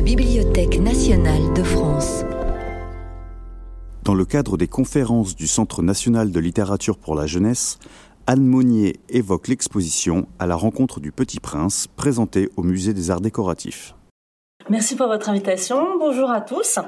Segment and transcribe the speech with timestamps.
[0.00, 2.24] la Bibliothèque nationale de France.
[4.02, 7.78] Dans le cadre des conférences du Centre national de littérature pour la jeunesse,
[8.26, 13.20] Anne Monnier évoque l'exposition à la rencontre du Petit Prince présentée au Musée des Arts
[13.20, 13.94] décoratifs.
[14.70, 15.98] Merci pour votre invitation.
[15.98, 16.78] Bonjour à tous.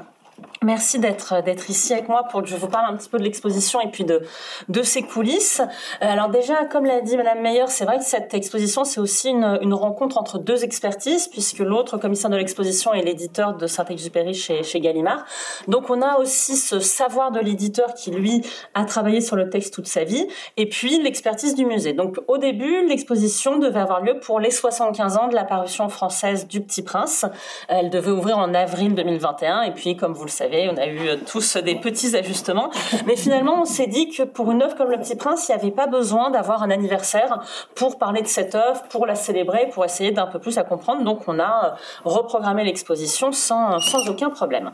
[0.63, 3.23] Merci d'être d'être ici avec moi pour que je vous parle un petit peu de
[3.23, 4.21] l'exposition et puis de
[4.69, 5.61] de ses coulisses.
[6.01, 9.29] Euh, alors déjà, comme l'a dit Madame Meyer, c'est vrai que cette exposition c'est aussi
[9.29, 14.63] une, rencontre entre deux expertises puisque l'autre commissaire de l'exposition est l'éditeur de Saint-Exupéry chez
[14.63, 15.25] chez Gallimard.
[15.67, 18.41] Donc on a aussi ce savoir de l'éditeur qui lui
[18.73, 21.93] a travaillé sur le texte toute sa vie et puis l'expertise du musée.
[21.93, 26.47] Donc au début, l'exposition devait avoir lieu pour les 75 ans de la parution française
[26.47, 27.25] du Petit Prince.
[27.67, 31.07] Elle devait ouvrir en avril 2021 et puis comme vous le savez, on a eu
[31.07, 32.69] euh, tous des petits ajustements.
[33.05, 35.61] Mais finalement, on s'est dit que pour une œuvre comme Le Petit Prince, il n'y
[35.61, 37.39] avait pas besoin d'avoir un anniversaire
[37.75, 41.03] pour parler de cette œuvre, pour la célébrer, pour essayer d'un peu plus à comprendre.
[41.03, 41.69] Donc, on a euh,
[42.03, 44.71] reprogrammé l'exposition sans, sans aucun problème.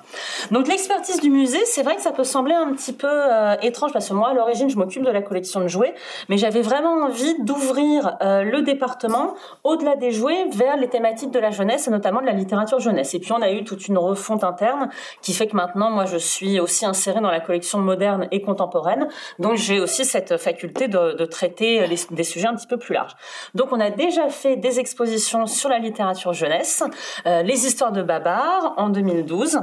[0.52, 3.92] Donc, l'expertise du musée, c'est vrai que ça peut sembler un petit peu euh, étrange
[3.94, 5.94] parce que moi, à l'origine, je m'occupe de la collection de jouets,
[6.30, 11.52] mais j'avais vraiment envie d'ouvrir le département au-delà des jouets vers les thématiques de la
[11.52, 13.14] jeunesse et notamment de la littérature jeunesse.
[13.14, 14.90] Et puis, on a eu toute une refonte interne
[15.22, 19.08] qui fait maintenant, moi, je suis aussi insérée dans la collection moderne et contemporaine.
[19.40, 23.16] Donc, j'ai aussi cette faculté de, traiter des sujets un petit peu plus larges.
[23.56, 26.84] Donc, on a déjà fait des expositions sur la littérature jeunesse,
[27.26, 29.60] euh, les histoires de Babar en 2012.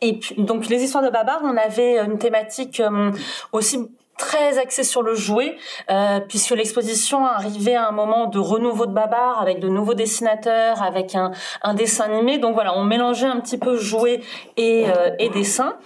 [0.00, 3.10] Et donc les histoires de Babar, on avait une thématique euh,
[3.52, 5.56] aussi très axé sur le jouet,
[5.90, 10.82] euh, puisque l'exposition arrivait à un moment de renouveau de Babar, avec de nouveaux dessinateurs,
[10.82, 11.30] avec un,
[11.62, 12.38] un dessin animé.
[12.38, 14.20] Donc voilà, on mélangeait un petit peu jouet
[14.56, 15.76] et, euh, et dessin.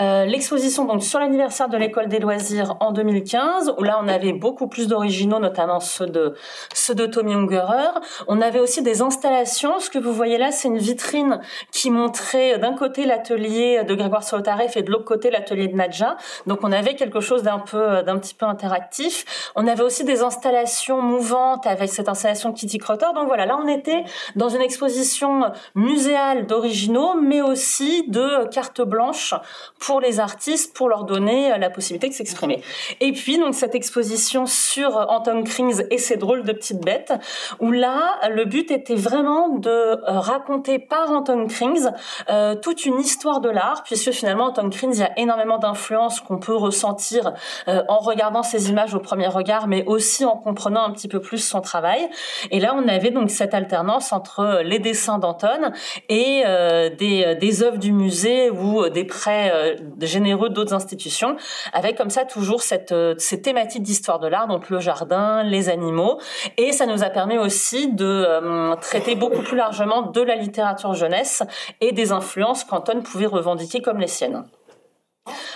[0.00, 4.32] Euh, l'exposition donc sur l'anniversaire de l'école des loisirs en 2015, où là on avait
[4.32, 6.34] beaucoup plus d'originaux, notamment ceux de
[6.74, 8.00] ceux de Tommy Ungerer.
[8.26, 9.78] On avait aussi des installations.
[9.78, 14.24] Ce que vous voyez là, c'est une vitrine qui montrait d'un côté l'atelier de Grégoire
[14.24, 16.16] Solotareff et de l'autre côté l'atelier de Nadja.
[16.46, 19.24] Donc on avait quelque chose d'un peu euh, d'un petit peu interactif.
[19.56, 23.06] On avait aussi des installations mouvantes avec cette installation Kitty Crotter.
[23.14, 24.04] Donc voilà, là on était
[24.36, 29.34] dans une exposition muséale d'originaux, mais aussi de carte blanche
[29.78, 32.62] pour les artistes pour leur donner la possibilité de s'exprimer.
[33.00, 37.12] Et puis donc cette exposition sur Anton Krings et ses drôles de petites bêtes,
[37.60, 41.88] où là le but était vraiment de euh, raconter par Anton Krings
[42.28, 46.20] euh, toute une histoire de l'art, puisque finalement Anton Krings il y a énormément d'influences
[46.20, 47.32] qu'on peut ressentir
[47.72, 51.20] euh, en regardant ces images au premier regard, mais aussi en comprenant un petit peu
[51.20, 52.08] plus son travail.
[52.50, 55.72] Et là, on avait donc cette alternance entre les dessins d'Anton
[56.08, 61.36] et euh, des, des œuvres du musée ou des prêts généreux d'autres institutions,
[61.72, 66.18] avec comme ça toujours cette, ces thématiques d'histoire de l'art, donc le jardin, les animaux.
[66.56, 71.42] Et ça nous a permis aussi de traiter beaucoup plus largement de la littérature jeunesse
[71.80, 74.44] et des influences qu'Anton pouvait revendiquer comme les siennes.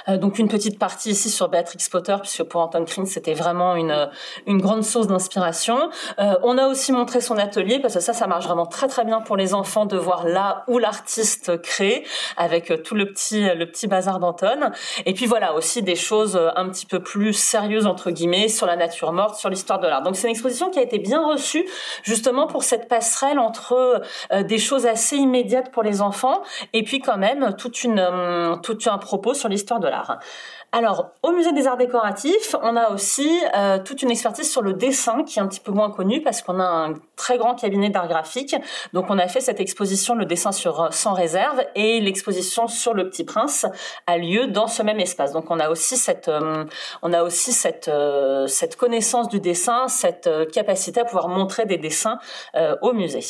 [0.08, 3.76] Euh, donc une petite partie ici sur Béatrix Potter, puisque pour Anton Krins, c'était vraiment
[3.76, 4.08] une,
[4.46, 5.90] une grande source d'inspiration.
[6.18, 9.04] Euh, on a aussi montré son atelier, parce que ça, ça marche vraiment très très
[9.04, 12.04] bien pour les enfants de voir là où l'artiste crée,
[12.36, 14.70] avec euh, tout le petit, le petit bazar d'Anton.
[15.04, 18.76] Et puis voilà, aussi des choses un petit peu plus sérieuses, entre guillemets, sur la
[18.76, 20.02] nature morte, sur l'histoire de l'art.
[20.02, 21.66] Donc c'est une exposition qui a été bien reçue,
[22.02, 24.02] justement pour cette passerelle entre
[24.32, 26.42] des choses assez immédiates pour les enfants,
[26.72, 29.95] et puis quand même toute une, tout un propos sur l'histoire de l'art.
[29.96, 30.18] 啊哈。
[30.72, 35.22] Alors, au musée des arts décoratifs, on a aussi euh, toute une expertise sur le dessin
[35.22, 38.08] qui est un petit peu moins connue parce qu'on a un très grand cabinet d'art
[38.08, 38.56] graphique.
[38.92, 42.94] Donc, on a fait cette exposition le dessin sur euh, sans réserve et l'exposition sur
[42.94, 43.64] le Petit Prince
[44.06, 45.32] a lieu dans ce même espace.
[45.32, 46.64] Donc, on a aussi cette, euh,
[47.02, 47.90] on a aussi cette,
[48.48, 52.18] cette connaissance du dessin, cette capacité à pouvoir montrer des dessins
[52.82, 53.20] au musée.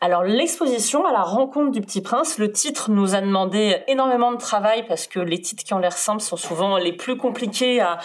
[0.00, 4.38] Alors, l'exposition à la rencontre du Petit Prince, le titre nous a demandé énormément de
[4.38, 7.98] travail parce que les titres qui ont l'air simples sont souvent les plus compliqués à,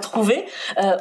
[0.00, 0.46] trouver.
[0.78, 0.96] Euh,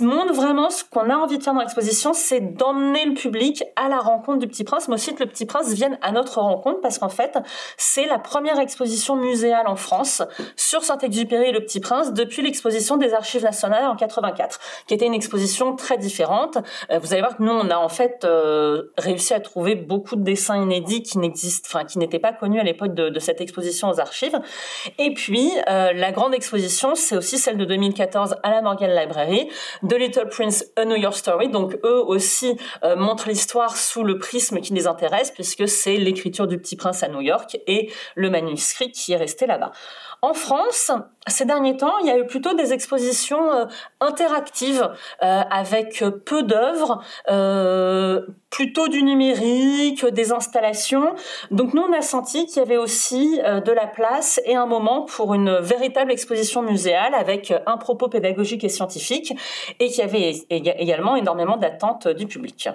[0.00, 3.88] montre vraiment ce qu'on a envie de faire dans l'exposition, c'est d'emmener le public à
[3.88, 6.80] la rencontre du Petit Prince, mais aussi que le Petit Prince vienne à notre rencontre,
[6.80, 7.38] parce qu'en fait,
[7.76, 10.22] c'est la première exposition muséale en France
[10.56, 15.06] sur Saint-Exupéry et le Petit Prince depuis l'exposition des Archives nationales en 84, qui était
[15.06, 16.58] une exposition très différente.
[16.90, 20.16] Euh, vous allez voir que nous, on a en fait euh, réussi à trouver beaucoup
[20.16, 23.40] de dessins inédits qui n'existent, enfin qui n'étaient pas connus à l'époque de, de, cette
[23.40, 24.38] exposition aux archives.
[24.98, 29.48] Et puis, euh, la grande exposition, c'est aussi celle de 2014 à la Morgan Library,
[29.86, 31.48] The Little Prince, A New York Story.
[31.48, 36.46] Donc eux aussi euh, montrent l'histoire sous le prisme qui les intéresse, puisque c'est l'écriture
[36.46, 39.72] du Petit Prince à New York et le manuscrit qui est resté là-bas.
[40.22, 40.90] En France,
[41.26, 43.66] ces derniers temps, il y a eu plutôt des expositions euh,
[44.00, 44.90] interactives
[45.22, 51.14] euh, avec peu d'œuvres, euh, plutôt du numérique, des installations.
[51.50, 55.02] Donc nous, on a senti qu'il y avait aussi de la place et un moment
[55.02, 59.34] pour une véritable exposition muséale avec un propos pédagogique et scientifique
[59.78, 62.70] et qu'il y avait également énormément d'attentes du public.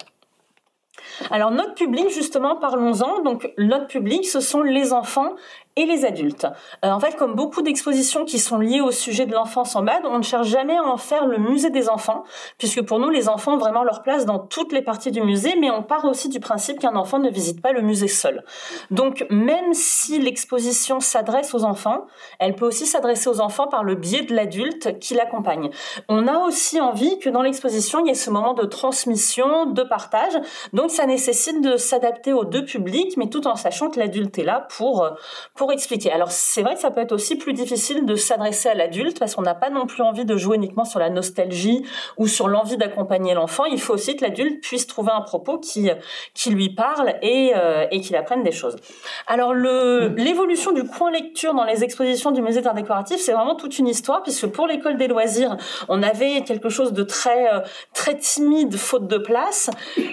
[1.29, 3.21] Alors notre public, justement, parlons-en.
[3.21, 5.35] Donc notre public, ce sont les enfants
[5.75, 6.45] et les adultes.
[6.85, 10.03] Euh, en fait, comme beaucoup d'expositions qui sont liées au sujet de l'enfance en BAD,
[10.06, 12.23] on ne cherche jamais à en faire le musée des enfants,
[12.57, 15.56] puisque pour nous, les enfants ont vraiment leur place dans toutes les parties du musée,
[15.59, 18.44] mais on part aussi du principe qu'un enfant ne visite pas le musée seul.
[18.89, 22.06] Donc, même si l'exposition s'adresse aux enfants,
[22.39, 25.69] elle peut aussi s'adresser aux enfants par le biais de l'adulte qui l'accompagne.
[26.09, 29.83] On a aussi envie que dans l'exposition, il y ait ce moment de transmission, de
[29.83, 30.33] partage,
[30.73, 34.44] donc ça nécessite de s'adapter aux deux publics, mais tout en sachant que l'adulte est
[34.44, 35.07] là pour,
[35.56, 36.11] pour expliquer.
[36.11, 39.35] Alors c'est vrai que ça peut être aussi plus difficile de s'adresser à l'adulte parce
[39.35, 41.85] qu'on n'a pas non plus envie de jouer uniquement sur la nostalgie
[42.17, 43.65] ou sur l'envie d'accompagner l'enfant.
[43.65, 45.91] Il faut aussi que l'adulte puisse trouver un propos qui
[46.33, 48.77] qui lui parle et euh, et qu'il apprenne des choses.
[49.27, 53.77] Alors l'évolution du coin lecture dans les expositions du musée d'art décoratif, c'est vraiment toute
[53.77, 55.57] une histoire puisque pour l'école des loisirs,
[55.89, 57.59] on avait quelque chose de très euh,
[57.93, 59.69] très timide faute de place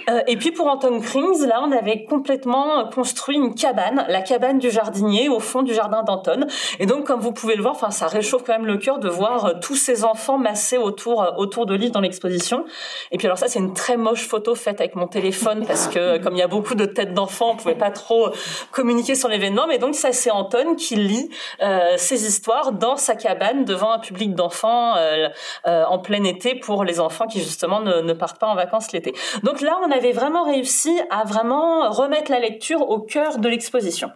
[0.09, 4.59] euh, et puis pour Anton Krings, là on avait complètement construit une cabane, la cabane
[4.59, 6.47] du jardinier fond du jardin d'Anton.
[6.79, 9.09] Et donc, comme vous pouvez le voir, enfin, ça réchauffe quand même le cœur de
[9.09, 12.65] voir euh, tous ces enfants massés autour, euh, autour de l'île dans l'exposition.
[13.11, 16.17] Et puis, alors ça, c'est une très moche photo faite avec mon téléphone parce que,
[16.17, 18.31] comme il y a beaucoup de têtes d'enfants, on pouvait pas trop euh,
[18.71, 19.67] communiquer sur l'événement.
[19.67, 21.29] Mais donc, ça, c'est Anton qui lit
[21.61, 25.29] euh, ces histoires dans sa cabane devant un public d'enfants euh,
[25.65, 29.13] en plein été pour les enfants qui, justement, ne, ne partent pas en vacances l'été.
[29.43, 34.11] Donc là, on avait vraiment réussi à vraiment remettre la lecture au cœur de l'exposition.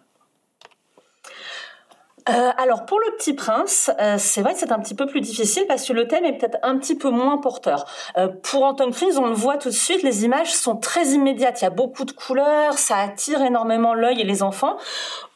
[2.30, 5.22] Euh, alors pour le Petit Prince, euh, c'est vrai que c'est un petit peu plus
[5.22, 7.86] difficile parce que le thème est peut-être un petit peu moins porteur.
[8.18, 11.62] Euh, pour Anton Fries, on le voit tout de suite, les images sont très immédiates.
[11.62, 14.78] Il y a beaucoup de couleurs, ça attire énormément l'œil et les enfants.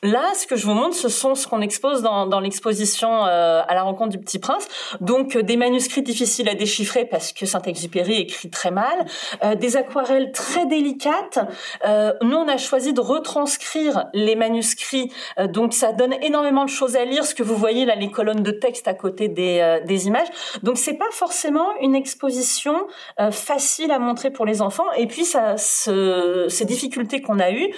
[0.03, 3.73] Là, ce que je vous montre, ce sont ce qu'on expose dans, l'exposition euh, à
[3.73, 4.67] la rencontre du Petit Prince.
[5.01, 9.07] Donc euh, des manuscrits difficiles à déchiffrer parce que Saint-Exupéry écrit très mal,
[9.43, 11.39] euh, des aquarelles très délicates.
[12.21, 15.11] nous, on a choisi de retranscrire les manuscrits,
[15.49, 17.25] donc ça donne énormément de choses à lire.
[17.25, 20.27] Ce que vous voyez là, les colonnes de texte à côté des, images.
[20.61, 22.87] Donc c'est pas forcément une exposition
[23.31, 24.91] facile à montrer pour les enfants.
[24.95, 27.73] Et puis ces difficultés qu'on a eues,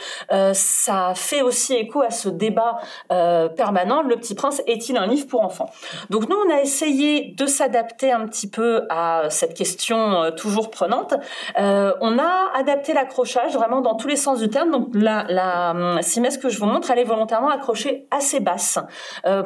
[0.53, 2.79] ça fait aussi écho à ce débat
[3.11, 5.69] euh, permanent, Le Petit Prince est-il un livre pour enfants?
[6.09, 10.69] Donc nous, on a essayé de s'adapter un petit peu à cette question euh, toujours
[10.69, 11.13] prenante.
[11.59, 14.71] Euh, on a adapté l'accrochage vraiment dans tous les sens du terme.
[14.71, 18.79] Donc la, la simesse que je vous montre, elle est volontairement accrochée assez basse.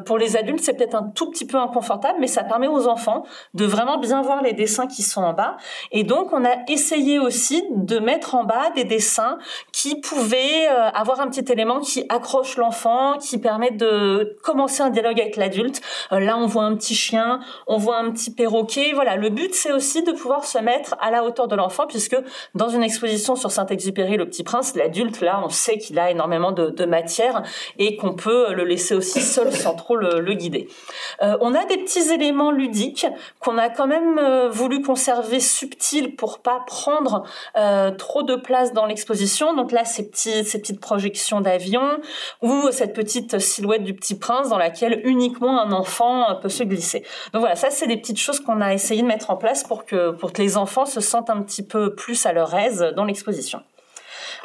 [0.06, 3.24] pour les adultes, c'est peut-être un tout petit peu inconfortable, mais ça permet aux enfants
[3.54, 5.58] de vraiment bien voir les dessins qui sont en bas.
[5.92, 9.38] Et donc, on a essayé aussi de mettre en bas des dessins
[9.72, 15.20] qui pouvaient avoir un petit élément qui accroche l'enfant, qui permet de commencer un dialogue
[15.20, 15.82] avec l'adulte.
[16.12, 18.92] Euh, là, on voit un petit chien, on voit un petit perroquet.
[18.94, 22.18] Voilà, le but, c'est aussi de pouvoir se mettre à la hauteur de l'enfant, puisque
[22.56, 26.52] dans une exposition sur Saint-Exupéry, Le Petit Prince, l'adulte, là, on sait qu'il a énormément
[26.52, 27.44] de, matière
[27.80, 30.68] et qu'on peut le laisser aussi seul sans trop le, guider.
[31.22, 33.08] Euh, on a des petits éléments ludiques
[33.40, 37.24] qu'on a quand même euh, voulu conserver subtils pour pas prendre
[37.98, 39.54] trop de place dans l'exposition.
[39.54, 42.00] Donc là, ces, petits, ces petites projections d'avion
[42.44, 47.04] ou cette petite silhouette du petit prince dans laquelle uniquement un enfant peut se glisser.
[47.34, 49.86] Donc voilà, ça c'est des petites choses qu'on a essayé de mettre en place pour
[49.86, 53.06] que, pour que les enfants se sentent un petit peu plus à leur aise dans
[53.06, 53.62] l'exposition.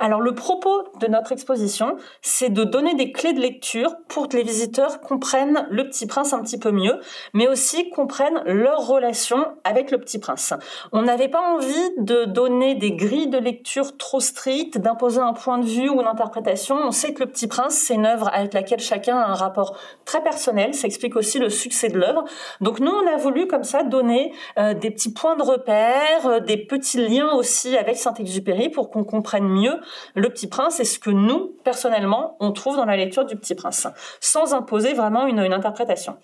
[0.01, 4.37] Alors le propos de notre exposition, c'est de donner des clés de lecture pour que
[4.37, 7.01] les visiteurs comprennent le Petit Prince un petit peu mieux,
[7.35, 10.55] mais aussi comprennent leur relation avec le Petit Prince.
[10.93, 15.59] On n'avait pas envie de donner des grilles de lecture trop strictes, d'imposer un point
[15.59, 16.77] de vue ou une interprétation.
[16.77, 19.77] On sait que le Petit Prince, c'est une œuvre avec laquelle chacun a un rapport
[20.05, 20.75] très personnel.
[20.75, 22.25] Ça explique aussi le succès de l'œuvre.
[22.61, 26.39] Donc nous, on a voulu comme ça donner euh, des petits points de repère, euh,
[26.39, 29.81] des petits liens aussi avec Saint-Exupéry pour qu'on comprenne mieux
[30.15, 33.55] le Petit Prince et ce que nous, personnellement, on trouve dans la lecture du Petit
[33.55, 33.87] Prince,
[34.21, 36.17] sans imposer vraiment une, interprétation.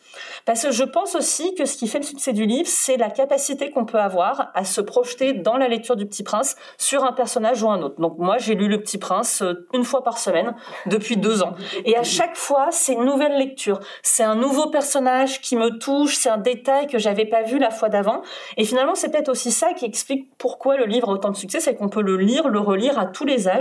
[0.45, 3.09] Parce que je pense aussi que ce qui fait le succès du livre, c'est la
[3.09, 7.13] capacité qu'on peut avoir à se projeter dans la lecture du Petit Prince sur un
[7.13, 8.01] personnage ou un autre.
[8.01, 10.55] Donc moi, j'ai lu le Petit Prince euh, une fois par semaine
[10.87, 11.55] depuis deux ans.
[11.85, 13.81] Et à chaque fois, c'est une nouvelle lecture.
[14.03, 17.71] C'est un nouveau personnage qui me touche, c'est un détail que j'avais pas vu la
[17.71, 18.23] fois d'avant.
[18.57, 21.61] Et finalement, c'est peut-être aussi ça qui explique pourquoi le livre a autant de succès,
[21.61, 23.54] c'est qu'on peut le lire, le relire à tous les âges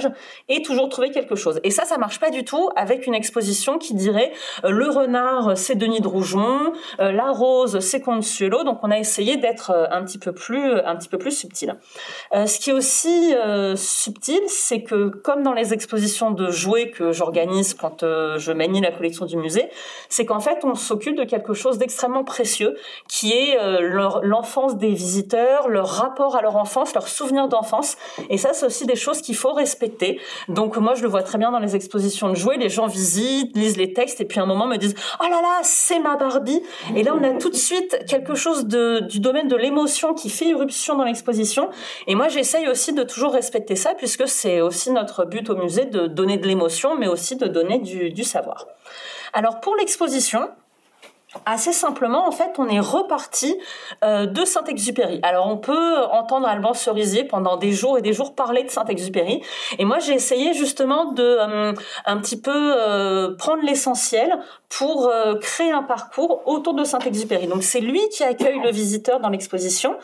[0.49, 1.59] et toujours trouver quelque chose.
[1.63, 4.31] Et ça, ça marche pas du tout avec une exposition qui dirait
[4.63, 8.63] euh, le renard, c'est Denis de Rougemont, euh, la rose, c'est Consuelo.
[8.63, 11.75] Donc on a essayé d'être euh, un petit peu plus, un petit peu plus subtil.
[12.33, 13.33] ce qui est aussi
[13.75, 18.91] subtil, c'est que comme dans les expositions de jouets que j'organise quand je manie la
[18.91, 19.69] collection du musée,
[20.09, 22.75] c'est qu'en fait on s'occupe de quelque chose d'extrêmement précieux
[23.07, 27.97] qui est l'enfance des visiteurs, leur rapport à leur enfance, leurs souvenirs d'enfance.
[28.29, 29.82] Et ça, c'est aussi des choses qu'il faut respecter.
[30.47, 32.57] Donc moi, je le vois très bien dans les expositions de jouets.
[32.57, 35.41] Les gens visitent, lisent les textes, et puis à un moment me disent «Oh là
[35.41, 36.61] là, c'est ma Barbie!»
[36.95, 40.45] Et là, on a tout de suite quelque chose du domaine de l'émotion qui fait
[40.45, 41.69] irruption dans l'exposition.
[42.07, 45.85] Et moi, j'essaye aussi de toujours respecter ça, puisque c'est aussi notre but au musée
[45.85, 48.67] de donner de l'émotion, mais aussi de donner du savoir.
[49.33, 50.49] Alors pour l'exposition,
[51.45, 53.57] Assez simplement, en fait, on est reparti
[54.03, 55.19] euh, de Saint-Exupéry.
[55.23, 59.41] Alors, on peut entendre Alban Cerisier pendant des jours et des jours parler de Saint-Exupéry.
[59.79, 61.73] Et moi, j'ai essayé justement de euh,
[62.05, 64.37] un petit peu euh, prendre l'essentiel
[64.69, 67.45] pour créer un parcours autour de Saint-Exupéry.
[67.45, 69.95] Donc, c'est lui qui accueille le visiteur dans l'exposition.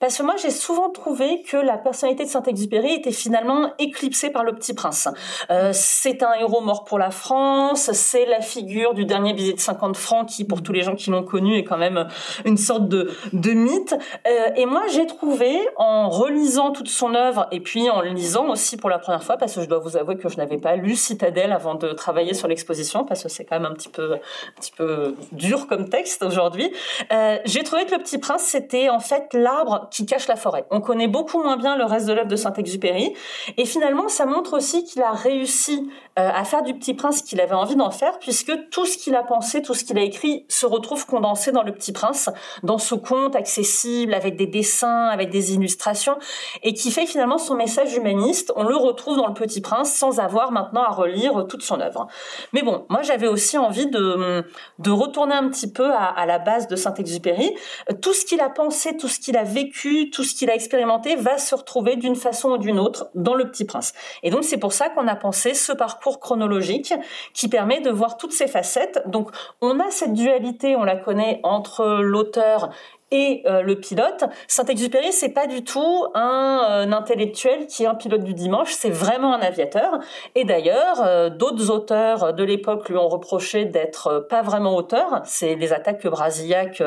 [0.00, 4.42] Parce que moi, j'ai souvent trouvé que la personnalité de Saint-Exupéry était finalement éclipsée par
[4.42, 5.06] le Petit Prince.
[5.70, 7.92] c'est un héros mort pour la France.
[7.92, 11.10] C'est la figure du dernier billet de 50 francs qui, pour tous les gens qui
[11.10, 12.08] l'ont connu est quand même
[12.44, 13.94] une sorte de, de mythe.
[14.26, 18.76] Euh, et moi, j'ai trouvé, en relisant toute son œuvre, et puis en lisant aussi
[18.76, 20.96] pour la première fois, parce que je dois vous avouer que je n'avais pas lu
[20.96, 24.60] Citadelle avant de travailler sur l'exposition, parce que c'est quand même un petit peu, un
[24.60, 26.72] petit peu dur comme texte aujourd'hui,
[27.12, 30.66] euh, j'ai trouvé que Le Petit Prince, c'était en fait l'arbre qui cache la forêt.
[30.70, 33.14] On connaît beaucoup moins bien le reste de l'œuvre de Saint-Exupéry,
[33.56, 37.40] et finalement, ça montre aussi qu'il a réussi euh, à faire du Petit Prince qu'il
[37.40, 40.44] avait envie d'en faire, puisque tout ce qu'il a pensé, tout ce qu'il a écrit
[40.48, 42.30] se retrouve condensé dans Le Petit Prince,
[42.62, 46.18] dans ce conte accessible, avec des dessins, avec des illustrations,
[46.62, 48.52] et qui fait finalement son message humaniste.
[48.56, 52.06] On le retrouve dans Le Petit Prince sans avoir maintenant à relire toute son œuvre.
[52.52, 54.44] Mais bon, moi j'avais aussi envie de,
[54.78, 57.54] de retourner un petit peu à, à la base de Saint-Exupéry.
[58.02, 61.16] Tout ce qu'il a pensé, tout ce qu'il a vécu, tout ce qu'il a expérimenté
[61.16, 63.92] va se retrouver d'une façon ou d'une autre dans Le Petit Prince.
[64.22, 66.94] Et donc c'est pour ça qu'on a pensé ce parcours chronologique
[67.34, 69.02] qui permet de voir toutes ces facettes.
[69.06, 69.30] Donc
[69.60, 72.70] on a cette dualité on la connaît entre l'auteur
[73.12, 74.24] et euh, le pilote.
[74.48, 78.90] Saint-Exupéry, c'est pas du tout un, euh, intellectuel qui est un pilote du dimanche, c'est
[78.90, 80.00] vraiment un aviateur.
[80.34, 85.22] Et d'ailleurs, euh, d'autres auteurs de l'époque lui ont reproché d'être pas vraiment auteur.
[85.24, 86.82] C'est les attaques que Brasillac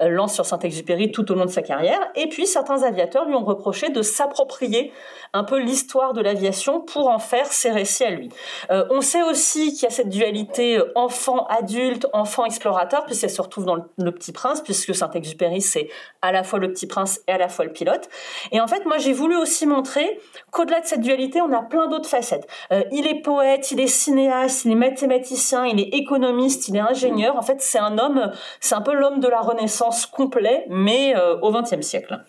[0.00, 2.00] lance sur Saint-Exupéry tout au long de sa carrière.
[2.14, 4.92] Et puis certains aviateurs lui ont reproché de s'approprier
[5.32, 8.30] un peu l'histoire de l'aviation pour en faire ses récits à lui.
[8.68, 14.12] on sait aussi qu'il y a cette dualité enfant-adulte, enfant-explorateur, puisqu'elle se retrouve dans le
[14.12, 15.88] Petit Prince, puisque Saint-Exupéry c'est
[16.22, 18.08] à la fois le petit prince et à la fois le pilote.
[18.52, 20.20] Et en fait, moi, j'ai voulu aussi montrer
[20.52, 22.46] qu'au-delà de cette dualité, on a plein d'autres facettes.
[22.72, 26.80] Euh, il est poète, il est cinéaste, il est mathématicien, il est économiste, il est
[26.80, 27.36] ingénieur.
[27.36, 28.30] En fait, c'est un homme,
[28.60, 32.22] c'est un peu l'homme de la Renaissance complet, mais euh, au XXe siècle.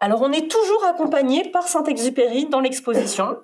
[0.00, 3.38] Alors, on est toujours accompagné par Saint-Exupéry dans l'exposition.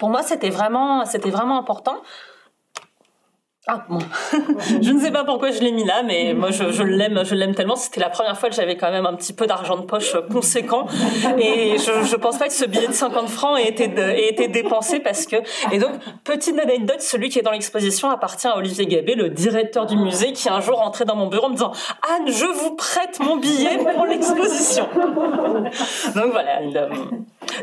[0.00, 2.00] Pour moi, c'était vraiment, c'était vraiment important.
[3.66, 3.98] Ah bon,
[4.80, 7.54] je ne sais pas pourquoi je l'ai mis là, mais moi je, l'aime, je l'aime
[7.54, 7.76] tellement.
[7.76, 10.86] C'était la première fois que j'avais quand même un petit peu d'argent de poche conséquent,
[11.38, 15.26] et je, je pense pas que ce billet de 50 francs ait été, dépensé parce
[15.26, 15.36] que.
[15.72, 15.90] Et donc
[16.24, 20.32] petite anecdote, celui qui est dans l'exposition appartient à Olivier Gabé, le directeur du musée,
[20.32, 21.72] qui un jour entrait dans mon bureau en me disant
[22.16, 24.88] Anne, je vous prête mon billet pour l'exposition.
[24.94, 26.62] Donc voilà.
[26.62, 26.88] Il,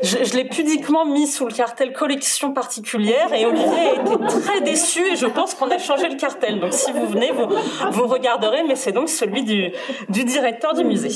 [0.04, 4.62] je, je l'ai pudiquement mis sous le cartel collection particulière et Olivier a été très
[4.62, 6.60] déçu et je pense qu'on a changé le cartel.
[6.60, 7.48] Donc si vous venez, vous,
[7.92, 9.72] vous regarderez, mais c'est donc celui du,
[10.10, 11.08] du directeur du musée.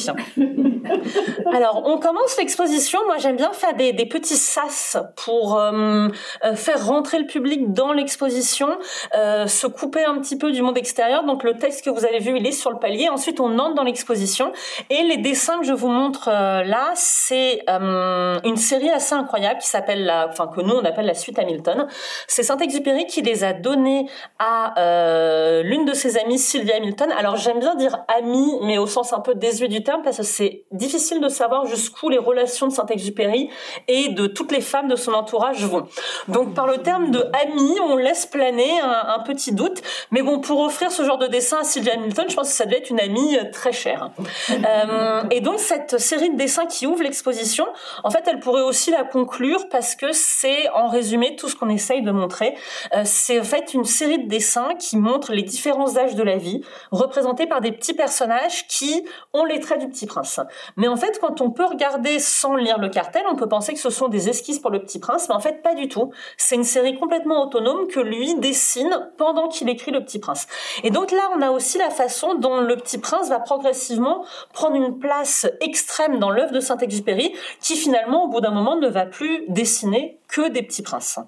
[1.53, 2.99] Alors on commence l'exposition.
[3.05, 6.07] Moi j'aime bien faire des, des petits sas pour euh,
[6.43, 8.69] euh, faire rentrer le public dans l'exposition,
[9.15, 11.23] euh, se couper un petit peu du monde extérieur.
[11.25, 13.09] Donc le texte que vous avez vu, il est sur le palier.
[13.09, 14.51] Ensuite on entre dans l'exposition
[14.89, 20.11] et les dessins que je vous montre là, c'est une série assez incroyable qui s'appelle
[20.29, 21.87] enfin que nous on appelle la suite Hamilton.
[22.27, 24.05] C'est Saint-Exupéry qui les a donnés
[24.39, 27.11] à euh, l'une de ses amies, Sylvia Hamilton.
[27.17, 30.23] Alors j'aime bien dire amie, mais au sens un peu désuet du terme, parce que
[30.23, 33.49] c'est difficile de savoir jusqu'où les relations de Saint-Exupéry
[33.87, 35.87] et de toutes les femmes de son entourage vont.
[36.27, 39.81] Donc par le terme de amie, on laisse planer un, petit doute.
[40.09, 42.65] Mais bon, pour offrir ce genre de dessin à Sylvia Hamilton, je pense que ça
[42.65, 44.11] devait être une amie très chère.
[44.49, 47.67] Euh, et donc cette série de dessins qui ouvre l'exposition,
[48.03, 51.69] en fait, elle pourrait aussi la conclure parce que c'est en résumé tout ce qu'on
[51.69, 52.55] essaye de montrer.
[52.95, 56.37] Euh, c'est en fait une série de dessins qui montrent les différents âges de la
[56.37, 60.39] vie, représentés par des petits personnages qui ont les traits du petit prince.
[60.77, 63.79] Mais en fait, quand on peut regarder sans lire le cartel, on peut penser que
[63.79, 66.11] ce sont des esquisses pour le petit prince, mais en fait pas du tout.
[66.37, 70.47] C'est une série complètement autonome que lui dessine pendant qu'il écrit le petit prince.
[70.83, 74.75] Et donc là, on a aussi la façon dont le petit prince va progressivement prendre
[74.75, 79.05] une place extrême dans l'œuvre de Saint-Exupéry, qui finalement, au bout d'un moment, ne va
[79.05, 81.19] plus dessiner que des petits princes.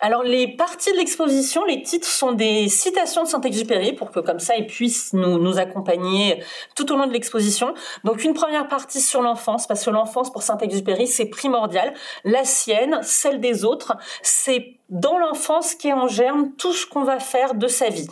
[0.00, 4.38] Alors les parties de l'exposition, les titres sont des citations de Saint-Exupéry pour que comme
[4.38, 6.42] ça ils puissent nous, nous accompagner
[6.76, 7.74] tout au long de l'exposition.
[8.04, 11.94] Donc une première partie sur l'enfance, parce que l'enfance pour Saint-Exupéry c'est primordial.
[12.24, 17.18] La sienne, celle des autres, c'est dans l'enfance qu'est en germe tout ce qu'on va
[17.18, 18.08] faire de sa vie.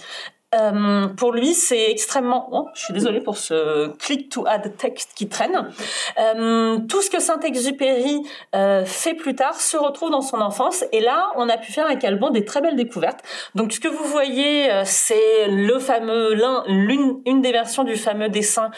[0.55, 2.69] Euh, pour lui, c'est extrêmement.
[2.75, 5.71] Je suis désolée pour ce click to add text qui traîne.
[6.19, 8.23] Euh, tout ce que Saint-Exupéry
[8.55, 10.85] euh, fait plus tard se retrouve dans son enfance.
[10.93, 13.21] Et là, on a pu faire avec Alban des très belles découvertes.
[13.57, 18.29] Donc, ce que vous voyez, c'est le fameux, l'un, l'une, une des versions du fameux
[18.29, 18.71] dessin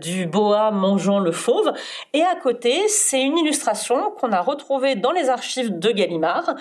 [0.00, 1.72] du boa mangeant le fauve.
[2.14, 6.54] Et à côté, c'est une illustration qu'on a retrouvée dans les archives de Gallimard,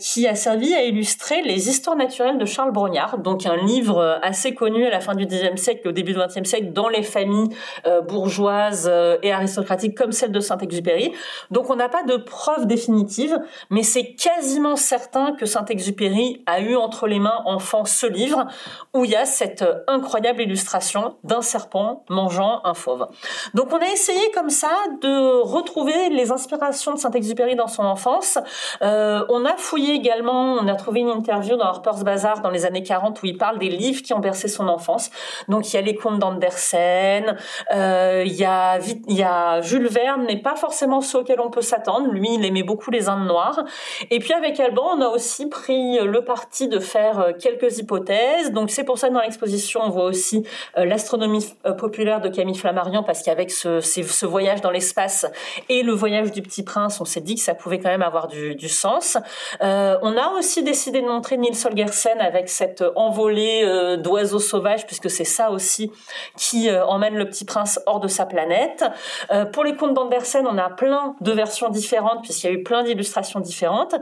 [0.00, 3.18] qui a servi à illustrer les histoires naturelles de Charles Brognard.
[3.18, 6.48] Donc, un livre assez connu à la fin du Xe siècle, au début du XXe
[6.48, 7.48] siècle, dans les familles
[7.86, 11.12] euh, bourgeoises euh, et aristocratiques comme celle de Saint-Exupéry.
[11.50, 13.38] Donc on n'a pas de preuve définitive,
[13.70, 18.46] mais c'est quasiment certain que Saint-Exupéry a eu entre les mains enfant ce livre
[18.94, 23.08] où il y a cette incroyable illustration d'un serpent mangeant un fauve.
[23.54, 28.38] Donc on a essayé comme ça de retrouver les inspirations de Saint-Exupéry dans son enfance.
[28.82, 32.66] Euh, on a fouillé également, on a trouvé une interview dans Harper's Bazaar dans les
[32.66, 35.10] années 40 où il parle des livres qui ont bercé son enfance.
[35.48, 37.36] Donc il y a les contes d'Andersen,
[37.74, 41.50] euh, il y a il y a Jules Verne, mais pas forcément ceux auxquels on
[41.50, 42.06] peut s'attendre.
[42.12, 43.64] Lui, il aimait beaucoup les Indes noires.
[44.10, 48.52] Et puis avec Alban, on a aussi pris le parti de faire euh, quelques hypothèses.
[48.52, 50.44] Donc c'est pour ça que dans l'exposition, on voit aussi
[50.78, 55.26] euh, l'astronomie euh, populaire de Camille Flammarion, parce qu'avec ce, voyage dans l'espace
[55.68, 58.28] et le voyage du Petit Prince, on s'est dit que ça pouvait quand même avoir
[58.28, 59.18] du, sens.
[59.60, 65.10] On a aussi décidé de montrer Nils Holgersen avec cette envolée euh, d'oiseaux sauvages, puisque
[65.10, 65.90] c'est ça aussi
[66.36, 68.84] qui euh, emmène le petit prince hors de sa planète.
[69.30, 72.62] Euh, pour les contes d'Andersen, on a plein de versions différentes, puisqu'il y a eu
[72.62, 73.94] plein d'illustrations différentes.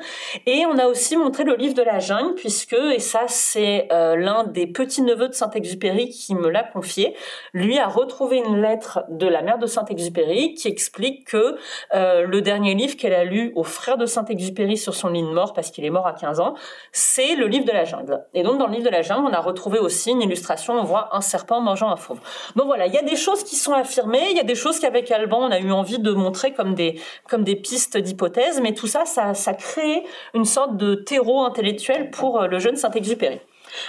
[0.46, 4.44] Et on a aussi montré le livre de la jungle, puisque, et ça c'est l'un
[4.44, 7.14] des petits-neveux de Saint-Exupéry qui me l'a confié,
[7.52, 11.56] lui a retrouvé une lettre de la mère de Saint-Exupéry qui explique que
[11.92, 15.52] le dernier livre qu'elle a lu au frère de Saint-Exupéry sur son lit de mort,
[15.52, 16.54] parce qu'il est mort à 15 ans,
[16.92, 18.24] c'est le livre de la jungle.
[18.34, 20.84] Et donc dans le livre de la jungle, on a retrouvé aussi une illustration, on
[20.84, 22.20] voit un serpent mangeant un fauve.
[22.56, 24.78] Donc voilà, il y a des choses qui sont affirmées, il y a des choses
[24.78, 28.74] qu'avec Alban, on a eu envie de montrer comme des, comme des pistes d'hypothèses, mais
[28.74, 30.04] tout ça, ça, ça crée
[30.34, 33.40] une sorte de terreau intellectuel pour euh, le jeune Saint-Exupéry.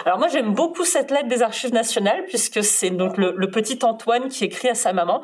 [0.06, 4.30] Alors moi j'aime beaucoup cette lettre des Archives nationales puisque c'est donc le, petit Antoine
[4.30, 5.22] qui écrit à sa maman.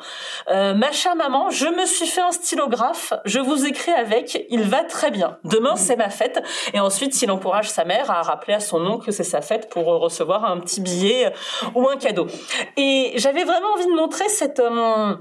[0.50, 4.63] Euh, Ma chère maman, je me suis fait un stylographe, je vous écris avec, il
[4.63, 5.38] va très bien.
[5.43, 6.43] Demain c'est ma fête
[6.74, 9.70] et ensuite il encourage sa mère à rappeler à son oncle que c'est sa fête
[9.70, 11.32] pour recevoir un petit billet
[11.76, 12.28] ou un cadeau.
[12.76, 15.15] Et j'avais vraiment envie de montrer cette euh,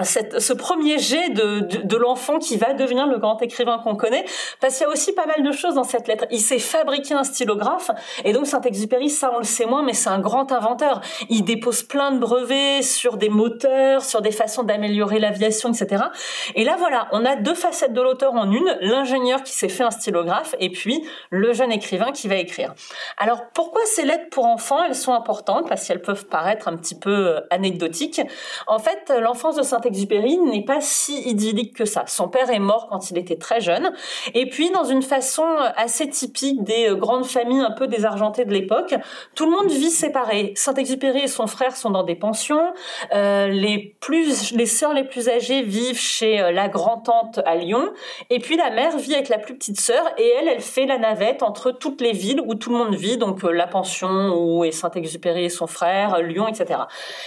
[0.00, 4.24] ce premier jet de, de, l'enfant qui va devenir le grand écrivain qu'on connaît,
[4.60, 6.24] parce qu'il y a aussi pas mal de choses dans cette lettre.
[6.30, 7.90] Il s'est fabriqué un stylographe,
[8.24, 11.00] et donc Saint-Exupéry, ça on le sait moins, mais c'est un grand inventeur.
[11.28, 16.04] Il dépose plein de brevets sur des moteurs, sur des façons d'améliorer l'aviation, etc.
[16.54, 19.84] Et là voilà, on a deux facettes de l'auteur en une, l'ingénieur qui s'est fait
[19.84, 22.74] un stylographe, et puis le jeune écrivain qui va écrire.
[23.18, 26.98] Alors pourquoi ces lettres pour enfants, elles sont importantes, parce qu'elles peuvent paraître un petit
[26.98, 28.22] peu euh, anecdotiques.
[28.66, 32.04] En fait, l'enfance de Saint-Exupéry, Saint-Exupéry n'est pas si idyllique que ça.
[32.06, 33.92] Son père est mort quand il était très jeune.
[34.34, 35.44] Et puis, dans une façon
[35.76, 38.94] assez typique des euh, grandes familles un peu désargentées de l'époque,
[39.34, 40.52] tout le monde vit séparé.
[40.56, 42.72] Saint-Exupéry et son frère sont dans des pensions.
[43.12, 47.90] Euh, les plus, les sœurs les plus âgées vivent chez euh, la grand-tante à Lyon.
[48.30, 50.98] Et puis, la mère vit avec la plus petite sœur et elle, elle fait la
[50.98, 53.16] navette entre toutes les villes où tout le monde vit.
[53.16, 56.82] Donc, la pension où est Saint-Exupéry et son frère, Lyon, etc.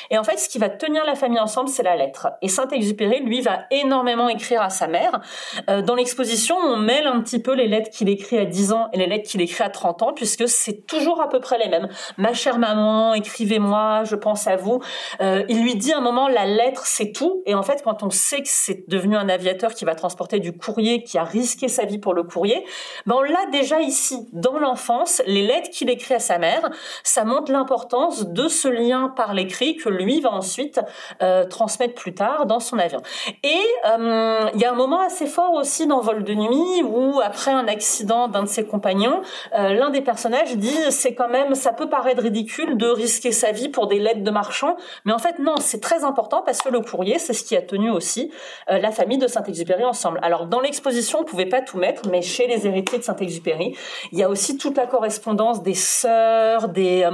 [0.09, 2.27] Et en fait, ce qui va tenir la famille ensemble, c'est la lettre.
[2.45, 5.19] Et Saint-Exupéry, lui, va énormément écrire à sa mère.
[5.67, 8.87] Euh, dans l'exposition, on mêle un petit peu les lettres qu'il écrit à 10 ans
[8.93, 11.69] et les lettres qu'il écrit à 30 ans, puisque c'est toujours à peu près les
[11.69, 11.89] mêmes.
[12.17, 14.79] Ma chère maman, écrivez-moi, je pense à vous.
[15.21, 17.41] Euh, il lui dit à un moment, la lettre, c'est tout.
[17.47, 20.55] Et en fait, quand on sait que c'est devenu un aviateur qui va transporter du
[20.55, 22.63] courrier, qui a risqué sa vie pour le courrier,
[23.07, 26.69] ben on l'a déjà ici, dans l'enfance, les lettres qu'il écrit à sa mère,
[27.03, 30.79] ça montre l'importance de ce lien par l'écrit que lui va ensuite
[31.23, 33.01] euh, transmettre plus tard dans son avion.
[33.43, 37.21] Et euh, il y a un moment assez fort aussi dans Vol de nuit où
[37.23, 39.21] après un accident d'un de ses compagnons,
[39.57, 43.53] euh, l'un des personnages dit c'est quand même ça peut paraître ridicule de risquer sa
[43.53, 46.69] vie pour des lettres de marchands, mais en fait non, c'est très important parce que
[46.69, 48.31] le courrier c'est ce qui a tenu aussi
[48.67, 50.19] la famille de Saint-Exupéry ensemble.
[50.21, 53.77] Alors dans l'exposition on pouvait pas tout mettre, mais chez les héritiers de Saint-Exupéry,
[54.11, 57.07] il y a aussi toute la correspondance des sœurs, des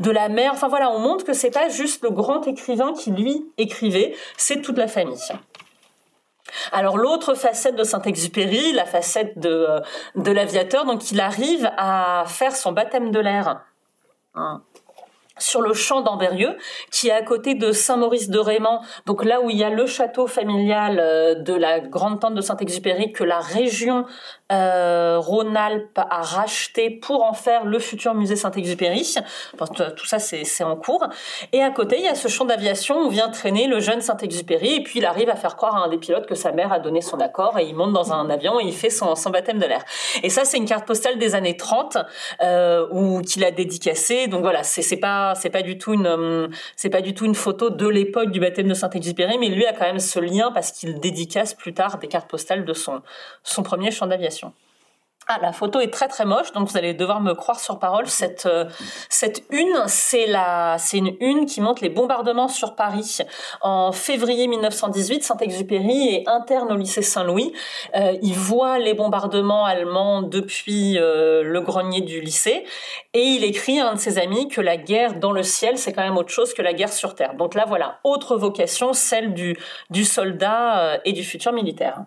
[0.00, 0.52] de la mère.
[0.52, 4.62] Enfin voilà, on montre que c'est pas juste le grand écrivain qui lui écrivait, c'est
[4.74, 5.18] la famille.
[6.72, 9.80] Alors l'autre facette de Saint-Exupéry, la facette de, euh,
[10.14, 13.60] de l'aviateur, donc il arrive à faire son baptême de l'air.
[14.34, 14.62] Hein
[15.38, 16.56] sur le champ d'Amberieux,
[16.90, 19.86] qui est à côté de Saint-Maurice de Raymond, donc là où il y a le
[19.86, 24.06] château familial euh, de la grande tante de Saint-Exupéry que la région
[24.52, 29.14] euh, Rhône-Alpes a racheté pour en faire le futur musée Saint-Exupéry.
[29.96, 31.06] tout ça, c'est en cours.
[31.52, 34.76] Et à côté, il y a ce champ d'aviation où vient traîner le jeune Saint-Exupéry,
[34.76, 36.78] et puis il arrive à faire croire à un des pilotes que sa mère a
[36.78, 39.66] donné son accord, et il monte dans un avion et il fait son, baptême de
[39.66, 39.84] l'air.
[40.22, 41.98] Et ça, c'est une carte postale des années 30
[42.42, 44.28] euh, qu'il a dédicacé.
[44.28, 46.48] Donc voilà, c'est pas c'est pas du tout une, euh,
[46.90, 49.86] pas du tout une photo de l'époque du baptême de Saint-Exupéry, mais lui a quand
[49.86, 53.02] même ce lien parce qu'il dédicace plus tard des cartes postales de son,
[53.42, 54.35] son premier champ d'aviation.
[55.28, 58.06] Ah, la photo est très très moche, donc vous allez devoir me croire sur parole.
[58.06, 58.66] Cette euh,
[59.08, 63.18] cette une, c'est la c'est une une qui montre les bombardements sur Paris
[63.60, 65.24] en février 1918.
[65.24, 67.52] Saint-Exupéry est interne au lycée Saint-Louis.
[67.96, 72.62] Euh, il voit les bombardements allemands depuis euh, le grenier du lycée
[73.12, 75.92] et il écrit à un de ses amis que la guerre dans le ciel c'est
[75.92, 77.34] quand même autre chose que la guerre sur terre.
[77.34, 79.56] Donc là voilà, autre vocation, celle du
[79.90, 82.04] du soldat euh, et du futur militaire.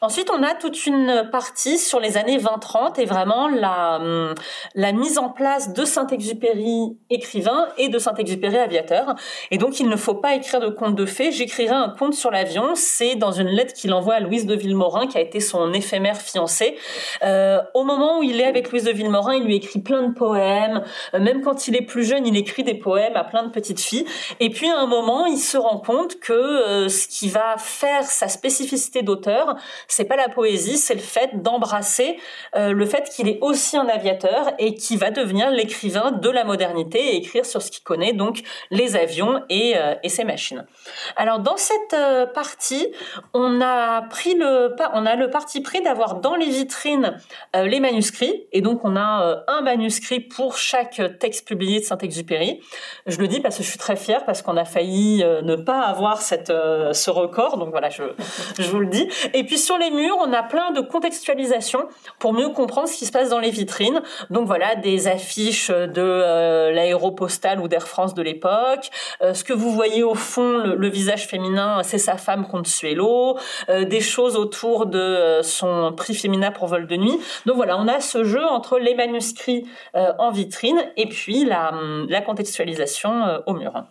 [0.00, 4.34] Ensuite, on a toute une partie sur les années 20-30 et vraiment la, hum,
[4.74, 9.14] la mise en place de Saint-Exupéry écrivain et de Saint-Exupéry aviateur.
[9.50, 11.32] Et donc, il ne faut pas écrire de conte de fées.
[11.32, 12.70] J'écrirai un conte sur l'avion.
[12.74, 16.16] C'est dans une lettre qu'il envoie à Louise de Villemorin, qui a été son éphémère
[16.16, 16.76] fiancée.
[17.22, 20.14] Euh, au moment où il est avec Louise de Villemorin, il lui écrit plein de
[20.14, 20.82] poèmes.
[21.14, 23.80] Euh, même quand il est plus jeune, il écrit des poèmes à plein de petites
[23.80, 24.06] filles.
[24.40, 28.04] Et puis, à un moment, il se rend compte que euh, ce qui va faire
[28.04, 32.18] sa spécificité d'auteur, c'est pas la poésie, c'est le fait d'embrasser
[32.56, 36.44] euh, le fait qu'il est aussi un aviateur et qui va devenir l'écrivain de la
[36.44, 40.66] modernité et écrire sur ce qu'il connaît, donc les avions et, euh, et ses machines.
[41.16, 42.88] Alors dans cette euh, partie,
[43.34, 47.16] on a pris le on a le parti pris d'avoir dans les vitrines
[47.54, 52.60] les manuscrits et donc on a un manuscrit pour chaque texte publié de Saint-Exupéry.
[53.06, 55.80] Je le dis parce que je suis très fière parce qu'on a failli ne pas
[55.80, 58.04] avoir cette ce record, donc voilà, je
[58.58, 59.08] je vous le dis.
[59.34, 63.06] Et puis sur les murs, on a plein de contextualisation pour mieux comprendre ce qui
[63.06, 64.02] se passe dans les vitrines.
[64.30, 68.90] Donc voilà, des affiches de euh, l'aéropostale ou d'Air France de l'époque.
[69.22, 73.38] Euh, ce que vous voyez au fond, le, visage féminin, c'est sa femme Consuelo.
[73.68, 77.18] Euh, des choses autour de son prix féminin pour vol de nuit.
[77.46, 83.40] Donc voilà, on a ce jeu entre les manuscrits en vitrine et puis la contextualisation
[83.46, 83.84] au mur.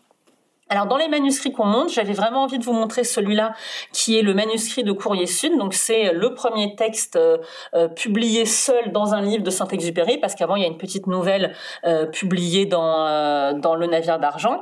[0.70, 3.54] Alors dans les manuscrits qu'on monte, j'avais vraiment envie de vous montrer celui-là
[3.94, 5.58] qui est le manuscrit de Courrier Sud.
[5.58, 7.38] Donc c'est le premier texte euh,
[7.74, 11.08] euh, publié seul dans un livre de Saint-Exupéry parce qu'avant il y a une petite
[11.08, 14.62] nouvelle euh, publiée dans dans le navire d'argent.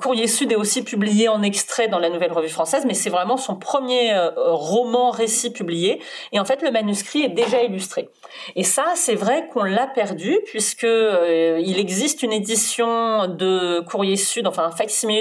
[0.00, 3.36] Courrier Sud est aussi publié en extrait dans la Nouvelle Revue Française, mais c'est vraiment
[3.36, 6.00] son premier roman récit publié.
[6.32, 8.08] Et en fait le manuscrit est déjà illustré.
[8.56, 14.46] Et ça c'est vrai qu'on l'a perdu puisque il existe une édition de Courrier Sud,
[14.46, 14.70] enfin un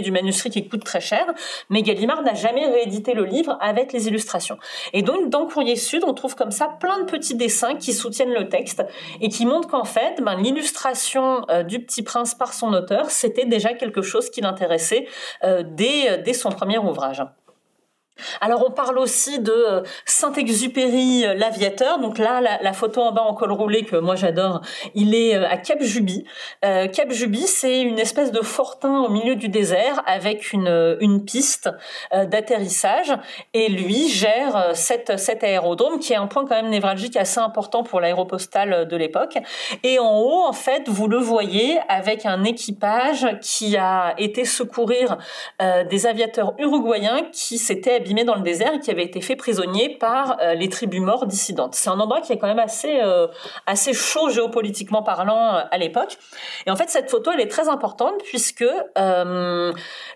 [0.01, 1.25] du manuscrit qui coûte très cher,
[1.69, 4.57] mais Gallimard n'a jamais réédité le livre avec les illustrations.
[4.93, 8.33] Et donc, dans Courrier Sud, on trouve comme ça plein de petits dessins qui soutiennent
[8.33, 8.83] le texte
[9.21, 13.45] et qui montrent qu'en fait, ben, l'illustration euh, du Petit Prince par son auteur, c'était
[13.45, 15.07] déjà quelque chose qui l'intéressait
[15.43, 17.23] euh, dès, dès son premier ouvrage.
[18.41, 21.99] Alors on parle aussi de euh, Saint-Exupéry euh, l'aviateur.
[21.99, 24.61] Donc là la, photo en bas en col roulé que moi j'adore,
[24.93, 26.25] il est euh, à Cap Juby.
[26.61, 31.69] Cap Juby c'est une espèce de fortin au milieu du désert avec une, piste
[32.13, 33.13] d'atterrissage
[33.53, 37.83] et lui gère cette, cet aérodrome qui est un point quand même névralgique assez important
[37.83, 39.37] pour l'aéropostale de l'époque.
[39.83, 45.17] Et en haut en fait vous le voyez avec un équipage qui a été secourir
[45.59, 50.37] des aviateurs uruguayens qui s'étaient dans le désert et qui avait été fait prisonnier par
[50.41, 51.75] euh, les tribus morts dissidentes.
[51.75, 53.27] C'est un endroit qui est quand même assez euh,
[53.65, 56.17] assez chaud géopolitiquement parlant euh, à l'époque.
[56.65, 58.65] Et en fait, cette photo, elle est très importante puisque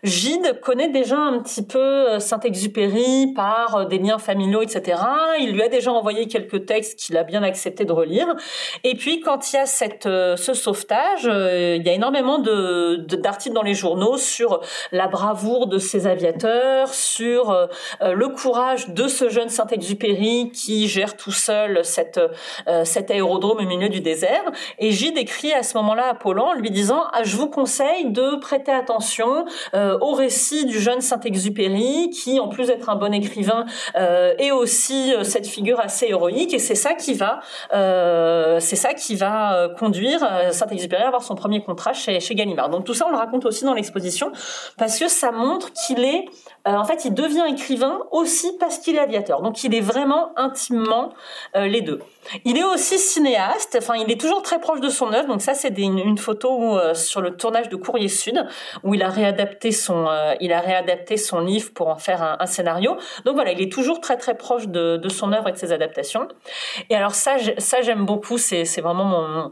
[0.03, 5.01] Gide connaît déjà un petit peu Saint-Exupéry par des liens familiaux, etc.
[5.39, 8.27] Il lui a déjà envoyé quelques textes qu'il a bien accepté de relire.
[8.83, 13.55] Et puis, quand il y a cette ce sauvetage, il y a énormément de d'articles
[13.55, 17.69] dans les journaux sur la bravoure de ces aviateurs, sur
[18.01, 21.81] le courage de ce jeune Saint-Exupéry qui gère tout seul
[22.67, 24.43] euh, cet aérodrome au milieu du désert.
[24.79, 28.35] Et Gide écrit à ce moment-là à Paulan lui disant ah, Je vous conseille de
[28.37, 33.65] prêter attention euh, au récit du jeune Saint-Exupéry qui, en plus d'être un bon écrivain,
[33.95, 36.53] est aussi cette figure assez héroïque.
[36.53, 37.39] Et c'est ça qui va,
[37.71, 40.19] ça qui va conduire
[40.51, 42.69] Saint-Exupéry à avoir son premier contrat chez, chez Gallimard.
[42.69, 44.31] Donc tout ça, on le raconte aussi dans l'exposition
[44.77, 46.25] parce que ça montre qu'il est
[46.67, 47.70] euh, en fait, il devient écrivain
[48.11, 49.41] aussi parce qu'il est aviateur.
[49.41, 51.13] Donc, il est vraiment intimement
[51.55, 51.99] euh, les deux.
[52.45, 53.77] Il est aussi cinéaste.
[53.79, 55.27] Enfin, il est toujours très proche de son œuvre.
[55.27, 58.45] Donc, ça, c'est une, photo euh, sur le tournage de Courrier Sud
[58.83, 60.07] où il a réadapté son,
[60.39, 62.97] il a réadapté son livre pour en faire un, scénario.
[63.25, 66.27] Donc voilà, il est toujours très très proche de, son œuvre et de ses adaptations.
[66.89, 67.37] Et alors ça
[67.81, 68.37] j'aime beaucoup.
[68.37, 69.51] C'est vraiment mon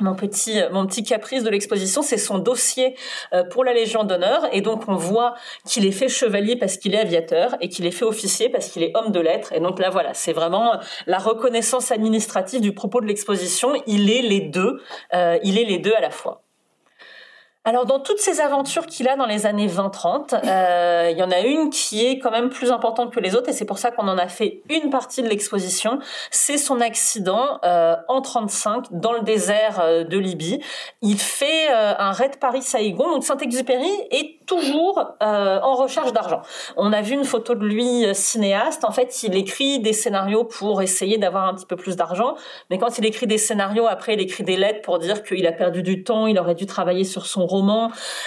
[0.00, 2.94] mon petit mon petit caprice de l'exposition, c'est son dossier
[3.32, 4.48] euh, pour la Légion d'honneur.
[4.52, 5.34] Et donc on voit
[5.66, 8.82] qu'il est fait chevalier parce qu'il est aviateur et qu'il est fait officier parce qu'il
[8.82, 9.52] est homme de lettres.
[9.52, 14.22] Et donc là voilà, c'est vraiment la reconnaissance administrative du propos de l'exposition, il est
[14.22, 14.80] les deux,
[15.14, 16.47] euh, il est les deux à la fois.
[17.64, 21.30] Alors dans toutes ces aventures qu'il a dans les années 20-30, euh, il y en
[21.30, 23.90] a une qui est quand même plus importante que les autres et c'est pour ça
[23.90, 25.98] qu'on en a fait une partie de l'exposition.
[26.30, 30.62] C'est son accident euh, en 35 dans le désert euh, de Libye.
[31.02, 33.10] Il fait euh, un raid Paris-Saïgon.
[33.10, 36.42] Donc Saint-Exupéry est toujours euh, en recherche d'argent.
[36.76, 38.84] On a vu une photo de lui cinéaste.
[38.84, 42.34] En fait, il écrit des scénarios pour essayer d'avoir un petit peu plus d'argent.
[42.70, 45.52] Mais quand il écrit des scénarios, après il écrit des lettres pour dire qu'il a
[45.52, 47.58] perdu du temps, il aurait dû travailler sur son rôle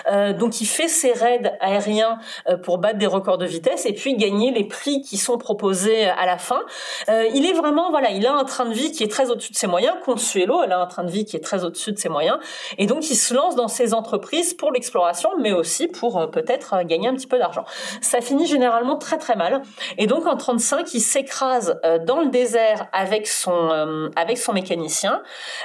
[0.08, 3.94] euh, donc il fait ses raids aériens euh, pour battre des records de vitesse et
[3.94, 6.62] puis gagner les prix qui sont proposés à la fin.
[7.10, 9.52] Euh, il est vraiment voilà, il a un train de vie qui est très au-dessus
[9.52, 9.96] de ses moyens.
[10.04, 12.38] Consuelo, elle a un train de vie qui est très au-dessus de ses moyens
[12.78, 17.08] et donc il se lance dans ces entreprises pour l'exploration, mais aussi pour peut-être gagner
[17.08, 17.64] un petit peu d'argent.
[18.02, 19.62] Ça finit généralement très très mal
[19.98, 25.22] et donc en 35 il s'écrase dans le désert avec son avec son mécanicien.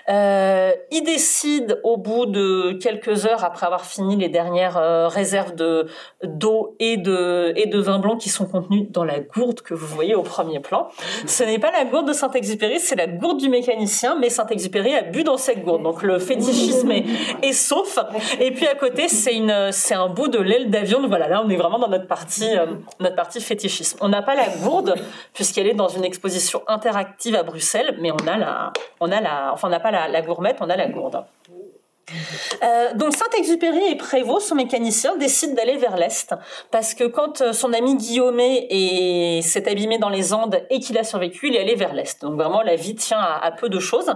[0.08, 5.86] il décide au bout de quelques heures après avoir fini les dernières euh, réserves de
[6.22, 9.86] d'eau et de et de vin blanc qui sont contenues dans la gourde que vous
[9.86, 10.88] voyez au premier plan.
[11.26, 15.02] Ce n'est pas la gourde de Saint-Exupéry, c'est la gourde du mécanicien, mais Saint-Exupéry a
[15.02, 15.82] bu dans cette gourde.
[15.82, 17.98] Donc le fétichisme est, sauf.
[18.40, 21.06] Et puis à côté, c'est une c'est un bout de l'aile d'avion.
[21.06, 22.66] Voilà, là on est vraiment dans notre partie euh,
[23.00, 23.98] notre partie fétichisme.
[24.00, 24.94] On n'a pas la gourde
[25.32, 29.52] puisqu'elle est dans une exposition interactive à Bruxelles, mais on a la on a la
[29.52, 31.24] enfin on n'a pas la, la gourmette, on a la gourde.
[32.62, 36.34] Euh, donc Saint-Exupéry et Prévost, son mécanicien, décident d'aller vers l'est
[36.70, 38.38] parce que quand euh, son ami Guillaume
[39.42, 42.22] s'est abîmé dans les Andes et qu'il a survécu, il est allé vers l'est.
[42.22, 44.12] Donc vraiment la vie tient à, peu de choses.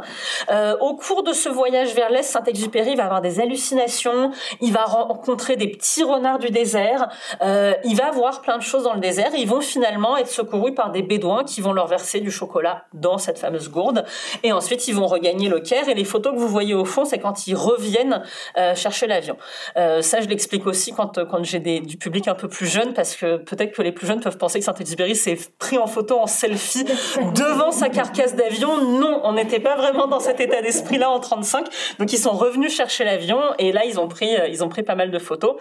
[0.51, 4.85] Euh, au cours de ce voyage vers l'est, Saint-Exupéry va avoir des hallucinations, il va
[4.85, 7.09] rencontrer des petits renards du désert,
[7.43, 9.31] il va voir plein de choses dans le désert.
[9.37, 13.19] Ils vont finalement être secourus par des bédouins qui vont leur verser du chocolat dans
[13.19, 14.05] cette fameuse gourde
[14.43, 15.89] et ensuite ils vont regagner le Caire.
[15.89, 18.23] Et les photos que vous voyez au fond, c'est quand ils reviennent viennent
[18.57, 19.37] euh, chercher l'avion.
[19.77, 23.17] Euh, ça, je l'explique aussi quand, quand j'ai du public un peu plus jeune, parce
[23.17, 26.27] que peut-être que les plus jeunes peuvent penser que Saint-Exupéry s'est pris en photo en
[26.27, 26.85] selfie
[27.35, 28.85] devant sa carcasse d'avion.
[28.99, 31.67] Non, on n'était pas vraiment dans cet état d'esprit-là en 35.
[31.99, 34.83] Donc ils sont revenus chercher l'avion et là ils ont pris euh, ils ont pris
[34.83, 35.57] pas mal de photos.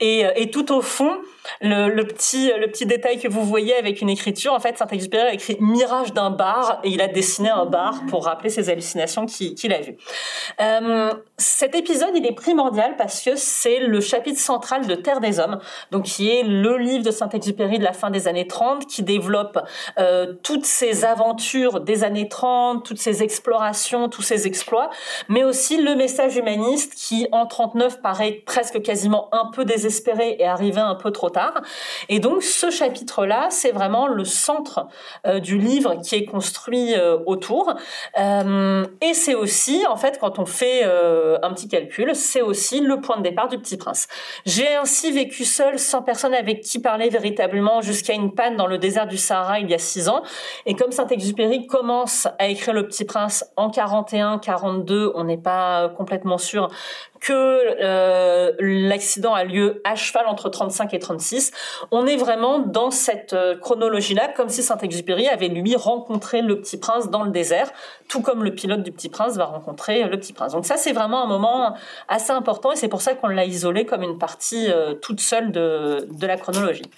[0.00, 1.18] Et, et tout au fond,
[1.60, 5.28] le, le, petit le petit détail que vous voyez avec une écriture, en fait, Saint-Exupéry
[5.28, 9.26] a écrit mirage d'un bar et il a dessiné un bar pour rappeler ses hallucinations
[9.26, 9.96] qu'il a vues.
[10.60, 11.12] Euh,
[11.58, 15.58] cet épisode, il est primordial parce que c'est le chapitre central de Terre des Hommes,
[15.90, 19.58] donc qui est le livre de Saint-Exupéry de la fin des années 30, qui développe
[19.98, 24.90] euh, toutes ces aventures des années 30, toutes ces explorations, tous ces exploits,
[25.28, 30.46] mais aussi le message humaniste qui, en 39, paraît presque quasiment un peu désespéré et
[30.46, 31.60] arrivé un peu trop tard.
[32.08, 34.86] Et donc, ce chapitre-là, c'est vraiment le centre
[35.26, 37.74] euh, du livre qui est construit euh, autour.
[38.16, 40.84] et c'est aussi, en fait, quand on fait
[41.50, 44.06] petit calcul, c'est aussi le point de départ du Petit Prince.
[44.46, 48.78] J'ai ainsi vécu seul, sans personne avec qui parler véritablement, jusqu'à une panne dans le
[48.78, 50.22] désert du Sahara il y a six ans.
[50.66, 55.88] Et comme Saint-Exupéry commence à écrire Le Petit Prince en 41, 42, on n'est pas
[55.90, 56.68] complètement sûr
[57.20, 61.52] que euh, l'accident a lieu à cheval entre 35 et 36.
[61.90, 66.78] On est vraiment dans cette euh, chronologie-là, comme si Saint-Exupéry avait lui rencontré le Petit
[66.78, 67.70] Prince dans le désert,
[68.08, 70.52] tout comme le pilote du Petit Prince va rencontrer le Petit Prince.
[70.52, 71.74] Donc ça, c'est vraiment un moment
[72.08, 75.52] assez important et c'est pour ça qu'on l'a isolé comme une partie euh, toute seule
[75.52, 76.90] de, de la chronologie.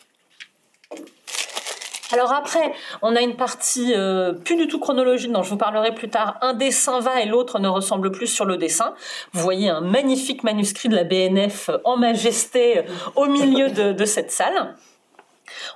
[2.12, 5.94] Alors après, on a une partie euh, plus du tout chronologique dont je vous parlerai
[5.94, 6.38] plus tard.
[6.40, 8.94] Un dessin va et l'autre ne ressemble plus sur le dessin.
[9.32, 12.82] Vous voyez un magnifique manuscrit de la BNF en majesté
[13.16, 14.74] au milieu de cette salle.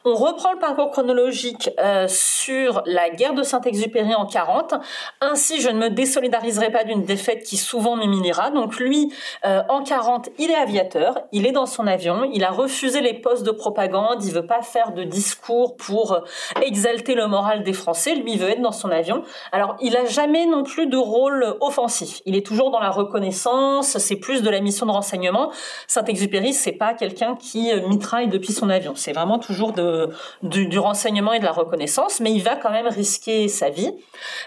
[0.04, 4.74] On reprend le parcours chronologique euh, sur la guerre de Saint-Exupéry en 40.
[5.20, 8.50] Ainsi, je ne me désolidariserai pas d'une défaite qui souvent m'humiliera.
[8.50, 9.12] Donc lui,
[9.44, 13.14] euh, en 40, il est aviateur, il est dans son avion, il a refusé les
[13.14, 16.24] postes de propagande, il veut pas faire de discours pour
[16.62, 18.14] exalter le moral des Français.
[18.14, 19.22] Lui, il veut être dans son avion.
[19.52, 22.20] Alors, il a jamais non plus de rôle offensif.
[22.26, 23.98] Il est toujours dans la reconnaissance.
[23.98, 25.50] C'est plus de la mission de renseignement.
[25.86, 28.92] Saint-Exupéry, c'est pas quelqu'un qui euh, mitraille depuis son avion.
[28.96, 30.10] C'est vraiment toujours de,
[30.42, 33.92] du, renseignement et de la reconnaissance, mais il va quand même risquer sa vie.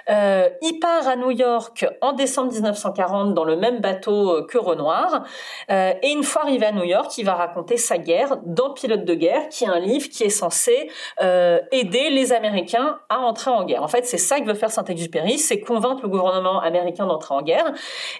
[0.10, 4.58] Euh, il part à New York en décembre 1940 dans le même bateau euh, que
[4.58, 5.24] Renoir,
[5.70, 9.06] euh, et une fois arrivé à New York, il va raconter sa guerre dans Pilote
[9.06, 13.64] de guerre, qui est un livre qui est censé aider les Américains à entrer en
[13.66, 13.84] guerre.
[13.84, 17.42] En fait, c'est ça que veut faire Saint-Exupéry, c'est convaincre le gouvernement américain d'entrer en
[17.42, 17.72] guerre.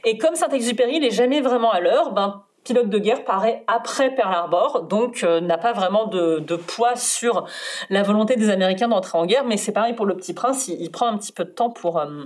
[0.06, 4.34] Et comme Saint-Exupéry, il est jamais vraiment à l'heure, ben de guerre paraît après Pearl
[4.34, 7.46] Harbor, donc euh, n'a pas vraiment de, poids sur
[7.90, 9.46] la volonté des Américains d'entrer en guerre.
[9.46, 12.00] Mais c'est pareil pour le Petit Prince, il, prend un petit peu de temps pour
[12.00, 12.26] euh,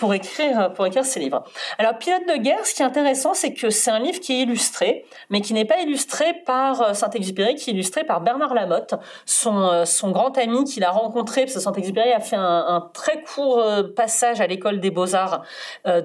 [0.00, 1.44] pour écrire pour écrire ses livres.
[1.78, 4.40] Alors Pilote de guerre, ce qui est intéressant, c'est que c'est un livre qui est
[4.40, 8.94] illustré, mais qui n'est pas illustré par euh, Saint-Exupéry, qui est illustré par Bernard Lamotte,
[9.26, 13.62] son son grand ami qu'il a rencontré, parce que Saint-Exupéry a fait un, très court
[13.94, 15.42] passage à l'école des beaux arts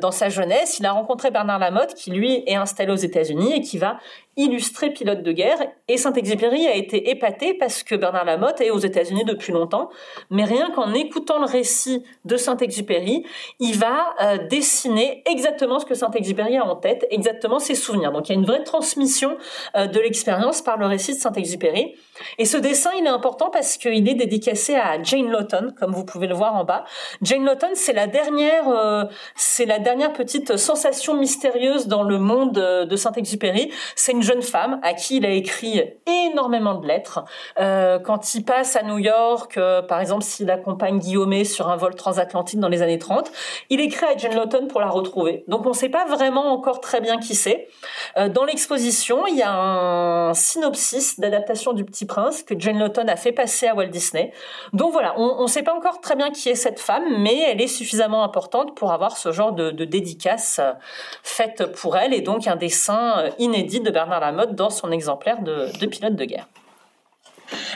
[0.01, 0.77] dans sa jeunesse.
[0.79, 3.97] Il a rencontré Bernard Lamotte, qui lui est installé aux États-Unis et qui va
[4.37, 5.57] illustré pilote de guerre.
[5.87, 9.89] Et Saint-Exupéry a été épaté parce que Bernard Lamotte est aux États-Unis depuis longtemps.
[10.29, 13.25] Mais rien qu'en écoutant le récit de Saint-Exupéry,
[13.59, 18.11] il va euh, dessiner exactement ce que Saint-Exupéry a en tête, exactement ses souvenirs.
[18.11, 19.37] Donc il y a une vraie transmission
[19.75, 21.95] euh, de l'expérience par le récit de Saint-Exupéry.
[22.37, 26.05] Et ce dessin, il est important parce qu'il est dédicacé à Jane Lawton, comme vous
[26.05, 26.83] pouvez le voir en bas.
[27.21, 32.53] Jane Lawton, c'est la dernière, euh, c'est la dernière petite sensation mystérieuse dans le monde
[32.53, 33.71] de Saint-Exupéry.
[33.95, 37.23] C'est une jeune femme à qui il a écrit énormément de lettres.
[37.59, 41.75] Euh, quand il passe à New York, euh, par exemple, s'il accompagne Guillaume sur un
[41.75, 43.31] vol transatlantique dans les années 30,
[43.69, 45.43] il écrit à Jane Lawton pour la retrouver.
[45.47, 47.67] Donc on ne sait pas vraiment encore très bien qui c'est.
[48.17, 53.07] Euh, dans l'exposition, il y a un synopsis d'adaptation du Petit Prince que Jane Lawton
[53.07, 54.31] a fait passer à Walt Disney.
[54.73, 57.61] Donc voilà, on ne sait pas encore très bien qui est cette femme, mais elle
[57.61, 60.59] est suffisamment importante pour avoir ce genre de dédicace
[61.23, 65.41] faite pour elle et donc un dessin inédit de Bernard la mode dans son exemplaire
[65.41, 66.47] de, pilote de guerre.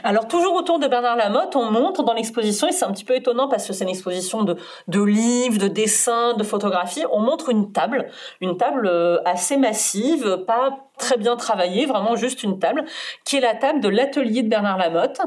[0.03, 3.15] Alors toujours autour de Bernard Lamotte, on montre dans l'exposition, et c'est un petit peu
[3.15, 4.55] étonnant parce que c'est une exposition de,
[4.87, 8.07] de livres, de dessins, de photographies, on montre une table,
[8.41, 12.85] une table euh, assez massive, pas très bien travaillée, vraiment juste une table,
[13.25, 15.21] qui est la table de l'atelier de Bernard Lamotte.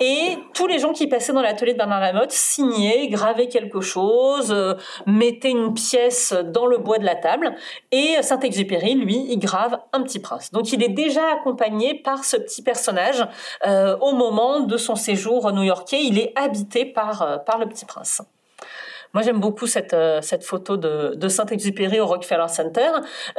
[0.00, 4.50] Et tous les gens qui passaient dans l'atelier de Bernard Lamotte signaient, gravaient quelque chose,
[4.50, 4.74] euh,
[5.06, 7.54] mettaient une pièce dans le bois de la table.
[7.92, 10.50] Et Saint-Exupéry, lui, il grave un petit prince.
[10.50, 13.24] Donc il est déjà accompagné par ce petit personnage
[13.66, 16.02] euh, au moment de son séjour new-yorkais.
[16.02, 18.22] Il est habité par, euh, par le petit prince.
[19.18, 22.88] Moi, j'aime beaucoup cette, euh, cette photo de, de Saint-Exupéry au Rockefeller Center.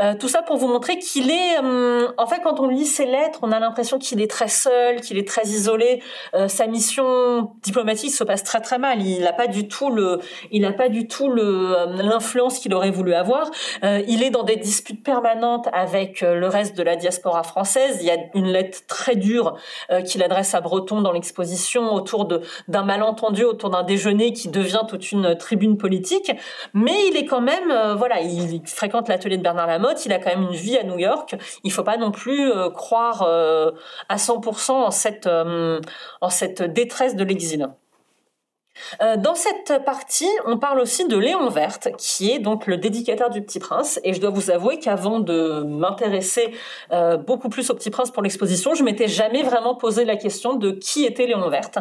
[0.01, 3.05] Euh, tout ça pour vous montrer qu'il est, euh, en fait, quand on lit ses
[3.05, 6.03] lettres, on a l'impression qu'il est très seul, qu'il est très isolé.
[6.47, 9.01] Sa mission diplomatique se passe très très mal.
[9.01, 10.19] Il n'a pas du tout le,
[10.51, 13.49] il n'a pas du tout le l'influence qu'il aurait voulu avoir.
[13.83, 17.99] il est dans des disputes permanentes avec le reste de la diaspora française.
[18.01, 19.55] Il y a une lettre très dure
[20.05, 24.81] qu'il adresse à Breton dans l'exposition autour de d'un malentendu, autour d'un déjeuner qui devient
[24.87, 26.31] toute une tribune politique,
[26.73, 30.29] mais il est quand même, voilà, il fréquente l'atelier de Bernard Lamotte, il a quand
[30.29, 31.35] même une vie à New York.
[31.63, 37.69] Il faut pas non plus croire à 100% en cette, en cette détresse de l'exil.
[39.01, 43.29] Euh, dans cette partie, on parle aussi de Léon Verte, qui est donc le dédicateur
[43.29, 43.99] du Petit Prince.
[44.03, 46.53] Et je dois vous avouer qu'avant de m'intéresser
[46.91, 50.53] euh, beaucoup plus au Petit Prince pour l'exposition, je m'étais jamais vraiment posé la question
[50.53, 51.79] de qui était Léon Verte.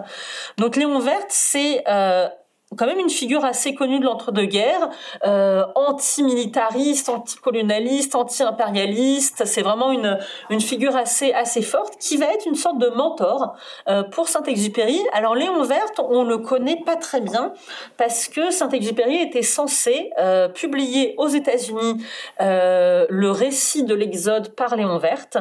[0.57, 2.29] Donc Léon Verte, c'est euh,
[2.77, 4.91] quand même une figure assez connue de l'entre-deux-guerres,
[5.27, 9.45] euh, anti-militariste, anti-colonialiste, anti-impérialiste.
[9.47, 10.19] C'est vraiment une,
[10.51, 13.57] une figure assez, assez forte qui va être une sorte de mentor
[13.89, 15.01] euh, pour Saint-Exupéry.
[15.13, 17.53] Alors Léon Verte, on le connaît pas très bien
[17.97, 22.05] parce que Saint-Exupéry était censé euh, publier aux États-Unis
[22.41, 25.39] euh, le récit de l'Exode par Léon Verte.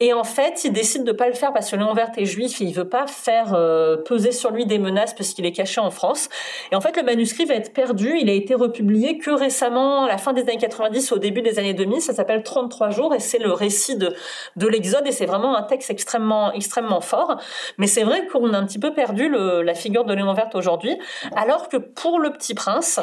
[0.00, 2.60] Et en fait, il décide de pas le faire parce que Léon Verte est juif
[2.60, 5.80] et il veut pas faire euh, peser sur lui des menaces parce qu'il est caché
[5.80, 6.28] en France.
[6.70, 8.16] Et en fait, le manuscrit va être perdu.
[8.20, 11.58] Il a été republié que récemment, à la fin des années 90, au début des
[11.58, 12.00] années 2000.
[12.00, 14.14] Ça s'appelle 33 jours et c'est le récit de,
[14.56, 17.40] de l'Exode et c'est vraiment un texte extrêmement, extrêmement fort.
[17.78, 20.54] Mais c'est vrai qu'on a un petit peu perdu le, la figure de Léon Verte
[20.54, 20.98] aujourd'hui.
[21.34, 23.00] Alors que pour le Petit Prince,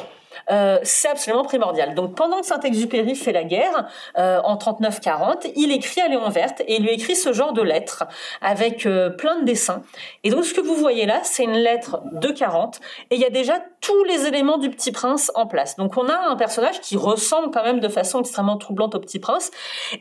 [0.52, 1.96] euh, c'est absolument primordial.
[1.96, 6.62] Donc pendant que Saint-Exupéry fait la guerre, euh, en 39-40, il écrit à Léon Verte
[6.68, 8.06] et il lui écrit ce genre de lettre
[8.42, 9.84] avec euh, plein de dessins.
[10.24, 12.80] Et donc ce que vous voyez là, c'est une lettre de 40
[13.12, 15.76] et il y a déjà tous les éléments du Petit Prince en place.
[15.76, 19.20] Donc on a un personnage qui ressemble quand même de façon extrêmement troublante au Petit
[19.20, 19.52] Prince.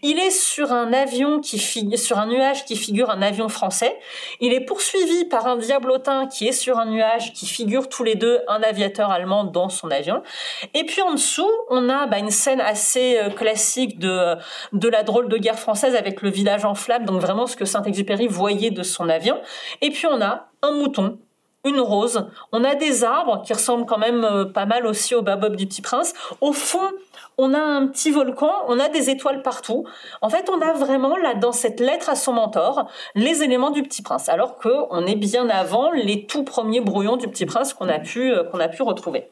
[0.02, 1.58] Il est sur un avion qui
[1.96, 3.98] sur un nuage qui figure un avion français.
[4.40, 8.14] Il est poursuivi par un diablotin qui est sur un nuage qui figure tous les
[8.14, 10.22] deux un aviateur allemand dans son avion.
[10.74, 14.36] Et puis en dessous, on a bah, une scène assez euh, classique de,
[14.72, 17.64] de la drôle de guerre française avec le village en flammes, donc vraiment ce que
[17.64, 19.40] Saint-Exupéry voyait de son avion.
[19.80, 21.18] Et puis on a un mouton
[21.64, 22.26] une rose.
[22.52, 25.66] On a des arbres qui ressemblent quand même euh, pas mal aussi au babob du
[25.66, 26.12] Petit Prince.
[26.40, 26.90] Au fond,
[27.38, 29.86] on a un petit volcan, on a des étoiles partout.
[30.20, 33.82] En fait, on a vraiment là dans cette lettre à son mentor les éléments du
[33.82, 37.72] Petit Prince, alors que on est bien avant les tout premiers brouillons du Petit Prince
[37.74, 39.30] qu'on a euh, qu'on a pu retrouver.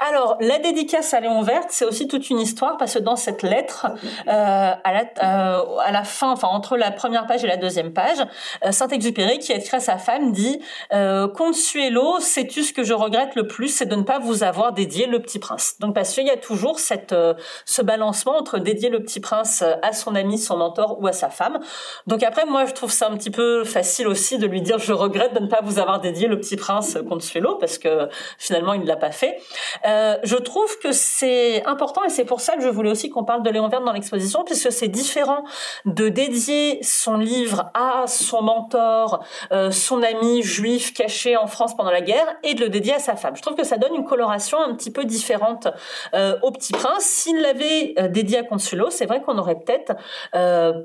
[0.00, 3.42] Alors, la dédicace à Léon Verte, c'est aussi toute une histoire parce que dans cette
[3.42, 3.86] lettre,
[4.28, 7.92] euh, à, la, euh, à, la, fin, enfin entre la première page et la deuxième
[7.92, 8.18] page,
[8.64, 10.60] euh, Saint-Exupéry, qui a écrit à sa femme, dit
[10.92, 14.72] euh, Consuelo, sais-tu ce que je regrette le plus, c'est de ne pas vous avoir
[14.72, 15.76] dédié le Petit Prince?
[15.80, 17.34] Donc parce qu'il y a toujours cette, euh,
[17.64, 21.28] ce balancement entre dédier le Petit Prince à son ami, son mentor ou à sa
[21.28, 21.60] femme.
[22.06, 24.92] Donc après, moi, je trouve ça un petit peu facile aussi de lui dire je
[24.92, 28.80] regrette de ne pas vous avoir dédié le Petit Prince Consuelo parce que finalement il
[28.80, 29.38] ne l'a pas fait.
[29.86, 33.24] Euh, je trouve que c'est important et c'est pour ça que je voulais aussi qu'on
[33.24, 35.44] parle de Léon Verne dans l'exposition, puisque c'est différent
[35.84, 41.90] de dédier son livre à son mentor, euh, son ami juif caché en France pendant
[41.90, 43.36] la guerre, et de le dédier à sa femme.
[43.36, 45.68] Je trouve que ça donne une coloration un petit peu différente
[46.14, 47.04] euh, au Petit Prince.
[47.04, 49.94] S'il l'avait dédié à Consuelo, c'est vrai qu'on aurait peut-être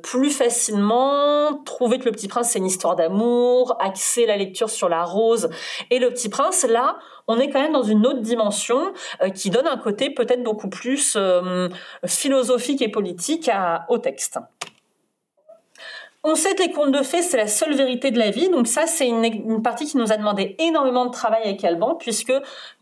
[0.02, 4.90] plus facilement trouvé que le Petit Prince c'est une histoire d'amour, axé la lecture sur
[4.90, 5.50] la rose
[5.90, 6.66] et le Petit Prince.
[6.70, 6.98] Là,
[7.30, 10.68] on est quand même dans une autre dimension euh, qui donne un côté peut-être beaucoup
[10.68, 11.70] plus euh,
[12.06, 13.50] philosophique et politique
[13.88, 14.40] au texte.
[16.24, 18.50] On sait que les contes de fées, c'est la seule vérité de la vie.
[18.50, 21.96] Donc ça, c'est une, une, partie qui nous a demandé énormément de travail avec Alban,
[21.96, 22.34] puisque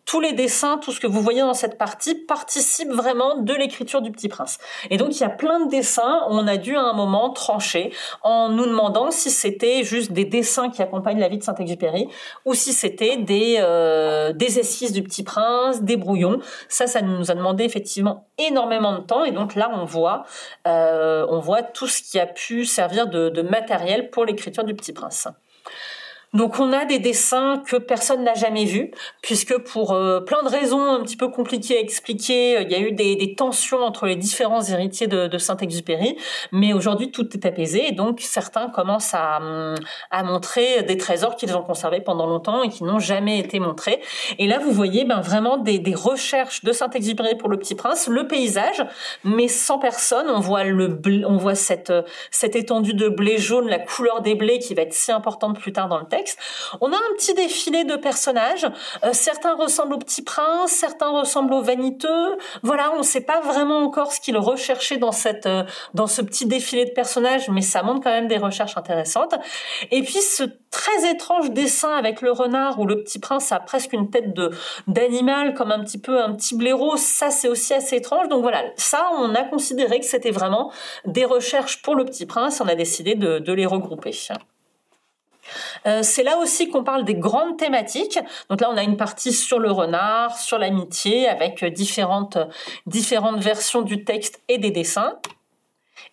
[0.07, 4.01] tous les dessins, tout ce que vous voyez dans cette partie participe vraiment de l'écriture
[4.01, 4.57] du Petit Prince.
[4.89, 7.93] Et donc il y a plein de dessins, on a dû à un moment trancher
[8.23, 12.07] en nous demandant si c'était juste des dessins qui accompagnent la vie de Saint-Exupéry
[12.45, 16.39] ou si c'était des euh, des esquisses du Petit Prince, des brouillons.
[16.69, 20.23] Ça, ça nous a demandé effectivement énormément de temps et donc là on voit
[20.67, 24.73] euh, on voit tout ce qui a pu servir de, de matériel pour l'écriture du
[24.73, 25.27] Petit Prince.
[26.37, 28.91] Donc on a des dessins que personne n'a jamais vus,
[29.23, 32.75] puisque pour euh, plein de raisons un petit peu compliquées à expliquer, euh, il y
[32.75, 36.15] a eu des, tensions entre les différents héritiers de, Saint-Exupéry,
[36.51, 39.75] mais aujourd'hui tout est apaisé, et donc certains commencent à, hum,
[40.11, 43.99] à montrer des trésors qu'ils ont conservés pendant longtemps et qui n'ont jamais été montrés.
[44.37, 48.27] Et là vous voyez ben, vraiment des, recherches de Saint-Exupéry pour le Petit Prince, le
[48.27, 48.85] paysage,
[49.23, 51.91] mais sans personne, on voit, le on voit cette,
[52.29, 55.73] cette étendue de blé jaune, la couleur des blés qui va être si importante plus
[55.73, 56.26] tard dans le texte,
[56.81, 58.67] on a un petit défilé de personnages.
[59.03, 62.37] Euh, certains ressemblent au Petit Prince, certains ressemblent au Vaniteux.
[62.63, 64.99] Voilà, on ne sait pas vraiment encore ce qu'il recherchait
[65.45, 65.63] euh,
[65.93, 69.35] dans ce petit défilé de personnages, mais ça montre quand même des recherches intéressantes.
[69.91, 73.93] Et puis ce très étrange dessin avec le renard où le Petit Prince a presque
[73.93, 74.33] une tête
[74.87, 78.27] d'animal comme un petit peu un petit blaireau, ça c'est aussi assez étrange.
[78.27, 80.71] Donc voilà, ça on a considéré que c'était vraiment
[81.05, 82.61] des recherches pour le Petit Prince.
[82.61, 84.11] On a décidé de les regrouper.
[85.85, 88.19] Euh, c'est là aussi qu'on parle des grandes thématiques.
[88.49, 92.37] Donc là, on a une partie sur le renard, sur l'amitié, avec différentes,
[92.85, 95.19] différentes versions du texte et des dessins.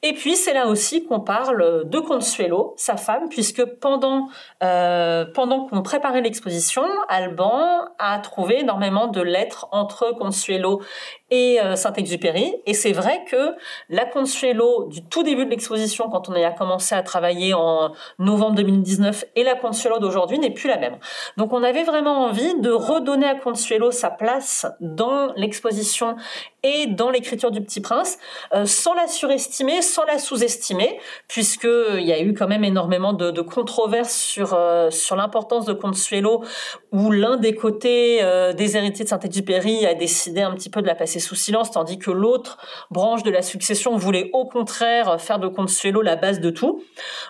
[0.02, 4.28] Et puis c'est là aussi qu'on parle de Consuelo, sa femme, puisque pendant
[4.62, 10.82] euh, pendant qu'on préparait l'exposition, Alban a trouvé énormément de lettres entre Consuelo
[11.30, 12.54] et euh, Saint-Exupéry.
[12.66, 13.54] Et c'est vrai que
[13.88, 18.56] la Consuelo du tout début de l'exposition, quand on a commencé à travailler en novembre
[18.56, 20.98] 2019, et la Consuelo d'aujourd'hui n'est plus la même.
[21.36, 26.16] Donc on avait vraiment envie de redonner à Consuelo sa place dans l'exposition
[26.62, 28.18] et dans l'écriture du Petit Prince,
[28.54, 30.98] euh, sans la surestimer, sans la sous-estimer,
[31.28, 34.58] puisque euh, y a eu quand même énormément de, de controverses sur
[34.90, 36.44] sur l'importance de Consuelo,
[36.92, 38.20] où l'un des côtés
[38.56, 41.98] des héritiers de Saint-Exupéry a décidé un petit peu de la passer sous silence, tandis
[41.98, 42.58] que l'autre
[42.90, 46.82] branche de la succession voulait au contraire faire de Consuelo la base de tout.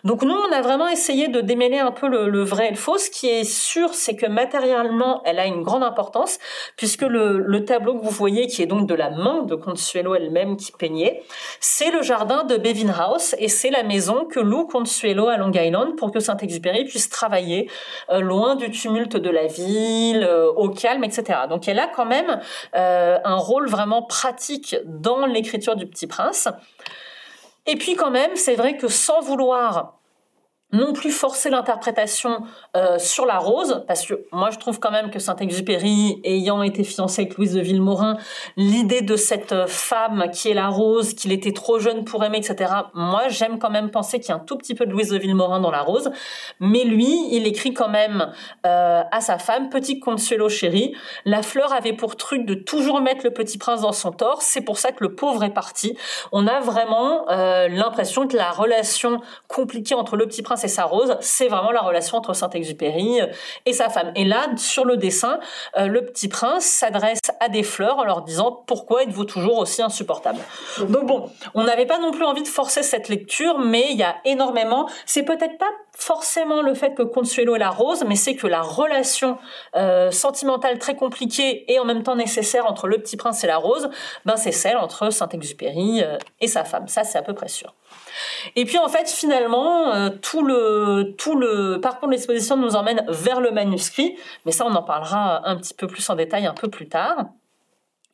[0.05, 2.99] Donc nous, on a vraiment essayé de démêler un peu le, vrai et le faux.
[2.99, 6.39] Ce qui est sûr, c'est que matériellement, elle a une grande importance,
[6.77, 10.57] puisque le, tableau que vous voyez, qui est donc de la main de Consuelo elle-même
[10.57, 11.23] qui peignait,
[11.61, 15.53] c'est le jardin de Bevin House et c'est la maison que loue Consuelo à Long
[15.53, 17.71] Island pour que Saint-Exupéry puisse travailler
[18.11, 21.41] euh, loin du tumulte de la ville, euh, au calme, etc.
[21.49, 22.41] Donc elle a quand même
[22.75, 26.49] euh, un rôle vraiment pratique dans l'écriture du Petit Prince.
[27.67, 29.99] Et puis quand même, c'est vrai que sans vouloir
[30.75, 32.43] non plus forcer l'interprétation
[32.77, 36.85] euh, sur la rose, parce que moi je trouve quand même que Saint-Exupéry, ayant été
[36.85, 38.17] fiancé avec Louise de Villemorin,
[38.57, 42.73] l'idée de cette femme qui est la rose, qu'il était trop jeune pour aimer, etc.
[42.95, 45.19] Moi j'aime quand même penser qu'il y a un tout petit peu de Louise de
[45.19, 46.11] Villemorin dans la rose,
[46.59, 48.33] mais lui il écrit quand même
[48.67, 50.95] euh, à sa femme, petit Consuelo chéri,
[51.25, 54.63] la fleur avait pour truc de toujours mettre le petit prince dans son tort, c'est
[54.63, 55.97] pour ça que le pauvre est parti.
[56.33, 60.85] On a vraiment euh, l'impression que la relation compliquée entre le petit prince et sa
[60.85, 63.27] rose, c'est vraiment la relation entre Saint-Exupéry euh,
[63.67, 64.13] et sa femme.
[64.17, 65.39] Et là, sur le dessin,
[65.77, 69.83] euh, le petit prince s'adresse à des fleurs en leur disant pourquoi êtes-vous toujours aussi
[69.83, 70.39] insupportable?
[70.81, 74.03] Donc bon, on n'avait pas non plus envie de forcer cette lecture, mais il y
[74.03, 74.89] a énormément.
[75.07, 78.63] C'est peut-être pas forcément le fait que Consuelo est la rose, mais c'est que la
[78.63, 79.39] relation
[79.77, 83.57] euh, sentimentale très compliquée et en même temps nécessaire entre le petit prince et la
[83.57, 83.89] rose,
[84.25, 86.03] ben c'est celle entre Saint-Exupéry
[86.41, 86.89] et sa femme.
[86.89, 87.75] Ça, c'est à peu près sûr.
[88.57, 93.05] Et puis en fait, finalement, euh, tout le tout le parcours de l'exposition nous emmène
[93.09, 96.55] vers le manuscrit, mais ça, on en parlera un petit peu plus en détail un
[96.55, 97.27] peu plus tard.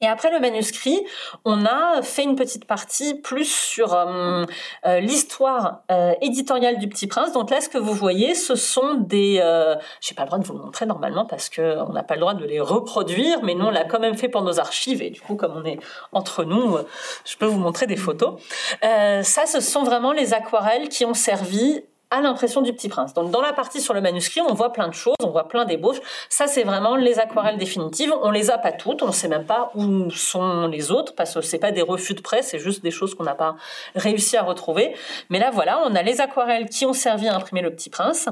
[0.02, 0.98] Et après le manuscrit,
[1.44, 4.46] on a fait une petite partie plus sur euh,
[4.86, 7.32] euh, l'histoire euh, éditoriale du Petit Prince.
[7.32, 9.40] Donc là, ce que vous voyez, ce sont des...
[9.42, 12.14] Euh, J'ai pas le droit de vous le montrer normalement parce que on n'a pas
[12.14, 15.02] le droit de les reproduire, mais nous, on l'a quand même fait pour nos archives.
[15.02, 15.78] Et du coup, comme on est
[16.12, 16.78] entre nous,
[17.26, 18.40] je peux vous montrer des photos.
[18.80, 23.14] ça, ce sont vraiment les aquarelles qui ont servi à l'impression du Petit Prince.
[23.14, 25.64] Donc dans la partie sur le manuscrit, on voit plein de choses, on voit plein
[25.64, 26.00] d'ébauches.
[26.28, 28.12] Ça, c'est vraiment les aquarelles définitives.
[28.22, 31.34] On les a pas toutes, on ne sait même pas où sont les autres parce
[31.34, 33.54] que c'est pas des refus de presse, c'est juste des choses qu'on n'a pas
[33.94, 34.96] réussi à retrouver.
[35.28, 38.28] Mais là, voilà, on a les aquarelles qui ont servi à imprimer le Petit Prince.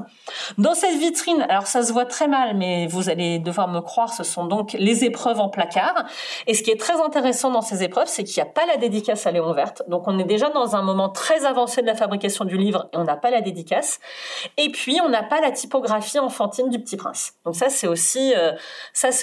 [0.57, 4.13] Dans cette vitrine, alors ça se voit très mal, mais vous allez devoir me croire,
[4.13, 6.03] ce sont donc les épreuves en placard.
[6.47, 8.75] Et ce qui est très intéressant dans ces épreuves, c'est qu'il n'y a pas la
[8.75, 9.83] dédicace à Léon Verte.
[9.87, 12.97] Donc on est déjà dans un moment très avancé de la fabrication du livre et
[12.97, 13.68] on n'a pas la dédicace
[14.57, 17.33] et puis, on n'a pas la typographie enfantine du Petit Prince.
[17.45, 18.51] Donc ça, c'est aussi, euh,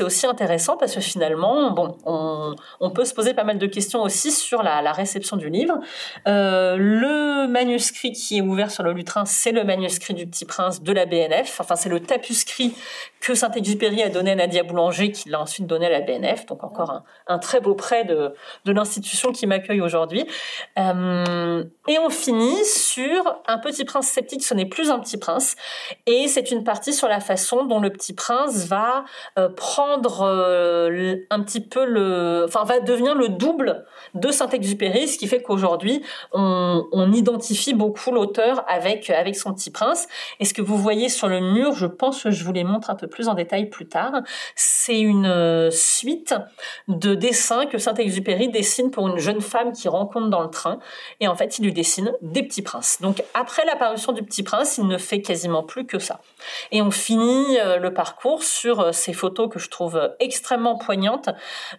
[0.01, 4.31] aussi intéressant parce que finalement, bon, on, peut se poser pas mal de questions aussi
[4.33, 5.79] sur la, réception du livre.
[6.27, 10.83] Euh, le manuscrit qui est ouvert sur le lutrin, c'est le manuscrit du Petit Prince
[10.83, 11.61] de la BNF.
[11.61, 12.75] Enfin, c'est le tapuscrit
[13.21, 16.47] que Saint-Exupéry a donné à Nadia Boulanger, qui l'a ensuite donné à la BNF.
[16.47, 18.35] Donc encore un, très beau prêt de,
[18.65, 20.27] de l'institution qui m'accueille aujourd'hui.
[20.79, 25.57] Euh, et on finit sur un petit prince sceptique, ce n'est plus un petit prince.
[26.07, 29.05] Et c'est une partie sur la façon dont le petit prince va
[29.39, 32.45] euh, prendre euh, un petit peu le...
[32.47, 33.85] Enfin, va devenir le double
[34.15, 40.09] de Saint-Exupéry, ce qui fait qu'aujourd'hui, on, identifie beaucoup l'auteur avec, avec son petit prince.
[40.41, 42.91] Et ce que vous voyez sur le mur, je pense que je vous les montre
[42.91, 44.13] un peu plus en détail plus tard,
[44.55, 46.35] c'est une euh, suite
[46.89, 50.79] de dessins que Saint-Exupéry dessine pour une jeune femme qui rencontre dans le train.
[51.21, 52.99] Et en fait, il lui dessine des petits princes.
[53.01, 56.21] Donc, après l'apparition du petit prince, il ne fait quasiment plus que ça.
[56.73, 61.31] Et on finit euh, le parcours sur euh, ces photos que je trouve extrêmement poignantes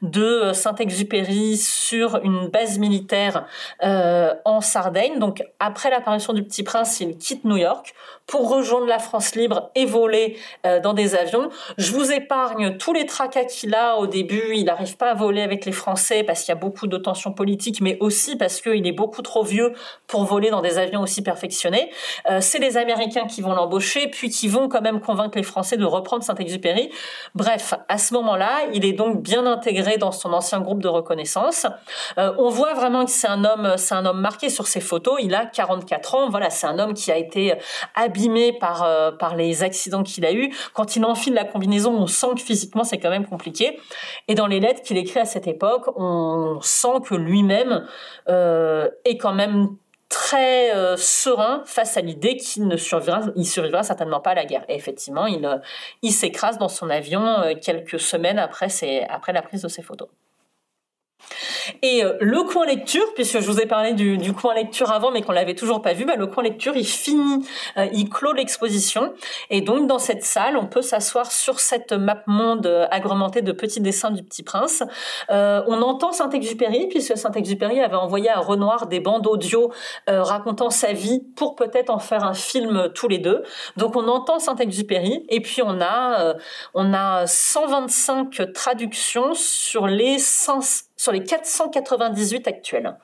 [0.02, 3.46] de Saint-Exupéry sur une base militaire
[3.82, 5.20] en Sardaigne.
[5.20, 7.94] Donc, après l'apparition du petit prince, il quitte New York
[8.28, 11.50] pour rejoindre la France libre et voler euh, dans des avions.
[11.78, 14.54] Je vous épargne tous les tracas qu'il a au début.
[14.54, 17.32] Il n'arrive pas à voler avec les Français parce qu'il y a beaucoup de tensions
[17.32, 19.74] politiques, mais aussi parce qu'il est beaucoup trop vieux
[20.08, 21.90] pour voler dans des avions aussi perfectionnés.
[22.30, 25.78] Euh, c'est les Américains qui vont l'embaucher, puis qui vont quand même convaincre les Français
[25.78, 26.92] de reprendre Saint-Exupéry.
[27.36, 31.66] Bref, à ce moment-là, il est donc bien intégré dans son ancien groupe de reconnaissance.
[32.18, 35.20] on voit vraiment que c'est un homme, c'est un homme marqué sur ses photos.
[35.22, 36.30] Il a 44 ans.
[36.30, 37.54] Voilà, c'est un homme qui a été
[37.96, 40.54] abîmé par par les accidents qu'il a eu.
[40.74, 43.80] Quand il enfile la combinaison, on sent que physiquement c'est quand même compliqué.
[44.28, 47.86] Et dans les lettres qu'il écrit à cette époque, on sent que lui-même
[48.30, 49.70] euh, est quand même
[50.10, 54.46] très euh, serein face à l'idée qu'il ne survivra, il survivra certainement pas à la
[54.46, 54.66] guerre.
[54.70, 55.58] Et effectivement, il, euh,
[56.02, 58.70] il s'écrase dans son avion quelques semaines après,
[59.10, 60.08] après la prise de ses photos.
[61.84, 65.12] Et euh, le coin lecture, puisque je vous ai parlé du, du coin lecture avant,
[65.12, 67.46] mais qu'on l'avait toujours pas vu, bah, le coin lecture, il finit,
[67.78, 69.14] euh, il clôt l'exposition.
[69.50, 73.52] Et donc, dans cette salle, on peut s'asseoir sur cette map monde euh, agrémentée de
[73.52, 74.84] petits dessins du Petit Prince.
[75.30, 79.72] on entend Saint-Exupéry, puisque Saint-Exupéry avait envoyé à Renoir des bandes audio
[80.08, 83.44] racontant sa vie pour peut-être en faire un film tous les deux.
[83.78, 86.36] Donc, on entend Saint-Exupéry, et puis on a,
[86.74, 92.98] on a 125 traductions sur les 100 sur les 498 actuels.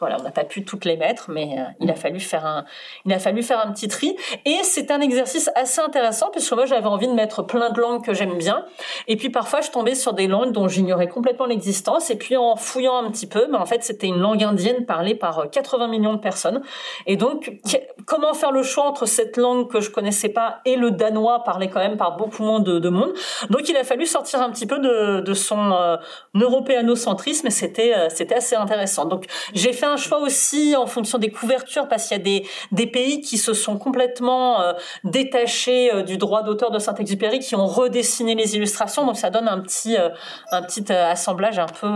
[0.00, 2.64] Voilà, on n'a pas pu toutes les mettre, mais euh, il a fallu faire un,
[3.04, 4.16] il a fallu faire un petit tri.
[4.44, 8.04] Et c'est un exercice assez intéressant puisque moi j'avais envie de mettre plein de langues
[8.04, 8.64] que j'aime bien.
[9.08, 12.10] Et puis parfois je tombais sur des langues dont j'ignorais complètement l'existence.
[12.10, 15.16] Et puis en fouillant un petit peu, mais en fait c'était une langue indienne parlée
[15.16, 16.62] par 80 euh, millions de personnes.
[17.06, 17.58] Et donc
[18.06, 21.68] comment faire le choix entre cette langue que je connaissais pas et le danois parlé
[21.68, 23.12] quand même par beaucoup moins de, monde?
[23.50, 25.96] Donc il a fallu sortir un petit peu de, de son euh,
[26.34, 29.04] européanocentrisme et c'était euh, c'était assez intéressant.
[29.04, 32.46] Donc j'ai fait un choix aussi en fonction des couvertures parce qu'il y a des,
[32.72, 34.72] des pays qui se sont complètement euh,
[35.04, 39.04] détachés euh, du droit d'auteur de Saint-Exupéry, qui ont redessiné les illustrations.
[39.04, 40.10] Donc ça donne un petit, euh,
[40.50, 41.88] un petit assemblage un peu,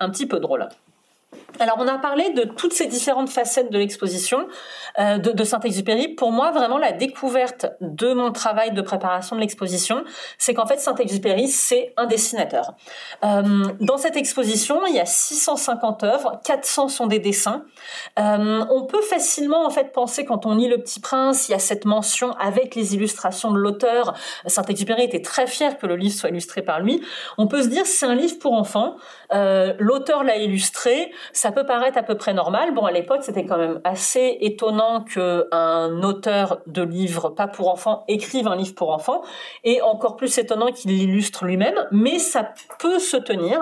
[0.00, 0.68] un petit peu drôle.
[1.60, 4.48] Alors, on a parlé de toutes ces différentes facettes de l'exposition
[4.98, 6.08] euh, de, Saint-Exupéry.
[6.08, 10.04] Pour moi, vraiment, la découverte de mon travail de préparation de l'exposition,
[10.38, 12.74] c'est qu'en fait, Saint-Exupéry, c'est un dessinateur.
[13.24, 17.64] Euh, dans cette exposition, il y a 650 œuvres, 400 sont des dessins.
[18.18, 21.54] Euh, on peut facilement, en fait, penser, quand on lit Le Petit Prince, il y
[21.54, 24.14] a cette mention avec les illustrations de l'auteur.
[24.46, 27.02] Saint-Exupéry était très fier que le livre soit illustré par lui.
[27.36, 28.96] On peut se dire, c'est un livre pour enfants.
[29.30, 31.12] l'auteur l'a illustré
[31.42, 32.72] ça peut paraître à peu près normal.
[32.72, 38.04] Bon, à l'époque, c'était quand même assez étonnant qu'un auteur de livres pas pour enfants
[38.06, 39.22] écrive un livre pour enfants,
[39.64, 41.74] et encore plus étonnant qu'il l'illustre lui-même.
[41.90, 43.58] Mais ça peut se tenir.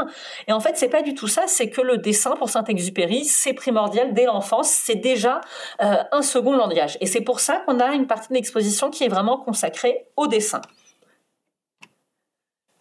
[0.46, 1.44] Et en fait, c'est pas du tout ça.
[1.46, 4.68] C'est que le dessin pour Saint-Exupéry, c'est primordial dès l'enfance.
[4.68, 5.40] C'est déjà
[5.80, 6.98] euh, un second langage.
[7.00, 10.26] Et c'est pour ça qu'on a une partie de l'exposition qui est vraiment consacrée au
[10.26, 10.60] dessin.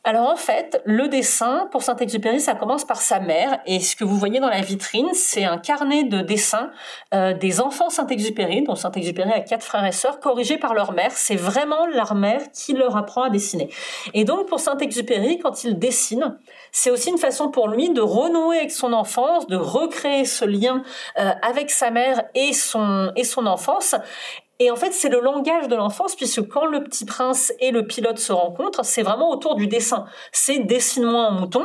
[0.06, 3.60] Alors en fait, le dessin pour Saint-Exupéry, ça commence par sa mère.
[3.66, 6.72] Et ce que vous voyez dans la vitrine, c'est un carnet de dessins
[7.14, 11.12] euh, des enfants Saint-Exupéry, dont Saint-Exupéry a quatre frères et sœurs, corrigés par leur mère.
[11.12, 13.70] C'est vraiment leur mère qui leur apprend à dessiner.
[14.14, 16.38] Et donc pour Saint-Exupéry, quand il dessine,
[16.72, 20.82] c'est aussi une façon pour lui de renouer avec son enfance, de recréer ce lien
[21.18, 23.96] euh, avec sa mère et son et son enfance.
[24.62, 27.88] Et en fait, c'est le langage de l'enfance, puisque quand le petit prince et le
[27.88, 30.04] pilote se rencontrent, c'est vraiment autour du dessin.
[30.34, 31.64] C'est dessine-moi un mouton.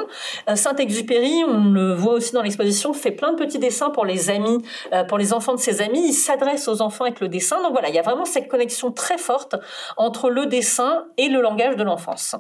[0.49, 4.31] Euh, Saint-Exupéry, on le voit aussi dans l'exposition, fait plein de petits dessins pour les
[4.31, 6.07] amis, euh, pour les enfants de ses amis.
[6.07, 7.61] Il s'adresse aux enfants avec le dessin.
[7.63, 9.57] Donc voilà, il y a vraiment cette connexion très forte
[9.97, 12.37] entre le dessin et le langage de l'enfance.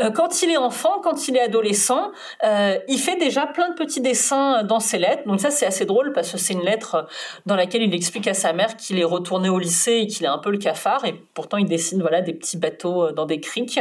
[0.00, 2.10] Euh, quand il est enfant, quand il est adolescent,
[2.44, 5.22] euh, il fait déjà plein de petits dessins dans ses lettres.
[5.26, 7.06] Donc ça, c'est assez drôle parce que c'est une lettre
[7.46, 10.28] dans laquelle il explique à sa mère qu'il est retourné au lycée et qu'il est
[10.28, 11.04] un peu le cafard.
[11.04, 13.80] Et pourtant, il dessine voilà des petits bateaux dans des criques.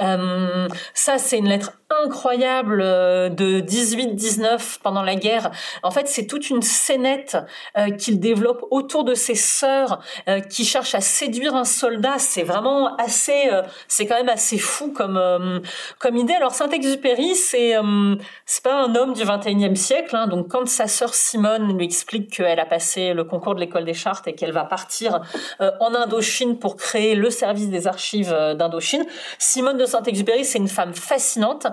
[0.00, 1.72] Euh, ça, c'est une lettre
[2.04, 5.50] incroyable euh, de 18-19 pendant la guerre.
[5.82, 7.38] En fait, c'est toute une scénette
[7.78, 10.00] euh, qu'il développe autour de ses sœurs
[10.50, 12.18] qui cherchent à séduire un soldat.
[12.18, 13.50] C'est vraiment assez,
[13.88, 15.20] c'est quand même assez fou comme
[15.98, 16.34] comme idée.
[16.34, 17.74] Alors Saint-Exupéry, c'est
[18.44, 20.16] c'est pas un homme du 21e siècle.
[20.16, 20.26] Hein.
[20.26, 23.94] donc quand sa sœur Simone lui explique qu'elle a passé le concours de l'école des
[23.94, 25.20] chartes et qu'elle va partir
[25.60, 29.04] en Indochine pour créer le service des archives d'Indochine,
[29.38, 31.66] Simone Saint-Exupéry, c'est une femme fascinante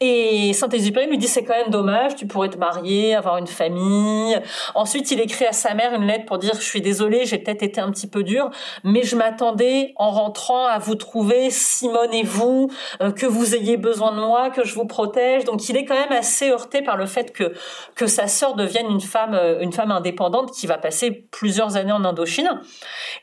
[0.00, 4.38] et Saint-Exupéry lui dit c'est quand même dommage, tu pourrais te marier, avoir une famille.
[4.74, 7.62] Ensuite, il écrit à sa mère une lettre pour dire je suis désolé, j'ai peut-être
[7.62, 8.50] été un petit peu dur,
[8.84, 13.76] mais je m'attendais en rentrant à vous trouver, Simone et vous, euh, que vous ayez
[13.76, 15.44] besoin de moi, que je vous protège.
[15.44, 17.52] Donc il est quand même assez heurté par le fait que
[17.94, 21.92] que sa sœur devienne une femme euh, une femme indépendante qui va passer plusieurs années
[21.92, 22.60] en Indochine.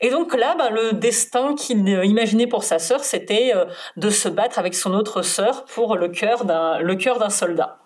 [0.00, 3.64] Et donc là, ben, le destin qu'il imaginait pour sa sœur, c'était euh,
[3.96, 6.44] de se battre avec son autre sœur pour le cœur
[6.80, 7.78] le cœur d'un soldat.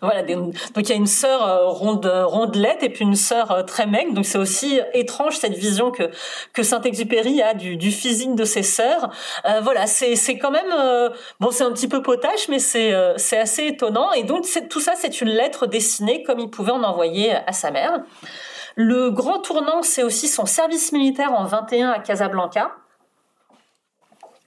[0.00, 3.62] Voilà, donc il y a une sœur euh, ronde, rondelette et puis une sœur euh,
[3.62, 4.12] très maigre.
[4.12, 6.10] Donc c'est aussi étrange cette vision que
[6.52, 9.10] que Saint-Exupéry a du, physique de ses sœurs.
[9.46, 13.38] Euh, voilà, c'est c'est quand même bon, c'est un petit peu potache, mais c'est c'est
[13.38, 14.12] assez étonnant.
[14.12, 17.70] Et donc tout ça, c'est une lettre dessinée comme il pouvait en envoyer à sa
[17.70, 18.02] mère.
[18.76, 22.72] Le grand tournant, c'est aussi son service militaire en 21 à Casablanca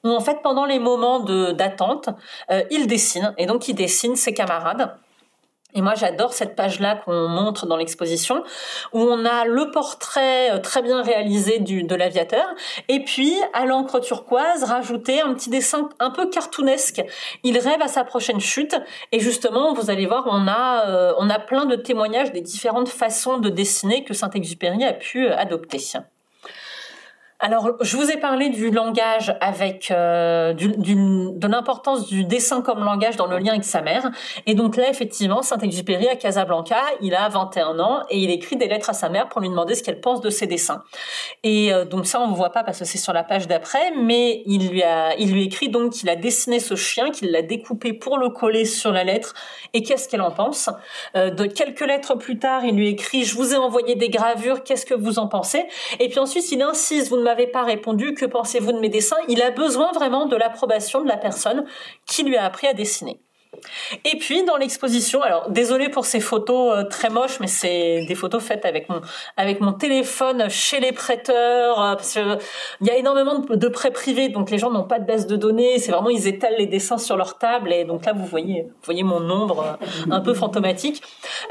[0.04, 2.10] où en fait pendant les moments d'attente,
[2.72, 4.98] il dessine et donc il dessine ses camarades.
[5.76, 8.44] Et moi, j'adore cette page-là qu'on montre dans l'exposition,
[8.94, 12.46] où on a le portrait euh, très bien réalisé du, de l'aviateur,
[12.90, 17.04] et puis à l'encre turquoise, rajouter un petit dessin un peu cartoonesque.
[17.44, 18.76] Il rêve à sa prochaine chute,
[19.12, 22.90] et justement, vous allez voir, on a, euh, on a plein de témoignages des différentes
[22.90, 25.80] façons de dessiner que Saint-Exupéry a pu euh, adopter.
[27.46, 33.18] Alors, je vous ai parlé du langage avec euh, de l'importance du dessin comme langage
[33.18, 34.10] dans le lien avec sa mère.
[34.46, 38.70] Et donc là, effectivement, Saint-Exupéry à Casablanca, il a 21 ans et il écrit des
[38.70, 40.86] lettres à sa mère pour lui demander ce qu'elle pense de ses dessins.
[41.44, 43.92] Et euh, donc ça, on ne voit pas parce que c'est sur la page d'après,
[43.92, 47.42] mais il lui a, il lui écrit donc qu'il a dessiné ce chien, qu'il l'a
[47.42, 49.34] découpé pour le coller sur la lettre.
[49.74, 50.70] Et qu'est-ce qu'elle en pense
[51.18, 54.64] euh, De quelques lettres plus tard, il lui écrit "Je vous ai envoyé des gravures.
[54.64, 55.66] Qu'est-ce que vous en pensez?
[56.00, 59.18] Et puis ensuite, il insiste "Vous ne m'avez pas répondu, que pensez-vous de mes dessins?
[59.28, 61.66] Il a besoin vraiment de l'approbation de la personne
[62.06, 63.20] qui lui a appris à dessiner.
[64.06, 68.16] Et puis dans l'exposition, alors désolé pour ces photos euh, très moches, mais c'est des
[68.16, 68.88] photos faites avec
[69.62, 72.38] mon téléphone chez les prêteurs, euh, parce que
[72.82, 75.36] il y a énormément de, prêts privés, donc les gens n'ont pas de base de
[75.36, 75.80] données.
[75.80, 78.86] C'est vraiment ils étalent les dessins sur leur table, et donc là vous voyez vous
[78.86, 81.02] voyez mon nombre euh, un peu fantomatique.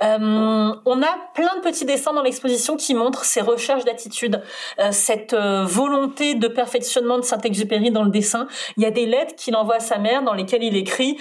[0.01, 4.43] on a plein de petits dessins dans l'exposition qui montrent ces recherches d'attitude,
[4.91, 8.47] cette volonté de perfectionnement de Saint-Exupéry dans le dessin.
[8.77, 11.19] Il y a des lettres qu'il envoie à sa mère dans lesquelles il écrit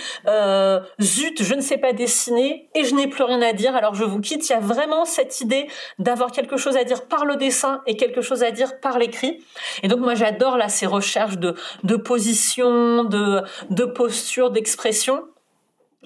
[0.99, 4.03] zut, je ne sais pas dessiner et je n'ai plus rien à dire, alors je
[4.03, 4.47] vous quitte.
[4.49, 5.67] Il y a vraiment cette idée
[5.99, 9.43] d'avoir quelque chose à dire par le dessin et quelque chose à dire par l'écrit.
[9.83, 11.55] Et donc moi j'adore là ces recherches de,
[11.95, 15.23] position, de posture, d'expression.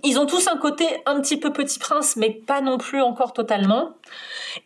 [0.04, 3.32] Ils ont tous un côté un petit peu petit prince, mais pas non plus encore
[3.32, 3.92] totalement.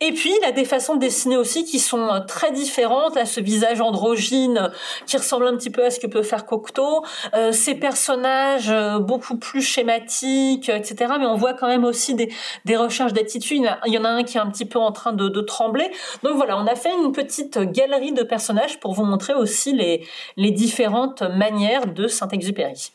[0.02, 3.16] Et puis, il a des façons de dessiner aussi qui sont euh, très différentes.
[3.16, 4.72] Là, ce visage androgyne
[5.06, 7.04] qui ressemble un petit peu à ce que peut faire Cocteau.
[7.36, 11.14] Euh, ces personnages euh, beaucoup plus schématiques, etc.
[11.20, 12.34] Mais on voit quand même aussi des,
[12.66, 13.62] des recherches d'attitude.
[13.86, 15.92] Il y en a un qui est un petit peu en train de, de trembler.
[16.24, 20.08] Donc voilà, on a fait une petite galerie de personnages pour vous montrer aussi les,
[20.38, 22.92] les différentes manières de Saint-Exupéry.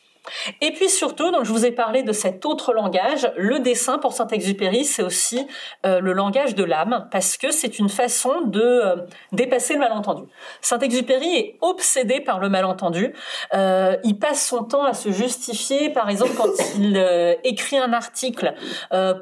[0.61, 4.13] Et puis surtout, donc je vous ai parlé de cet autre langage, le dessin pour
[4.13, 5.47] Saint-Exupéry, c'est aussi
[5.85, 8.97] euh, le langage de l'âme, parce que c'est une façon de euh,
[9.33, 10.25] dépasser le malentendu.
[10.61, 13.15] Saint-Exupéry est obsédé par le malentendu.
[13.55, 16.97] Euh, il passe son temps à se justifier, par exemple quand il
[17.45, 18.55] écrit un article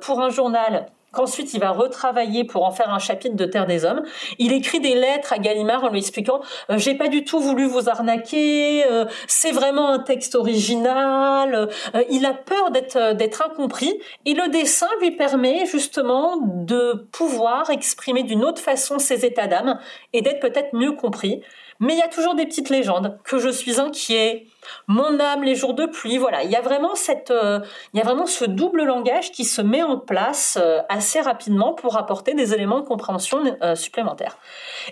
[0.01, 3.85] pour un journal qu'ensuite il va retravailler pour en faire un chapitre de Terre des
[3.85, 4.03] Hommes.
[4.39, 6.41] Il écrit des lettres à Gallimard en lui expliquant
[6.71, 11.69] euh, j'ai pas du tout voulu vous arnaquer, euh, c'est vraiment un texte original.
[11.95, 17.71] Euh, il a peur d'être d'être incompris et le dessin lui permet justement de pouvoir
[17.71, 19.79] exprimer d'une autre façon ses états d'âme
[20.13, 21.43] et d'être peut-être mieux compris.
[21.83, 24.47] Mais il y a toujours des petites légendes que je suis inquiet,
[24.87, 26.17] mon âme les jours de pluie.
[26.17, 27.59] Voilà, il y a vraiment cette, euh,
[27.93, 31.75] il y a vraiment ce double langage qui se met en place euh, assez rapidement
[31.75, 34.39] pour apporter des éléments de compréhension euh, supplémentaires.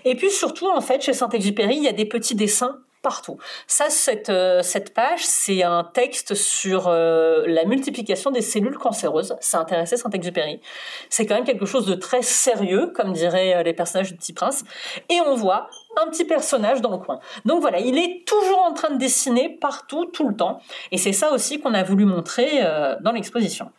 [0.03, 3.37] Et puis surtout, en fait, chez Saint-Exupéry, il y a des petits dessins partout.
[3.67, 4.31] Ça, cette,
[4.61, 9.35] cette page, c'est un texte sur la multiplication des cellules cancéreuses.
[9.39, 10.61] Ça intéressait Saint-Exupéry.
[11.09, 14.63] C'est quand même quelque chose de très sérieux, comme diraient les personnages du Petit Prince.
[15.09, 15.67] Et on voit
[15.97, 17.19] un petit personnage dans le coin.
[17.45, 20.61] Donc voilà, il est toujours en train de dessiner partout, tout le temps.
[20.91, 22.61] Et c'est ça aussi qu'on a voulu montrer
[23.01, 23.71] dans l'exposition.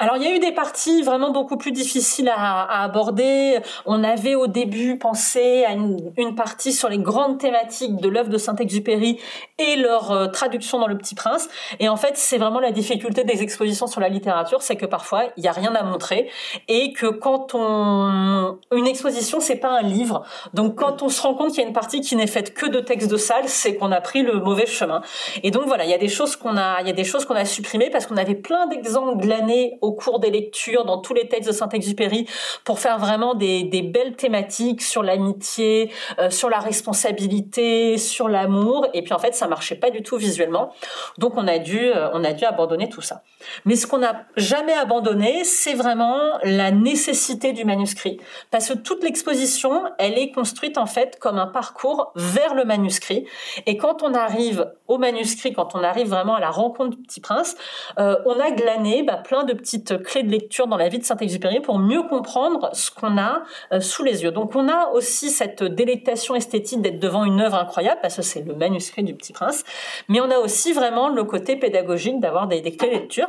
[0.00, 3.58] Alors il y a eu des parties vraiment beaucoup plus difficiles à, aborder.
[3.84, 8.38] On avait au début pensé à une, partie sur les grandes thématiques de l'œuvre de
[8.38, 9.18] Saint-Exupéry
[9.58, 11.48] et leur euh, traduction dans Le Petit Prince.
[11.80, 15.24] Et en fait, c'est vraiment la difficulté des expositions sur la littérature, c'est que parfois
[15.36, 16.30] il n'y a rien à montrer
[16.68, 20.22] et que quand on une exposition c'est pas un livre.
[20.54, 22.66] Donc quand on se rend compte qu'il y a une partie qui n'est faite que
[22.66, 25.02] de textes de salle, c'est qu'on a pris le mauvais chemin.
[25.42, 27.24] Et donc voilà, il y a des choses qu'on a, il y a des choses
[27.24, 31.14] qu'on a supprimées parce qu'on avait plein d'exemples glanés au cours des lectures dans tous
[31.14, 32.26] les textes de Saint-Exupéry
[32.64, 38.86] pour faire vraiment des, belles thématiques sur l'amitié, euh, sur la responsabilité, sur l'amour.
[38.94, 40.72] Et puis en fait, ça marchait pas du tout visuellement.
[41.16, 43.22] Donc on a dû, euh, on a dû abandonner tout ça.
[43.64, 48.18] Mais ce qu'on n'a jamais abandonné, c'est vraiment la nécessité du manuscrit.
[48.50, 53.26] Parce que toute l'exposition, elle est construite en fait comme un parcours vers le manuscrit.
[53.66, 57.20] Et quand on arrive au manuscrit, quand on arrive vraiment à la rencontre du Petit
[57.20, 57.56] Prince,
[57.98, 61.04] euh, on a glané bah, plein de petites clés de lecture dans la vie de
[61.04, 63.42] Saint-Exupéry pour mieux comprendre ce qu'on a
[63.72, 64.30] euh, sous les yeux.
[64.30, 68.40] Donc on a aussi cette délectation esthétique d'être devant une œuvre incroyable, parce que c'est
[68.40, 69.64] le manuscrit du Petit Prince,
[70.08, 73.28] mais on a aussi vraiment le côté pédagogique d'avoir des, des clés de lecture.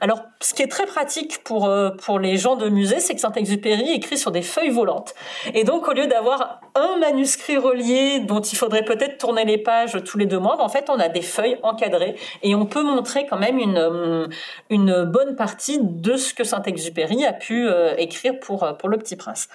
[0.00, 3.20] Alors ce qui est très pratique pour, euh, pour les gens de musée, c'est que
[3.20, 5.14] Saint-Exupéry écrit sur des feuilles volantes.
[5.54, 9.98] Et donc au lieu d'avoir un manuscrit relié dont il faudrait peut-être tourner les pages
[10.04, 12.14] tous les deux mois, bah, en fait on a des feuilles encadrées
[12.44, 14.26] et on peut montrer quand même une, euh,
[14.68, 19.16] une bonne partie de ce que Saint-Exupéry a pu euh, écrire euh, pour Le Petit
[19.16, 19.48] Prince.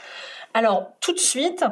[0.53, 1.65] Alors tout de suite,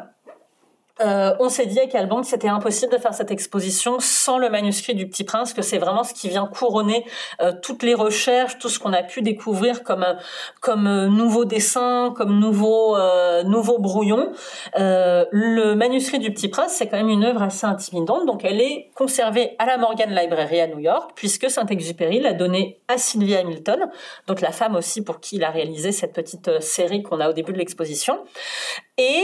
[1.02, 4.50] euh, on s'est dit avec Alban que c'était impossible de faire cette exposition sans le
[4.50, 7.04] manuscrit du Petit Prince, que c'est vraiment ce qui vient couronner
[7.42, 10.14] euh, toutes les recherches, tout ce qu'on a pu découvrir comme euh,
[10.62, 12.98] comme nouveaux dessins, comme nouveaux
[13.46, 14.32] nouveaux brouillons.
[14.76, 18.92] le manuscrit du Petit Prince, c'est quand même une œuvre assez intimidante, donc elle est
[18.96, 23.90] conservée à la Morgan Library à New York, puisque Saint-Exupéry l'a donné à Sylvia Hamilton,
[24.28, 27.34] donc la femme aussi pour qui il a réalisé cette petite série qu'on a au
[27.34, 28.20] début de l'exposition.
[28.98, 29.24] Et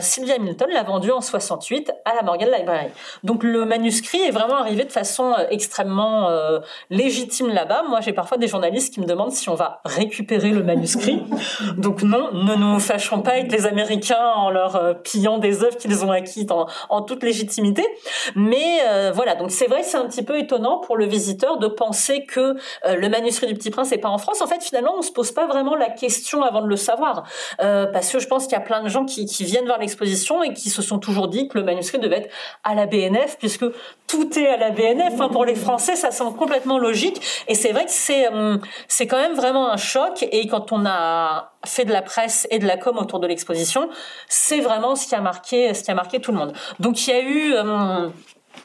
[0.00, 2.88] Sylvia Hamilton l'a vendu en 68 à la Morgan Library.
[3.24, 7.84] Donc le manuscrit est vraiment arrivé de façon euh, extrêmement euh, légitime là-bas.
[7.88, 11.22] Moi, j'ai parfois des journalistes qui me demandent si on va récupérer le manuscrit.
[11.76, 15.76] Donc non, ne nous fâchons pas avec les Américains en leur euh, pillant des œuvres
[15.76, 17.84] qu'ils ont acquises en, en, toute légitimité.
[18.34, 18.80] Mais
[19.14, 22.56] voilà, donc c'est vrai, c'est un petit peu étonnant pour le visiteur de penser que
[22.84, 24.42] le manuscrit du Petit Prince n'est pas en France.
[24.42, 27.24] En fait, finalement, on se pose pas vraiment la question avant de le savoir,
[27.58, 30.52] parce que je pense qu'il y a plein de gens qui, viennent voir l'exposition et
[30.52, 32.30] qui se sont toujours dit que le manuscrit devait être
[32.64, 33.64] à la BNF, puisque
[34.06, 35.20] tout est à la BNF.
[35.20, 37.20] Hein, pour les Français, ça semble complètement logique.
[37.48, 40.26] Et c'est vrai que c'est euh, c'est quand même vraiment un choc.
[40.30, 43.88] Et quand on a fait de la presse et de la com autour de l'exposition,
[44.28, 46.52] c'est vraiment ce qui a marqué ce qui a marqué tout le monde.
[46.80, 48.08] Donc il y a eu euh,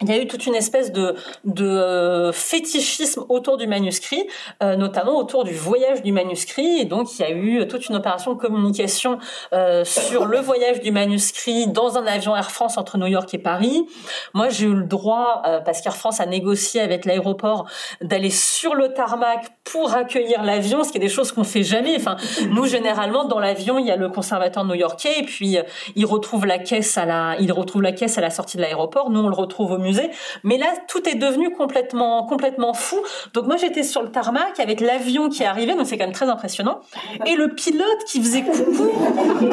[0.02, 4.28] il y a eu toute une espèce de, de euh, fétichisme autour du manuscrit,
[4.62, 6.80] euh, notamment autour du voyage du manuscrit.
[6.80, 9.20] Et donc, il y a eu toute une opération de communication
[9.54, 13.38] euh, sur le voyage du manuscrit dans un avion Air France entre New York et
[13.38, 13.86] Paris.
[14.34, 17.68] Moi, j'ai eu le droit, parce qu'Air France a négocié avec l'aéroport,
[18.02, 21.96] d'aller sur le tarmac pour accueillir l'avion, ce qui est des choses qu'on fait jamais.
[21.96, 22.18] Enfin,
[22.50, 25.58] nous, généralement, dans l'avion, il y a le conservateur new-yorkais, et puis
[25.96, 29.10] il retrouve la caisse à la, il retrouve la caisse à la sortie de l'aéroport.
[29.10, 30.10] Nous, on le retrouve au musée.
[30.44, 32.98] Mais là, tout est devenu complètement, complètement fou.
[33.34, 36.14] Donc moi, j'étais sur le tarmac avec l'avion qui est arrivé, donc c'est quand même
[36.14, 36.82] très impressionnant,
[37.26, 38.90] et le pilote qui faisait coucou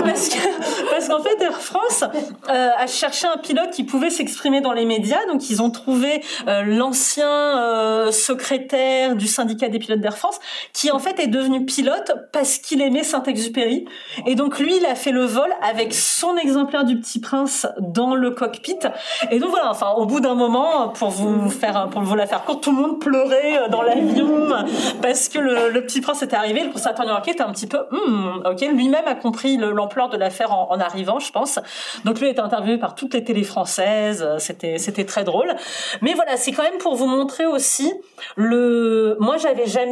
[0.05, 2.05] parce que parce qu'en fait Air France
[2.49, 6.23] euh, a cherché un pilote qui pouvait s'exprimer dans les médias, donc ils ont trouvé
[6.49, 10.39] euh, l'ancien euh, secrétaire du syndicat des pilotes d'Air France,
[10.73, 13.87] qui en fait est devenu pilote parce qu'il aimait Saint-Exupéry,
[14.27, 18.15] et donc lui, il a fait le vol avec son exemplaire du Petit Prince dans
[18.15, 18.79] le cockpit,
[19.31, 22.45] et donc voilà, enfin au bout d'un moment, pour vous faire, pour vous la faire
[22.45, 24.51] courte, tout le monde pleurait euh, dans l'avion
[25.03, 26.65] parce que le, petit prince était arrivé.
[26.65, 30.53] Le conservateur new-yorkais était un petit peu, hmm, ok, lui-même a compris l'ampleur de l'affaire
[30.53, 31.59] en, arrivant, je pense.
[32.05, 34.27] Donc lui a été interviewé par toutes les télés françaises.
[34.39, 35.55] C'était, c'était très drôle.
[36.03, 37.93] Mais voilà, c'est quand même pour vous montrer aussi
[38.37, 39.17] le.
[39.21, 39.90] Moi, j'avais jamais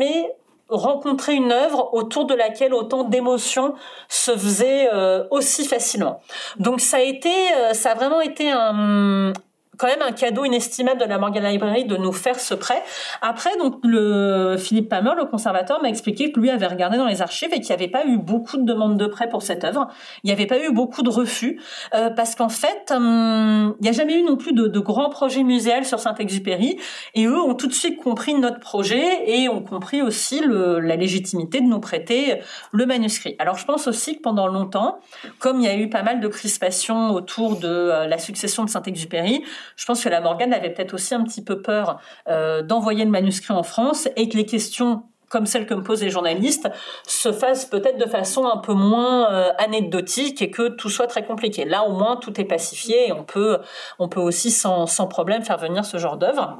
[0.69, 3.75] rencontré une œuvre autour de laquelle autant d'émotions
[4.09, 6.21] se faisaient euh, aussi facilement.
[6.59, 9.33] Donc ça a été, euh, ça a vraiment été un,
[9.79, 12.83] quand même un cadeau inestimable de la Morgan Library de nous faire ce prêt.
[13.23, 17.23] Après, donc le Philippe Palmer, le conservateur, m'a expliqué que lui avait regardé dans les
[17.23, 19.89] archives et qu'il n'y avait pas eu beaucoup de demandes de prêt pour cette œuvre.
[20.25, 21.61] Il n'y avait pas eu beaucoup de refus
[21.95, 25.11] euh, parce qu'en fait, hum, il n'y a jamais eu non plus de, de grands
[25.11, 26.79] projets muséals sur Saint-Exupéry
[27.15, 30.97] et eux ont tout de suite compris notre projet et ont compris aussi le, la
[30.97, 32.41] légitimité de nous prêter
[32.73, 33.37] le manuscrit.
[33.39, 34.99] Alors je pense aussi que pendant longtemps,
[35.39, 38.71] comme il y a eu pas mal de crispations autour de euh, la succession de
[38.71, 39.45] Saint-Exupéry,
[39.77, 43.11] je pense que la Morgane avait peut-être aussi un petit peu peur euh, d'envoyer le
[43.11, 46.69] manuscrit en France et que les questions comme celles que me posent les journalistes,
[47.07, 51.25] se fassent peut-être de façon un peu moins euh, anecdotique et que tout soit très
[51.25, 51.65] compliqué.
[51.65, 53.59] Là, au moins, tout est pacifié et on peut,
[53.99, 56.59] on peut aussi sans, sans problème faire venir ce genre d'œuvre.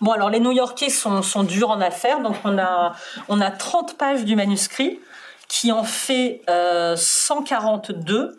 [0.00, 2.92] Bon, alors les New-Yorkais sont, durs en affaires, donc on a,
[3.28, 5.00] on a 30 pages du manuscrit
[5.48, 8.38] qui en fait euh, 142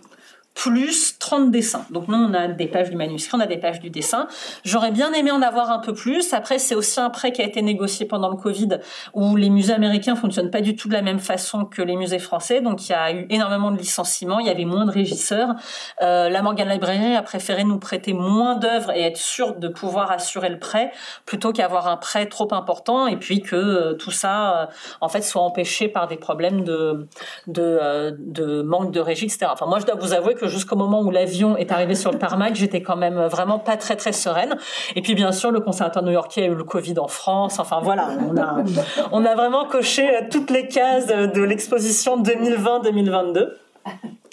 [0.56, 1.86] plus 30 dessins.
[1.92, 4.28] Donc nous, on a des pages du manuscrit, on a des pages du dessin.
[4.64, 6.34] J'aurais bien aimé en avoir un peu plus.
[6.34, 8.80] Après, c'est aussi un prêt qui a été négocié pendant le Covid,
[9.14, 12.20] où les musées américains fonctionnent pas du tout de la même façon que les musées
[12.20, 12.62] français.
[12.62, 15.56] Donc il y a eu énormément de licenciements, il y avait moins de régisseurs.
[16.02, 20.12] Euh, la Morgan Library a préféré nous prêter moins d'œuvres et être sûr de pouvoir
[20.12, 20.92] assurer le prêt,
[21.26, 24.66] plutôt qu'avoir un prêt trop important et puis que euh, tout ça, euh,
[25.02, 27.08] en fait, soit empêché par des problèmes de,
[27.48, 29.48] de, euh, de manque de régie, etc.
[29.52, 32.18] Enfin, moi, je dois vous avouer que jusqu'au moment où l'avion est arrivé sur le
[32.18, 34.56] tarmac, j'étais quand même vraiment pas très très sereine.
[34.96, 37.60] Et puis bien sûr, le conservatoire new-yorkais a eu le Covid en France.
[37.60, 38.64] Enfin voilà, on a,
[39.12, 43.50] on a vraiment coché toutes les cases de l'exposition 2020-2022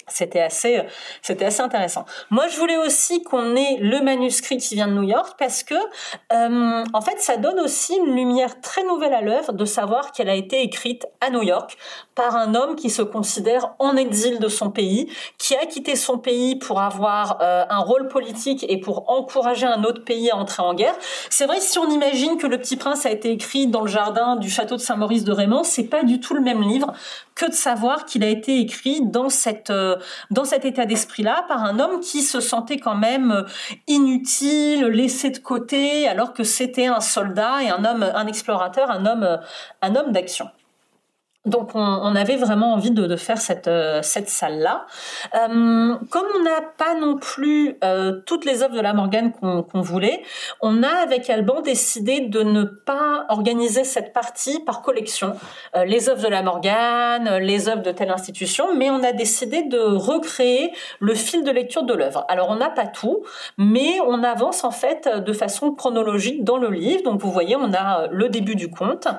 [0.07, 0.81] c'était assez
[1.21, 2.05] c'était assez intéressant.
[2.29, 5.75] Moi, je voulais aussi qu'on ait le manuscrit qui vient de New York parce que
[6.33, 10.29] euh, en fait, ça donne aussi une lumière très nouvelle à l'œuvre de savoir qu'elle
[10.29, 11.77] a été écrite à New York
[12.15, 16.17] par un homme qui se considère en exil de son pays, qui a quitté son
[16.17, 20.63] pays pour avoir euh, un rôle politique et pour encourager un autre pays à entrer
[20.63, 20.95] en guerre.
[21.29, 24.35] C'est vrai si on imagine que Le Petit Prince a été écrit dans le jardin
[24.35, 26.93] du château de Saint-Maurice de Raymond, c'est pas du tout le même livre
[27.35, 29.97] que de savoir qu'il a été écrit dans cette euh,
[30.31, 33.43] dans cet état d'esprit-là par un homme qui se sentait quand même euh,
[33.87, 39.05] inutile, laissé de côté, alors que c'était un soldat et un homme, un explorateur, un
[39.05, 39.37] homme, euh,
[39.81, 40.49] un homme d'action.
[41.45, 44.85] Donc on, avait vraiment envie de, faire cette, euh, cette salle-là.
[45.35, 49.81] Euh, comme on n'a pas non plus euh, toutes les œuvres de la Morgane qu'on
[49.81, 50.23] voulait,
[50.61, 55.35] on a avec Alban décidé de ne pas organiser cette partie par collection.
[55.85, 59.79] les œuvres de la Morgane, les œuvres de telle institution, mais on a décidé de
[59.79, 62.25] recréer le fil de lecture de l'œuvre.
[62.29, 63.23] Alors on n'a pas tout,
[63.57, 67.03] mais on avance en fait de façon chronologique dans le livre.
[67.03, 69.09] Donc vous voyez, on a le début du conte.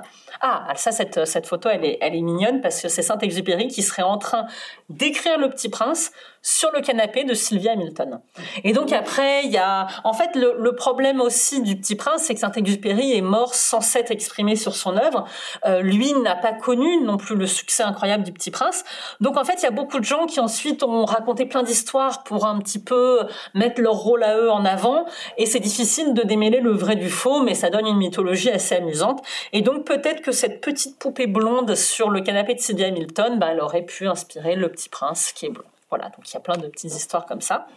[0.40, 4.02] Ah, ça, cette, photo, elle est, elle est mignonne parce que c'est Saint-Exupéry qui serait
[4.02, 4.46] en train
[4.88, 6.12] d'écrire Le Petit Prince
[6.44, 8.20] sur le canapé de Sylvia Hamilton.
[8.64, 12.34] Et donc après, il y a, en fait, le, problème aussi du Petit Prince, c'est
[12.34, 15.24] que Saint-Exupéry est mort sans s'être exprimé sur son œuvre.
[15.64, 18.84] Euh, lui n'a pas connu non plus le succès incroyable du Petit Prince.
[19.20, 22.24] Donc en fait, il y a beaucoup de gens qui ensuite ont raconté plein d'histoires
[22.24, 23.20] pour un petit peu
[23.54, 25.06] mettre leur rôle à eux en avant.
[25.38, 28.74] Et c'est difficile de démêler le vrai du faux, mais ça donne une mythologie assez
[28.74, 29.24] amusante.
[29.54, 33.48] Et donc peut-être que cette petite poupée blonde sur le canapé de Sylvia Hamilton, bah,
[33.52, 35.64] elle aurait pu inspirer le Petit Prince qui est blond.
[35.96, 37.68] Voilà, donc il y a plein de petites histoires comme ça.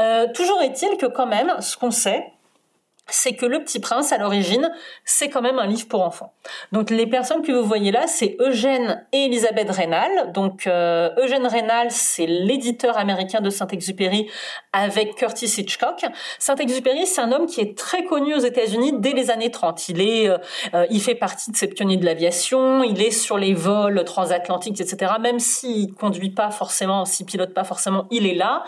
[0.00, 2.32] Euh, toujours est-il que quand même, ce qu'on sait,
[3.08, 4.70] c'est que Le Petit Prince, à l'origine,
[5.04, 6.32] c'est quand même un livre pour enfants.
[6.70, 10.32] Donc les personnes que vous voyez là, c'est Eugène et Elisabeth Reynal.
[10.32, 14.30] Donc euh, Eugène Reynal, c'est l'éditeur américain de Saint-Exupéry
[14.72, 16.04] avec Curtis Hitchcock.
[16.38, 19.88] Saint-Exupéry, c'est un homme qui est très connu aux États-Unis dès les années 30.
[19.88, 20.38] Il est, euh,
[20.74, 22.84] euh, il fait partie de ces pionniers de l'aviation.
[22.84, 25.14] Il est sur les vols transatlantiques, etc.
[25.20, 28.64] Même s'il conduit pas forcément, s'il pilote pas forcément, il est là.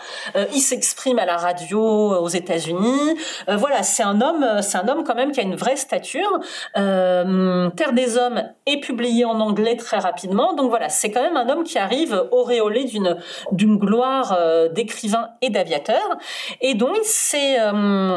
[0.53, 3.17] il s'exprime à la radio aux États-Unis.
[3.47, 6.39] voilà, c'est un homme euh, c'est un homme quand même qui a une vraie stature.
[6.77, 11.37] Euh, Terre des hommes est publié en anglais très rapidement, donc voilà, c'est quand même
[11.37, 13.17] un homme qui arrive auréolé d'une
[13.51, 16.17] d'une gloire euh, d'écrivain et d'aviateur.
[16.61, 17.57] Et donc c'est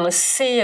[0.09, 0.63] c'est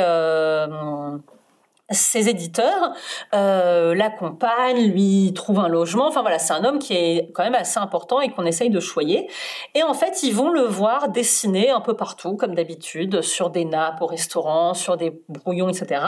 [1.92, 2.94] ses éditeurs
[3.34, 6.08] euh, l'accompagnent, lui trouvent un logement.
[6.08, 8.80] Enfin voilà, c'est un homme qui est quand même assez important et qu'on essaye de
[8.80, 9.30] choyer.
[9.76, 13.66] Et en fait, ils vont le voir dessiner un peu partout, comme d'habitude, sur des
[13.66, 16.02] nappes au restaurant, sur des brouillons, etc.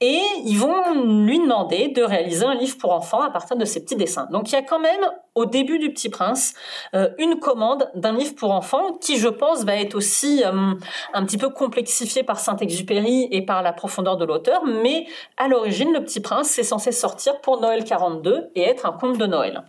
[0.00, 3.84] Et ils vont lui demander de réaliser un livre pour enfants à partir de ces
[3.84, 4.26] petits dessins.
[4.32, 5.04] Donc il y a quand même
[5.34, 6.54] au début du Petit Prince
[6.94, 10.74] euh, une commande d'un livre pour enfants qui, je pense, va être aussi euh,
[11.12, 15.03] un petit peu complexifié par Saint-Exupéry et par la profondeur de l'auteur, mais
[15.36, 19.18] à l'origine, Le Petit Prince, c'est censé sortir pour Noël 42 et être un conte
[19.18, 19.62] de Noël.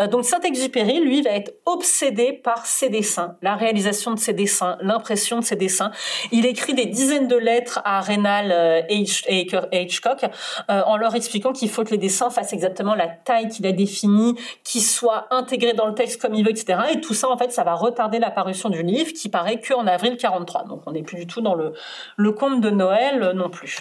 [0.00, 4.78] Euh, donc Saint-Exupéry, lui, va être obsédé par ses dessins, la réalisation de ses dessins,
[4.80, 5.90] l'impression de ses dessins.
[6.30, 10.24] Il écrit des dizaines de lettres à euh, et Hitchcock
[10.70, 13.72] euh, en leur expliquant qu'il faut que les dessins fassent exactement la taille qu'il a
[13.72, 16.78] définie, qu'ils soient intégrés dans le texte comme il veut, etc.
[16.92, 19.86] Et tout ça, en fait, ça va retarder la parution du livre qui paraît qu'en
[19.86, 20.64] avril 43.
[20.64, 21.72] Donc on n'est plus du tout dans le,
[22.16, 23.80] le conte de Noël non plus.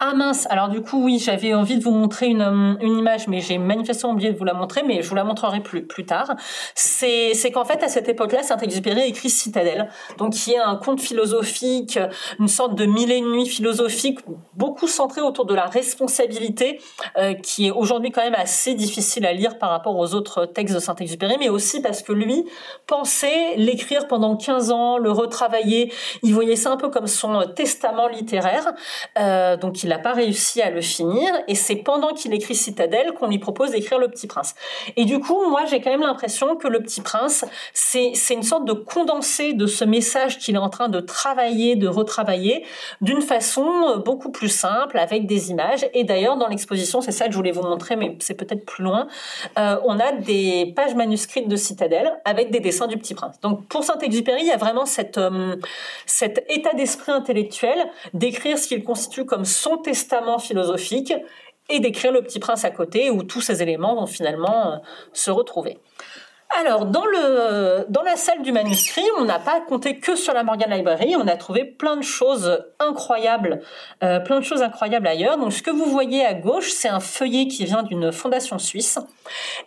[0.00, 3.26] Ah mince, alors du coup oui, j'avais envie de vous montrer une, euh, une image,
[3.26, 6.04] mais j'ai manifestement oublié de vous la montrer, mais je vous la montrerai plus, plus
[6.04, 6.34] tard.
[6.74, 11.98] C'est, qu'en fait à cette époque-là, Saint-Exupéry écrit Citadelle, donc qui est un conte philosophique,
[12.38, 14.18] une sorte de mille et nuits philosophique,
[14.54, 16.78] beaucoup centré autour de la responsabilité,
[17.16, 20.74] euh, qui est aujourd'hui quand même assez difficile à lire par rapport aux autres textes
[20.74, 22.44] de Saint-Exupéry, mais aussi parce que lui
[22.86, 25.92] pensait l'écrire pendant 15 ans, le retravailler,
[26.22, 28.74] il voyait ça un peu comme son testament littéraire.
[29.18, 31.32] Euh, donc il n'a pas réussi à le finir.
[31.48, 34.54] Et c'est pendant qu'il écrit Citadelle qu'on lui propose d'écrire Le Petit Prince.
[34.96, 38.64] Et du coup, moi, j'ai quand même l'impression que Le Petit Prince, c'est une sorte
[38.66, 42.64] de condensé de ce message qu'il est en train de travailler, de retravailler,
[43.00, 45.86] d'une façon beaucoup plus simple, avec des images.
[45.94, 48.84] Et d'ailleurs, dans l'exposition, c'est ça que je voulais vous montrer, mais c'est peut-être plus
[48.84, 49.06] loin,
[49.58, 53.40] euh, on a des pages manuscrites de Citadelle avec des dessins du Petit Prince.
[53.40, 55.56] Donc pour Saint-Exupéry, il y a vraiment cette, euh,
[56.06, 57.78] cet état d'esprit intellectuel
[58.14, 61.12] d'écrire ce qu'il constitue comme son testament philosophique
[61.68, 64.76] et d'écrire le Petit Prince à côté où tous ces éléments vont finalement euh,
[65.12, 65.78] se retrouver.
[66.60, 71.16] Alors, dans, la salle du manuscrit, on n'a pas compté que sur la Morgan Library,
[71.16, 73.62] on a trouvé plein de choses incroyables,
[74.02, 75.38] euh, plein de choses incroyables ailleurs.
[75.38, 78.98] Donc, ce que vous voyez à gauche, c'est un feuillet qui vient d'une fondation suisse.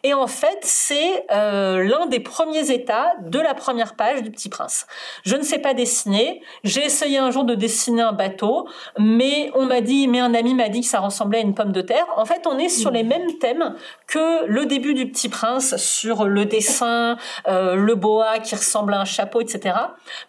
[0.04, 4.50] Et en fait, c'est euh, l'un des premiers états de la première page du Petit
[4.50, 4.86] Prince.
[5.24, 6.42] Je ne sais pas dessiner.
[6.64, 8.68] J'ai essayé un jour de dessiner un bateau,
[9.00, 11.72] mais on m'a dit, mais un ami m'a dit que ça ressemblait à une pomme
[11.72, 12.06] de terre.
[12.16, 13.76] En fait, on est sur les mêmes thèmes
[14.08, 19.02] que le début du Petit Prince sur le dessin euh, le boa qui ressemble à
[19.02, 19.76] un chapeau, etc.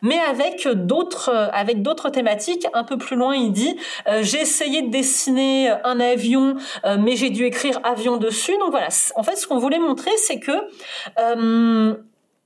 [0.02, 2.66] Mais avec d'autres, avec d'autres thématiques.
[2.74, 3.76] Un peu plus loin, il dit
[4.08, 8.56] euh, j'ai essayé de dessiner un avion, euh, mais j'ai dû écrire avion dessus.
[8.58, 8.88] Donc voilà.
[9.16, 10.52] En fait, ce qu'on voulait montrer, c'est que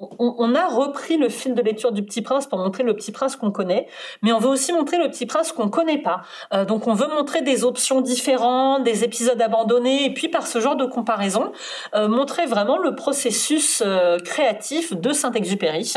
[0.01, 3.37] on, a repris le fil de lecture du Petit Prince pour montrer le Petit Prince
[3.37, 3.87] qu'on connaît,
[4.23, 6.23] mais on veut aussi montrer le Petit Prince qu'on connaît pas.
[6.55, 10.61] Euh, donc on veut montrer des options différentes, des épisodes abandonnés, et puis par ce
[10.61, 11.53] genre de comparaison,
[11.95, 15.93] euh, montrer vraiment le processus euh, créatif de Saint-Exupéry.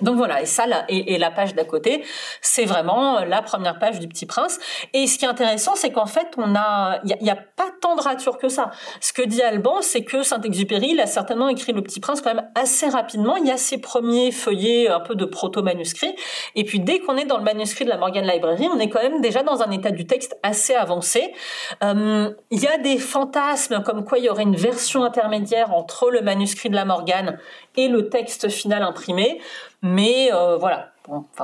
[0.00, 2.04] Donc voilà, et ça, et, la page d'à côté,
[2.40, 4.58] c'est vraiment la première page du Petit Prince.
[4.92, 7.96] Et ce qui est intéressant, c'est qu'en fait, on a, il n'y a, pas tant
[7.96, 8.70] de ratures que ça.
[9.00, 12.34] Ce que dit Alban, c'est que Saint-Exupéry, il a certainement écrit le Petit Prince quand
[12.34, 13.36] même assez rapidement.
[13.36, 16.14] Il y a ses premiers feuillets, un peu de proto-manuscrit.
[16.54, 19.02] Et puis dès qu'on est dans le manuscrit de la Morgan Library, on est quand
[19.02, 21.32] même déjà dans un état du texte assez avancé.
[21.82, 26.10] Euh, il y a des fantasmes comme quoi il y aurait une version intermédiaire entre
[26.10, 27.38] le manuscrit de la Morgan
[27.76, 29.40] et le texte final imprimé.
[29.82, 30.92] Mais euh, voilà,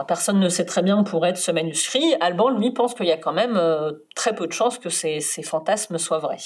[0.07, 2.15] personne ne sait très bien où pourrait être ce manuscrit.
[2.21, 5.21] Alban, lui, pense qu'il y a quand même euh, très peu de chances que ces
[5.43, 6.39] fantasmes soient vrais.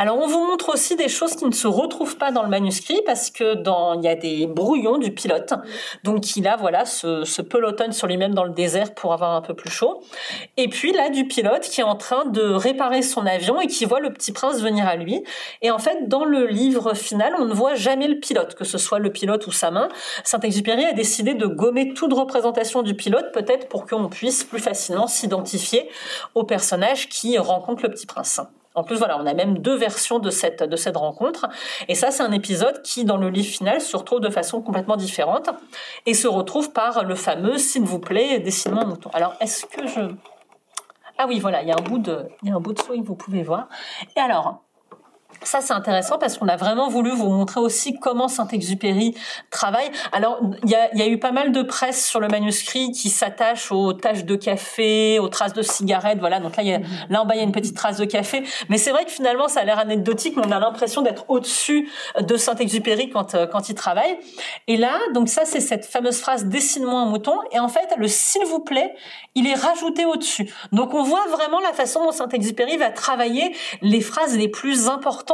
[0.00, 3.02] Alors on vous montre aussi des choses qui ne se retrouvent pas dans le manuscrit
[3.04, 5.54] parce que dans il y a des brouillons du pilote.
[6.04, 9.42] Donc il a voilà ce, ce peloton sur lui-même dans le désert pour avoir un
[9.42, 10.00] peu plus chaud.
[10.56, 13.86] Et puis là du pilote qui est en train de réparer son avion et qui
[13.86, 15.24] voit le petit prince venir à lui.
[15.62, 18.78] Et en fait dans le livre final on ne voit jamais le pilote, que ce
[18.78, 19.88] soit le pilote ou sa main.
[20.22, 25.08] Saint-Exupéry a décidé de gommer toute représentation du pilote peut-être pour qu'on puisse plus facilement
[25.08, 25.88] s'identifier
[26.36, 28.40] au personnage qui rencontre le petit prince.
[28.78, 31.48] En plus, voilà, on a même deux versions de cette, rencontre.
[31.88, 34.96] Et ça, c'est un épisode qui, dans le livre final, se retrouve de façon complètement
[34.96, 35.50] différente
[36.06, 39.10] et se retrouve par le fameux, s'il vous plaît, dessine-moi un mouton.
[39.14, 40.00] Alors, est-ce que je...
[41.18, 43.42] Ah oui, voilà, il y a un bout de, il de souris que vous pouvez
[43.42, 43.68] voir.
[44.16, 44.62] Et alors,
[45.42, 49.14] ça, c'est intéressant parce qu'on a vraiment voulu vous montrer aussi comment Saint-Exupéry
[49.50, 49.90] travaille.
[50.12, 53.92] Alors, il y a, eu pas mal de presse sur le manuscrit qui s'attache aux
[53.92, 56.18] taches de café, aux traces de cigarettes.
[56.18, 58.04] Voilà, donc là, y a, là en bas, il y a une petite trace de
[58.04, 58.42] café.
[58.68, 61.88] Mais c'est vrai que finalement, ça a l'air anecdotique, mais on a l'impression d'être au-dessus
[62.20, 64.18] de Saint-Exupéry quand, euh, quand il travaille.
[64.66, 67.38] Et là, donc ça, c'est cette fameuse phrase «dessine-moi un mouton».
[67.52, 68.94] Et en fait, le «s'il vous plaît»,
[69.34, 70.52] il est rajouté au-dessus.
[70.72, 75.27] Donc, on voit vraiment la façon dont Saint-Exupéry va travailler les phrases les plus importantes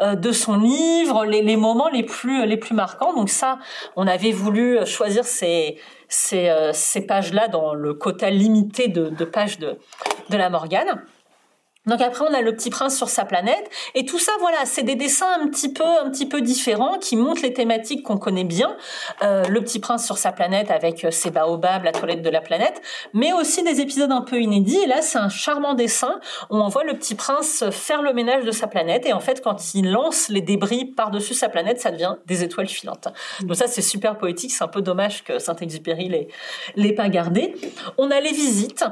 [0.00, 3.14] euh, de son livre, les, moments les plus marquants.
[3.14, 3.58] Donc ça,
[3.96, 5.78] on avait voulu choisir ces
[6.32, 6.72] euh,
[7.06, 9.76] pages-là dans le quota limité de, de pages de
[10.30, 11.02] de la Morgane.
[11.90, 13.68] Donc après on a le petit prince sur sa planète.
[13.96, 17.16] Et tout ça voilà c'est des dessins un petit peu un petit peu différents qui
[17.16, 18.76] montrent les thématiques qu'on connaît bien.
[19.22, 22.40] Euh, le petit prince sur sa planète avec euh, ses baobabs la toilette de la
[22.40, 22.80] planète
[23.12, 24.78] mais aussi des épisodes un peu inédits.
[24.78, 26.20] Et là c'est un charmant dessin
[26.50, 29.04] où on voit le petit prince faire le ménage de sa planète.
[29.04, 32.68] Et en fait quand il lance les débris par-dessus sa planète ça devient des étoiles
[32.68, 33.08] filantes.
[33.40, 34.52] Donc ça c'est super poétique.
[34.52, 36.28] C'est un peu dommage que Saint-Exupéry l'ait
[36.76, 37.56] l'ait pas gardé.
[37.98, 38.84] On a les visites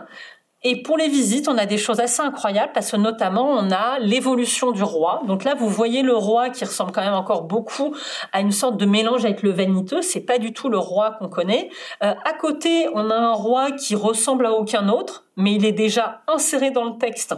[0.65, 4.01] et pour les visites, on a des choses assez incroyables parce que notamment on a
[4.01, 5.23] l'évolution du roi.
[5.27, 7.95] Donc là, vous voyez le roi qui ressemble quand même encore beaucoup
[8.33, 10.03] à une sorte de mélange avec le vaniteux.
[10.03, 11.71] C'est pas du tout le roi qu'on connaît.
[12.03, 15.73] Euh, à côté, on a un roi qui ressemble à aucun autre, mais il est
[15.73, 17.35] déjà inséré dans le texte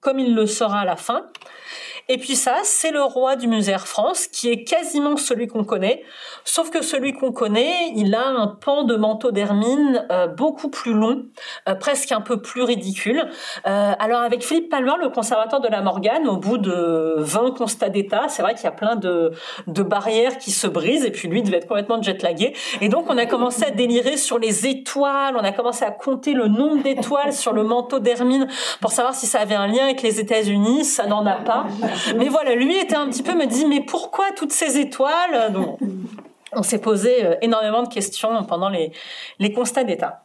[0.00, 1.26] comme il le sera à la fin.
[2.10, 5.64] Et puis ça, c'est le roi du musée Air France, qui est quasiment celui qu'on
[5.64, 6.02] connaît,
[6.42, 10.94] sauf que celui qu'on connaît, il a un pan de manteau d'hermine euh, beaucoup plus
[10.94, 11.24] long,
[11.68, 13.28] euh, presque un peu plus ridicule.
[13.66, 17.90] Euh, alors avec Philippe Palmer, le conservateur de la Morgane, au bout de 20 constats
[17.90, 19.32] d'état, c'est vrai qu'il y a plein de,
[19.66, 22.54] de barrières qui se brisent, et puis lui devait être complètement jetlagué.
[22.80, 26.32] Et donc on a commencé à délirer sur les étoiles, on a commencé à compter
[26.32, 28.48] le nombre d'étoiles sur le manteau d'hermine
[28.80, 30.86] pour savoir si ça avait un lien avec les États-Unis.
[30.86, 31.66] Ça n'en a pas.
[32.16, 35.52] Mais voilà, lui était un petit peu me dit mais pourquoi toutes ces étoiles?
[36.52, 38.92] On s'est posé euh, énormément de questions pendant les,
[39.38, 40.22] les constats d'état.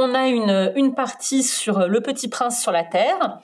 [0.00, 3.40] On a une, une partie sur le petit prince sur la terre.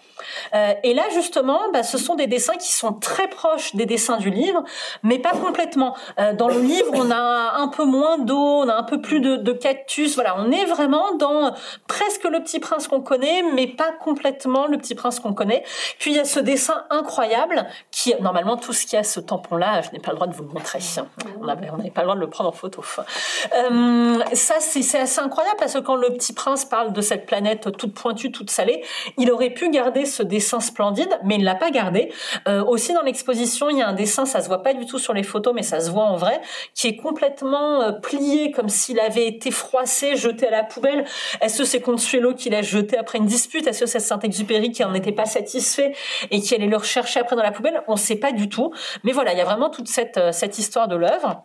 [0.54, 4.18] Euh, et là, justement, bah, ce sont des dessins qui sont très proches des dessins
[4.18, 4.62] du livre,
[5.02, 5.96] mais pas complètement.
[6.20, 9.20] Euh, dans le livre, on a un peu moins d'eau, on a un peu plus
[9.20, 10.14] de, cactus.
[10.14, 11.54] Voilà, on est vraiment dans
[11.88, 15.64] presque le petit prince qu'on connaît, mais pas complètement le petit prince qu'on connaît.
[15.98, 19.82] Puis il y a ce dessin incroyable qui, normalement, tout ce qui a ce tampon-là,
[19.82, 20.78] je n'ai pas le droit de vous le montrer.
[21.40, 22.84] On n'avait pas le droit de le prendre en photo.
[23.56, 27.24] Euh, ça, c'est assez incroyable parce que quand le petit prince Prince parle de cette
[27.24, 28.84] planète toute pointue, toute salée.
[29.16, 32.12] Il aurait pu garder ce dessin splendide, mais il l'a pas gardé.
[32.46, 34.98] Euh, aussi dans l'exposition, il y a un dessin, ça se voit pas du tout
[34.98, 36.42] sur les photos, mais ça se voit en vrai,
[36.74, 41.06] qui est complètement euh, plié comme s'il avait été froissé, jeté à la poubelle.
[41.40, 43.66] Est-ce que c'est Consuelo qui l'a jeté après une dispute?
[43.66, 45.94] Est-ce que c'est Saint-Exupéry qui en était pas satisfait
[46.30, 47.82] et qui allait le rechercher après dans la poubelle?
[47.88, 48.70] On sait pas du tout.
[49.02, 51.42] Mais voilà, il y a vraiment toute cette, euh, cette histoire de l'œuvre.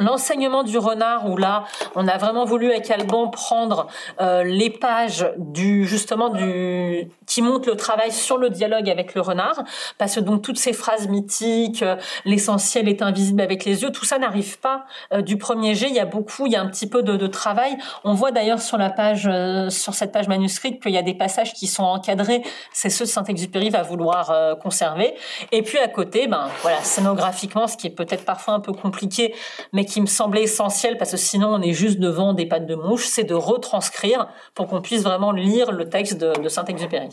[0.00, 3.86] L'enseignement du renard, où là, on a vraiment voulu avec Alban prendre
[4.20, 9.20] euh, les pages du justement du qui montrent le travail sur le dialogue avec le
[9.20, 9.62] renard,
[9.98, 14.06] parce que donc toutes ces phrases mythiques, euh, l'essentiel est invisible avec les yeux, tout
[14.06, 15.88] ça n'arrive pas euh, du premier jet.
[15.88, 17.76] Il y a beaucoup, il y a un petit peu de, de travail.
[18.02, 19.28] On voit d'ailleurs sur la page,
[19.68, 22.42] sur cette page manuscrite, qu'il y a des passages qui sont encadrés.
[22.72, 25.14] C'est ceux de Saint-Exupéry va vouloir conserver.
[25.52, 29.34] Et puis à côté, ben voilà, scénographiquement, ce qui est peut-être parfois un peu compliqué,
[29.72, 32.74] mais qui me semblait essentiel parce que sinon on est juste devant des pattes de
[32.74, 37.08] mouche, c'est de retranscrire pour qu'on puisse vraiment lire le texte de, de Saint-Exupéry.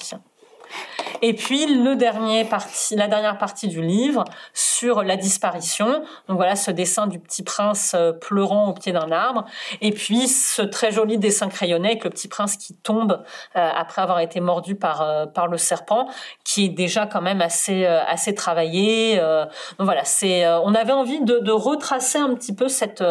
[1.22, 2.48] Et puis le dernier
[2.92, 4.24] la dernière partie du livre
[4.54, 6.04] sur la disparition.
[6.28, 9.46] Donc voilà ce dessin du petit prince euh, pleurant au pied d'un arbre.
[9.82, 13.24] Et puis ce très joli dessin crayonné avec le petit prince qui tombe
[13.56, 16.08] euh, après avoir été mordu par euh, par le serpent,
[16.44, 19.18] qui est déjà quand même assez assez travaillé.
[19.18, 23.04] donc voilà, c'est on avait envie de, de, retracer un petit peu cette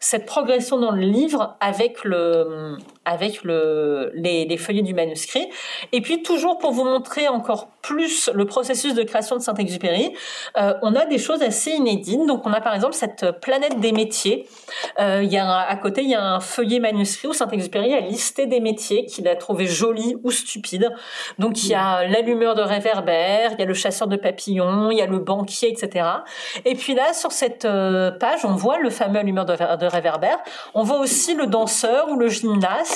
[0.00, 2.76] cette progression dans le livre avec le
[3.06, 5.48] avec le les, feuillets du manuscrit.
[5.92, 10.12] Et puis toujours pour vous montrer encore plus le processus de création de Saint-Exupéry,
[10.56, 12.26] euh, on a des choses assez inédites.
[12.26, 14.48] Donc on a par exemple cette planète des métiers.
[14.98, 18.46] Euh, y a à côté il y a un feuillet manuscrit où Saint-Exupéry a listé
[18.46, 20.92] des métiers qu'il a trouvé jolis ou stupides.
[21.38, 24.98] Donc il y a l'allumeur de réverbère, il y a le chasseur de papillons, il
[24.98, 26.06] y a le banquier, etc.
[26.64, 30.38] Et puis là sur cette euh, page on voit le fameux allumeur de, de réverbère.
[30.74, 32.95] On voit aussi le danseur ou le gymnaste.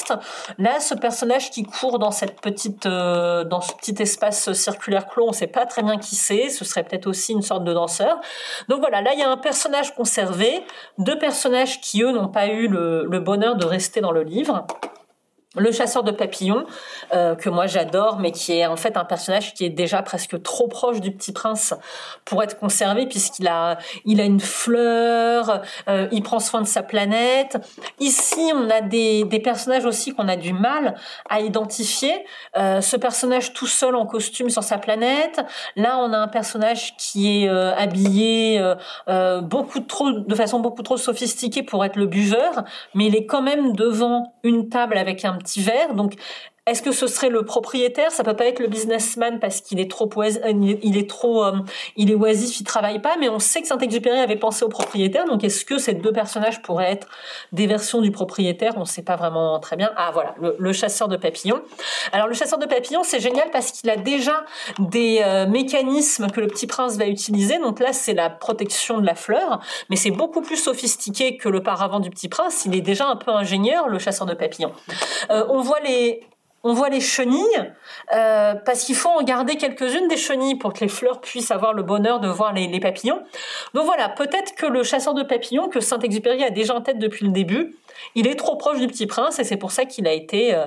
[0.59, 5.24] Là ce personnage qui court dans cette petite euh, dans ce petit espace circulaire clos,
[5.24, 7.72] on ne sait pas très bien qui c'est, ce serait peut-être aussi une sorte de
[7.72, 8.20] danseur.
[8.68, 10.64] Donc voilà, là il y a un personnage conservé,
[10.98, 14.66] deux personnages qui eux n'ont pas eu le bonheur de rester dans le livre.
[15.56, 16.64] Le chasseur de papillons,
[17.12, 20.40] euh, que moi j'adore, mais qui est en fait un personnage qui est déjà presque
[20.43, 21.74] trop proche du Petit Prince
[22.24, 26.85] pour être conservé, puisqu'il a, il a une fleur, euh, il prend soin de sa
[26.85, 27.59] planète.
[27.98, 30.94] Ici, on a des, des personnages aussi qu'on a du mal
[31.28, 32.24] à identifier.
[32.56, 35.40] Euh, ce personnage tout seul en costume sur sa planète.
[35.74, 38.62] Là, on a un personnage qui est euh, habillé
[39.09, 42.62] euh, beaucoup trop, de façon beaucoup trop sophistiquée pour être le buveur,
[42.94, 45.94] mais il est quand même devant une table avec un petit verre.
[45.94, 46.14] Donc,
[46.70, 48.12] est-ce que ce serait le propriétaire?
[48.12, 50.09] Ça peut pas être le businessman parce qu'il est trop
[50.52, 51.52] il est trop euh,
[51.97, 53.16] il est oisif, il travaille pas.
[53.18, 55.26] Mais on sait que Saint-Exupéry avait pensé au propriétaire.
[55.26, 57.09] Donc est-ce que ces deux personnages pourraient être
[57.52, 58.74] des versions du propriétaire?
[58.76, 59.90] On ne sait pas vraiment très bien.
[59.97, 61.60] Ah voilà, le, chasseur de papillons.
[62.12, 64.44] Alors le chasseur de papillons, c'est génial parce qu'il a déjà
[64.78, 67.59] des euh, mécanismes que le petit prince va utiliser.
[67.59, 71.62] Donc là, c'est la protection de la fleur, mais c'est beaucoup plus sophistiqué que le
[71.62, 72.64] paravent du petit prince.
[72.64, 74.72] Il est déjà un peu ingénieur, le chasseur de papillons.
[75.30, 76.20] Euh, on voit les
[76.62, 77.73] on voit les chenilles,
[78.15, 81.73] euh, parce qu'il faut en garder quelques-unes des chenilles pour que les fleurs puissent avoir
[81.73, 83.20] le bonheur de voir les, papillons.
[83.74, 87.24] Donc voilà, peut-être que le chasseur de papillons, que Saint-Exupéry a déjà en tête depuis
[87.24, 87.74] le début,
[88.15, 90.55] il est trop proche du petit prince et c'est pour ça qu'il a été...
[90.55, 90.66] Euh,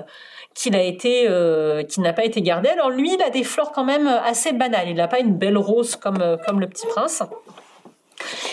[0.54, 2.68] qu'il a été, euh, n'a pas été gardé.
[2.68, 4.88] Alors lui, il a des fleurs quand même assez banales.
[4.88, 7.24] Il n'a pas une belle rose comme comme le petit prince.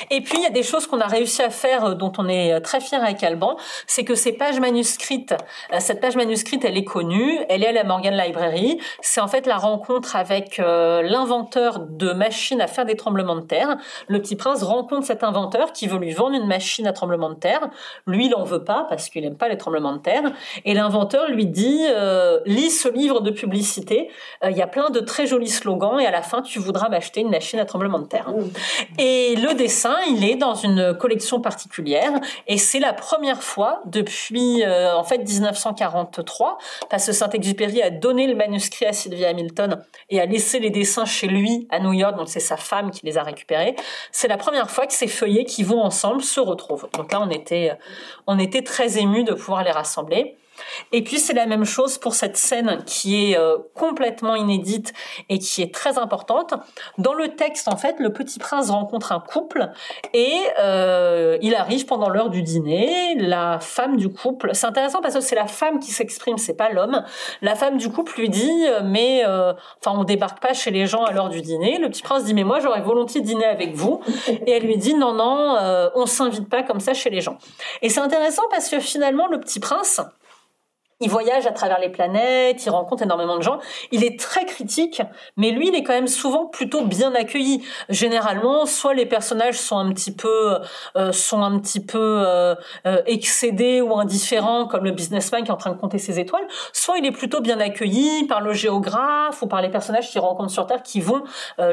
[0.10, 2.60] Et puis il y a des choses qu'on a réussi à faire dont on est
[2.61, 3.57] très fier avec Alban,
[3.88, 5.34] c'est que ces pages manuscrites,
[5.80, 8.80] cette page manuscrite, elle est connue, elle est à la Morgan Library.
[9.02, 13.77] C'est en fait la rencontre avec l'inventeur de machines à faire des tremblements de terre.
[14.07, 17.35] Le petit prince rencontre cet inventeur qui veut lui vendre une machine à tremblement de
[17.35, 17.69] terre.
[18.07, 20.23] Lui, il en veut pas parce qu'il aime pas les tremblements de terre.
[20.65, 24.10] Et l'inventeur lui dit euh, lis ce livre de publicité.
[24.43, 26.89] Euh, il y a plein de très jolis slogans et à la fin, tu voudras
[26.89, 28.34] m'acheter une machine à tremblement de terre.
[28.98, 29.53] Et le
[30.08, 32.12] il est dans une collection particulière
[32.48, 36.58] et c'est la première fois depuis euh, en fait 1943
[36.90, 41.06] parce que Saint-Exupéry a donné le manuscrit à Sylvia Hamilton et a laissé les dessins
[41.06, 42.16] chez lui à New York.
[42.18, 43.76] Donc c'est sa femme qui les a récupérés.
[44.12, 46.88] C'est la première fois que ces feuillets qui vont ensemble se retrouvent.
[46.94, 47.74] Donc là, on était,
[48.28, 50.38] on était très émus de pouvoir les rassembler.
[50.92, 54.94] Et puis c'est la même chose pour cette scène qui est euh, complètement inédite
[55.30, 56.54] et qui est très importante.
[56.98, 59.70] Dans le texte, en fait, le petit prince rencontre un couple
[60.14, 63.16] et euh, il arrive pendant l'heure du dîner.
[63.18, 66.70] La femme du couple, c'est intéressant parce que c'est la femme qui s'exprime, c'est pas
[66.70, 67.04] l'homme.
[67.42, 71.04] La femme du couple lui dit euh, mais enfin on débarque pas chez les gens
[71.04, 71.78] à l'heure du dîner.
[71.78, 74.02] Le petit prince dit mais moi j'aurais volontiers dîner avec vous.
[74.28, 77.38] Et elle lui dit non non on s'invite pas comme ça chez les gens.
[77.82, 80.02] Et c'est intéressant parce que finalement le petit prince
[81.02, 83.60] il voyage à travers les planètes, il rencontre énormément de gens.
[83.91, 85.02] Il est très critique,
[85.36, 87.64] mais lui, il est quand même souvent plutôt bien accueilli.
[87.90, 90.60] Généralement, soit les personnages sont un petit peu,
[90.95, 92.56] euh, sont un petit peu euh,
[92.86, 96.45] euh, excédés ou indifférents, comme le businessman qui est en train de compter ses étoiles,
[96.72, 100.52] soit il est plutôt bien accueilli par le géographe ou par les personnages qu'il rencontre
[100.52, 101.23] sur Terre qui vont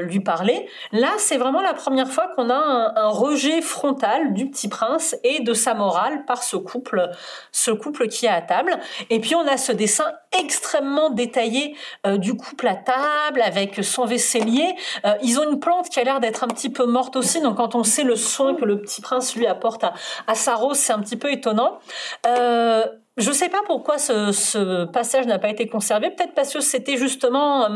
[0.01, 0.69] lui parler.
[0.93, 5.41] Là, c'est vraiment la première fois qu'on a un, rejet frontal du petit prince et
[5.41, 7.11] de sa morale par ce couple,
[7.53, 8.79] ce couple qui est à table.
[9.19, 11.75] Et puis on a ce dessin extrêmement détaillé
[12.07, 14.77] euh, du couple à table avec son vaisselier.
[15.05, 17.57] Euh, ils ont une plante qui a l'air d'être un petit peu morte aussi, donc
[17.57, 20.93] quand on sait le soin que le petit prince lui apporte à, sa rose, c'est
[20.93, 21.81] un petit peu étonnant.
[22.29, 22.87] Euh,
[23.17, 26.11] je ne sais pas pourquoi ce, passage n'a pas été conservé.
[26.11, 27.69] Peut-être parce que c'était justement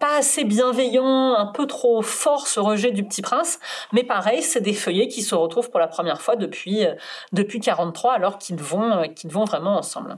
[0.00, 3.60] pas assez bienveillant, un peu trop fort ce rejet du Petit Prince.
[3.92, 6.86] Mais pareil, c'est des feuillets qui se retrouvent pour la première fois depuis
[7.32, 10.16] depuis 43, alors qu'ils vont vraiment ensemble.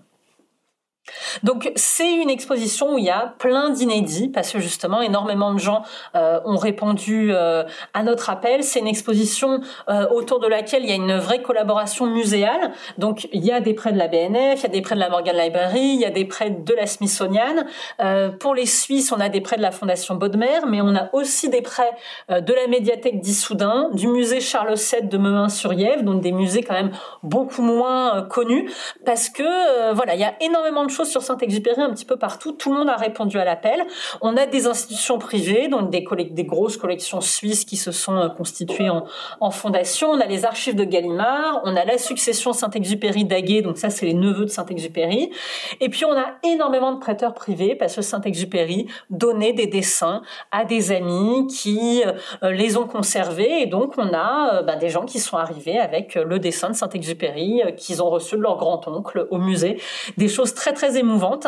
[1.42, 5.58] Donc c'est une exposition où il y a plein d'inédits parce que justement énormément de
[5.58, 5.82] gens
[6.14, 7.64] euh, ont répondu euh,
[7.94, 8.62] à notre appel.
[8.62, 12.72] C'est une exposition euh, autour de laquelle il y a une vraie collaboration muséale.
[12.98, 15.00] Donc il y a des prêts de la BNF, il y a des prêts de
[15.00, 17.64] la Morgan Library, il y a des prêts de la Smithsonian.
[18.40, 21.48] pour les Suisses, on a des prêts de la Fondation Baudemer, mais on a aussi
[21.48, 21.90] des prêts
[22.28, 26.92] de la médiathèque d'Issoudun, du musée Charles VII de Mehun-sur-Yèvre, donc des musées quand même
[27.22, 28.70] beaucoup moins connus
[29.04, 32.52] parce que voilà, il y a énormément de sur Saint-Exupéry un petit peu partout.
[32.52, 33.85] Tout le monde a répondu à l'appel.
[34.20, 38.28] On a des institutions privées, donc des, des grosses collections suisses qui se sont euh,
[38.28, 39.05] constituées en,
[39.40, 40.10] en fondation.
[40.10, 41.60] On a les archives de Gallimard.
[41.64, 45.31] On a la succession Saint-Exupéry d'Aguet, donc ça c'est les neveux de Saint-Exupéry.
[45.81, 50.64] Et puis on a énormément de prêteurs privés parce que Saint-Exupéry donnait des dessins à
[50.64, 52.02] des amis qui
[52.43, 53.62] euh, les ont conservés.
[53.62, 56.74] Et donc on a euh, ben, des gens qui sont arrivés avec le dessin de
[56.74, 59.81] Saint-Exupéry qu'ils ont reçu de leur grand-oncle au musée.
[60.16, 61.46] Des choses très très émouvante.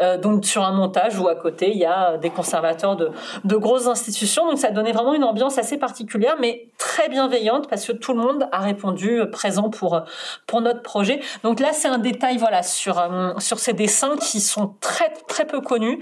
[0.00, 3.10] Euh, donc sur un montage où à côté il y a des conservateurs de,
[3.44, 4.46] de grosses institutions.
[4.46, 8.20] Donc ça donnait vraiment une ambiance assez particulière, mais très bienveillante parce que tout le
[8.20, 10.02] monde a répondu euh, présent pour
[10.46, 11.20] pour notre projet.
[11.42, 15.46] Donc là c'est un détail voilà sur euh, sur ces dessins qui sont très très
[15.46, 16.00] peu connus,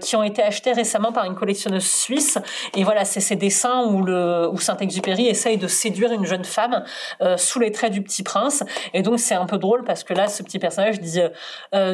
[0.00, 2.38] qui ont été achetés récemment par une collectionneuse suisse.
[2.76, 6.84] Et voilà c'est ces dessins où le où Saint-Exupéry essaye de séduire une jeune femme
[7.36, 8.64] sous les traits du Petit Prince.
[8.94, 11.20] Et donc c'est un peu drôle parce que là ce petit personnage dit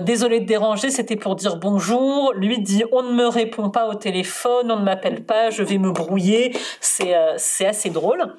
[0.09, 2.33] désolé de déranger, c'était pour dire bonjour.
[2.35, 5.77] Lui dit on ne me répond pas au téléphone, on ne m'appelle pas, je vais
[5.77, 6.57] me brouiller.
[6.81, 8.35] C'est euh, assez drôle.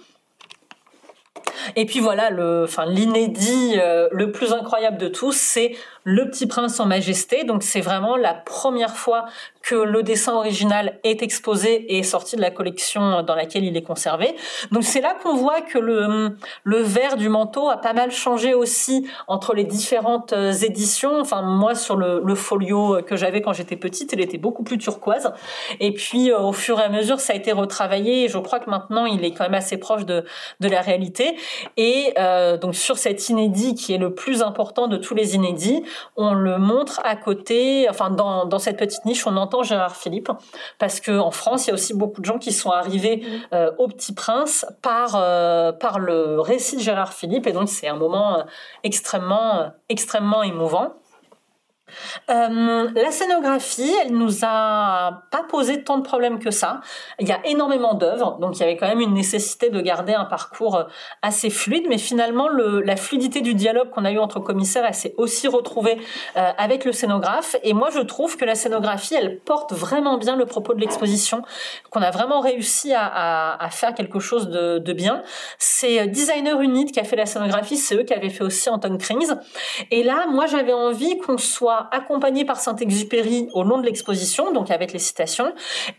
[1.75, 6.79] Et puis voilà, le, l'inédit euh, le plus incroyable de tous, c'est le Petit Prince
[6.79, 7.43] en Majesté.
[7.43, 9.25] Donc c'est vraiment la première fois
[9.61, 13.75] que le dessin original est exposé et est sorti de la collection dans laquelle il
[13.75, 14.35] est conservé.
[14.71, 18.53] Donc c'est là qu'on voit que le, le vert du manteau a pas mal changé
[18.53, 21.19] aussi entre les différentes euh, éditions.
[21.19, 24.77] Enfin moi sur le, le folio que j'avais quand j'étais petite, il était beaucoup plus
[24.77, 25.31] turquoise.
[25.79, 28.23] Et puis euh, au fur et à mesure ça a été retravaillé.
[28.23, 30.23] Et je crois que maintenant il est quand même assez proche de,
[30.59, 31.35] de la réalité.
[31.77, 35.83] Et euh, donc sur cet inédit qui est le plus important de tous les inédits,
[36.15, 37.87] on le montre à côté.
[37.89, 40.31] Enfin dans, dans cette petite niche on entend Gérard Philippe,
[40.77, 43.71] parce que en France, il y a aussi beaucoup de gens qui sont arrivés euh,
[43.77, 47.95] au Petit Prince par euh, par le récit de Gérard Philippe, et donc c'est un
[47.95, 48.43] moment euh,
[48.83, 50.93] extrêmement extrêmement émouvant.
[52.29, 56.81] Euh, la scénographie, elle nous a pas posé tant de problèmes que ça.
[57.19, 60.13] Il y a énormément d'œuvres, donc il y avait quand même une nécessité de garder
[60.13, 60.83] un parcours euh,
[61.21, 64.93] assez fluide, mais finalement le, la fluidité du dialogue qu'on a eu entre commissaires, elle
[64.93, 65.97] s'est aussi retrouvée
[66.37, 67.55] euh, avec le scénographe.
[67.63, 71.41] Et moi, je trouve que la scénographie, elle porte vraiment bien le propos de l'exposition,
[71.89, 75.21] qu'on a vraiment réussi à, faire quelque chose de, de bien.
[75.57, 78.97] C'est Designer Unit qui a fait la scénographie, c'est eux qui avaient fait aussi Anton
[78.97, 79.31] Krings.
[79.91, 84.71] Et là, moi, j'avais envie qu'on soit accompagné par Saint-Exupéry au long de l'exposition, donc
[84.71, 85.53] avec les citations,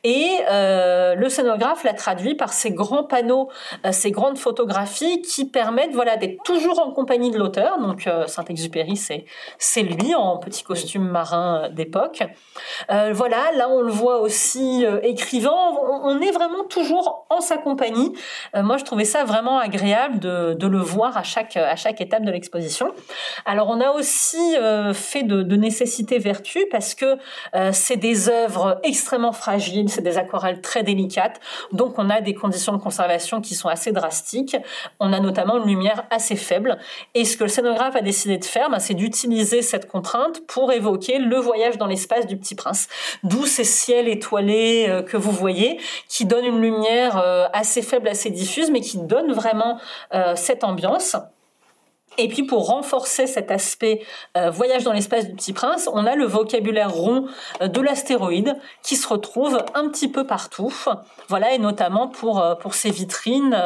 [0.05, 3.49] et euh, le scénographe l'a traduit par ces grands panneaux,
[3.85, 7.79] euh, ces grandes photographies qui permettent voilà d'être toujours en compagnie de l'auteur.
[7.79, 9.25] Donc euh, Saint-Exupéry, c'est
[9.59, 12.23] c'est lui en petit costume marin d'époque.
[12.89, 15.79] voilà, là on le voit aussi écrivant.
[16.05, 18.13] On, est vraiment toujours en sa compagnie.
[18.55, 22.25] moi, je trouvais ça vraiment agréable de, de le voir à chaque à chaque étape
[22.25, 22.93] de l'exposition.
[23.45, 24.57] Alors on a aussi
[24.95, 27.17] fait de, de nécessité vertu parce que
[27.55, 31.41] euh, c'est des œuvres extrêmement fragiles, c'est des aquarelles très délicates,
[31.73, 34.57] donc on a des conditions de conservation qui sont assez drastiques.
[34.99, 36.79] On a notamment une lumière assez faible.
[37.15, 40.73] Et ce que le scénographe a décidé de faire, ben, c'est d'utiliser cette contrainte pour
[40.73, 42.89] évoquer le voyage dans l'espace du Petit Prince.
[43.23, 45.79] D'où ces ciels étoilés euh, que vous voyez,
[46.09, 49.79] qui donnent une lumière euh, assez faible, assez diffuse, mais qui donnent vraiment
[50.35, 51.17] cette ambiance.
[52.19, 54.03] Et puis pour renforcer cet aspect
[54.37, 57.27] euh, voyage dans l'espace du Petit Prince, on a le vocabulaire rond
[57.63, 60.75] euh, de l'astéroïde qui se retrouve un petit peu partout.
[61.29, 63.57] Voilà, et notamment pour euh, pour ces vitrines,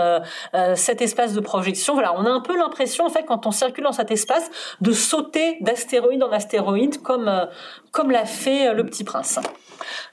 [0.74, 1.94] cet espace de projection.
[1.94, 4.50] Voilà, on a un peu l'impression en fait quand on circule dans cet espace
[4.80, 7.48] de sauter d'astéroïde en astéroïde comme
[7.92, 9.38] comme l'a fait le Petit Prince.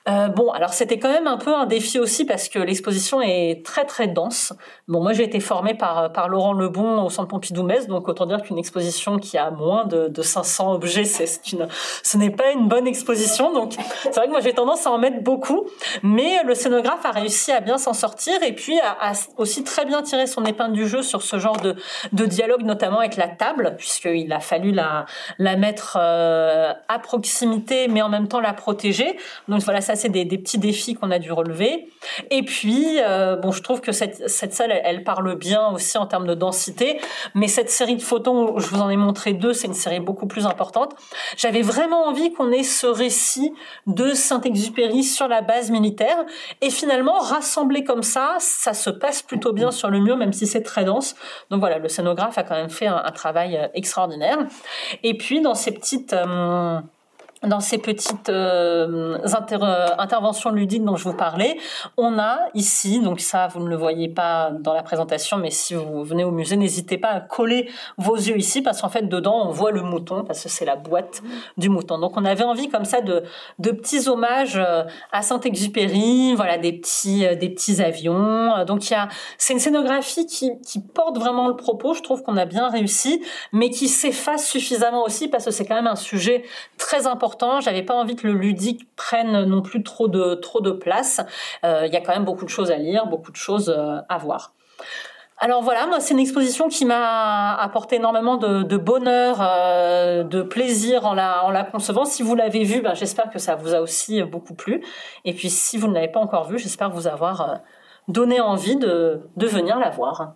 [0.05, 3.85] Bon, alors c'était quand même un peu un défi aussi parce que l'exposition est très
[3.85, 4.53] très dense.
[4.87, 8.41] Bon, moi j'ai été formée par par Laurent Lebon au Centre Pompidou-Metz, donc autant dire
[8.41, 11.67] qu'une exposition qui a moins de, de 500 objets, c'est une,
[12.03, 13.53] ce n'est pas une bonne exposition.
[13.53, 13.73] Donc
[14.03, 15.67] c'est vrai que moi j'ai tendance à en mettre beaucoup,
[16.03, 20.01] mais le scénographe a réussi à bien s'en sortir et puis a, aussi très bien
[20.01, 21.75] tiré son épingle du jeu sur ce genre de
[22.11, 25.05] de dialogue, notamment avec la table, puisqu'il a fallu la
[25.39, 29.17] la mettre euh, à proximité, mais en même temps la protéger.
[29.47, 31.87] Donc voilà, ça c'est des, petits défis qu'on a dû relever.
[32.29, 36.05] Et puis, euh, bon, je trouve que cette, cette salle, elle, parle bien aussi en
[36.05, 36.99] termes de densité,
[37.35, 40.27] mais cette série de photos, je vous en ai montré deux, c'est une série beaucoup
[40.27, 40.95] plus importante.
[41.37, 43.53] J'avais vraiment envie qu'on ait ce récit
[43.87, 46.17] de Saint-Exupéry sur la base militaire,
[46.59, 50.45] et finalement, rassemblé comme ça, ça se passe plutôt bien sur le mur, même si
[50.45, 51.15] c'est très dense.
[51.51, 54.39] Donc voilà, le scénographe a quand même fait un, travail euh, extraordinaire.
[55.03, 56.11] Et puis, dans ces petites...
[56.11, 56.81] Euh,
[57.43, 59.17] dans ces petites euh,
[59.97, 61.57] interventions ludiques dont je vous parlais,
[61.97, 65.73] on a ici, donc ça vous ne le voyez pas dans la présentation, mais si
[65.73, 69.47] vous venez au musée, n'hésitez pas à coller vos yeux ici parce qu'en fait dedans
[69.47, 71.23] on voit le mouton parce que c'est la boîte
[71.57, 71.97] du mouton.
[71.97, 73.23] Donc on avait envie comme ça de,
[73.57, 78.63] de petits hommages euh, à Saint-Exupéry, voilà des petits euh, des petits avions.
[78.65, 79.07] Donc il y a
[79.39, 81.95] c'est une scénographie qui, qui porte vraiment le propos.
[81.95, 85.75] Je trouve qu'on a bien réussi, mais qui s'efface suffisamment aussi parce que c'est quand
[85.75, 86.43] même un sujet
[86.77, 90.71] très important j'avais pas envie que le ludique prenne non plus trop de trop de
[90.71, 91.21] place.
[91.63, 93.99] Euh, il y a quand même beaucoup de choses à lire, beaucoup de choses euh,
[94.09, 94.53] à voir.
[95.37, 101.05] Alors voilà, moi c'est une exposition qui m'a apporté énormément de, bonheur, euh, de plaisir
[101.05, 102.05] en la, concevant.
[102.05, 104.83] Si vous l'avez vue, ben, j'espère que ça vous a aussi beaucoup plu.
[105.25, 107.61] Et puis si vous ne l'avez pas encore vue, j'espère vous avoir
[108.07, 110.35] donné envie de, de venir la voir.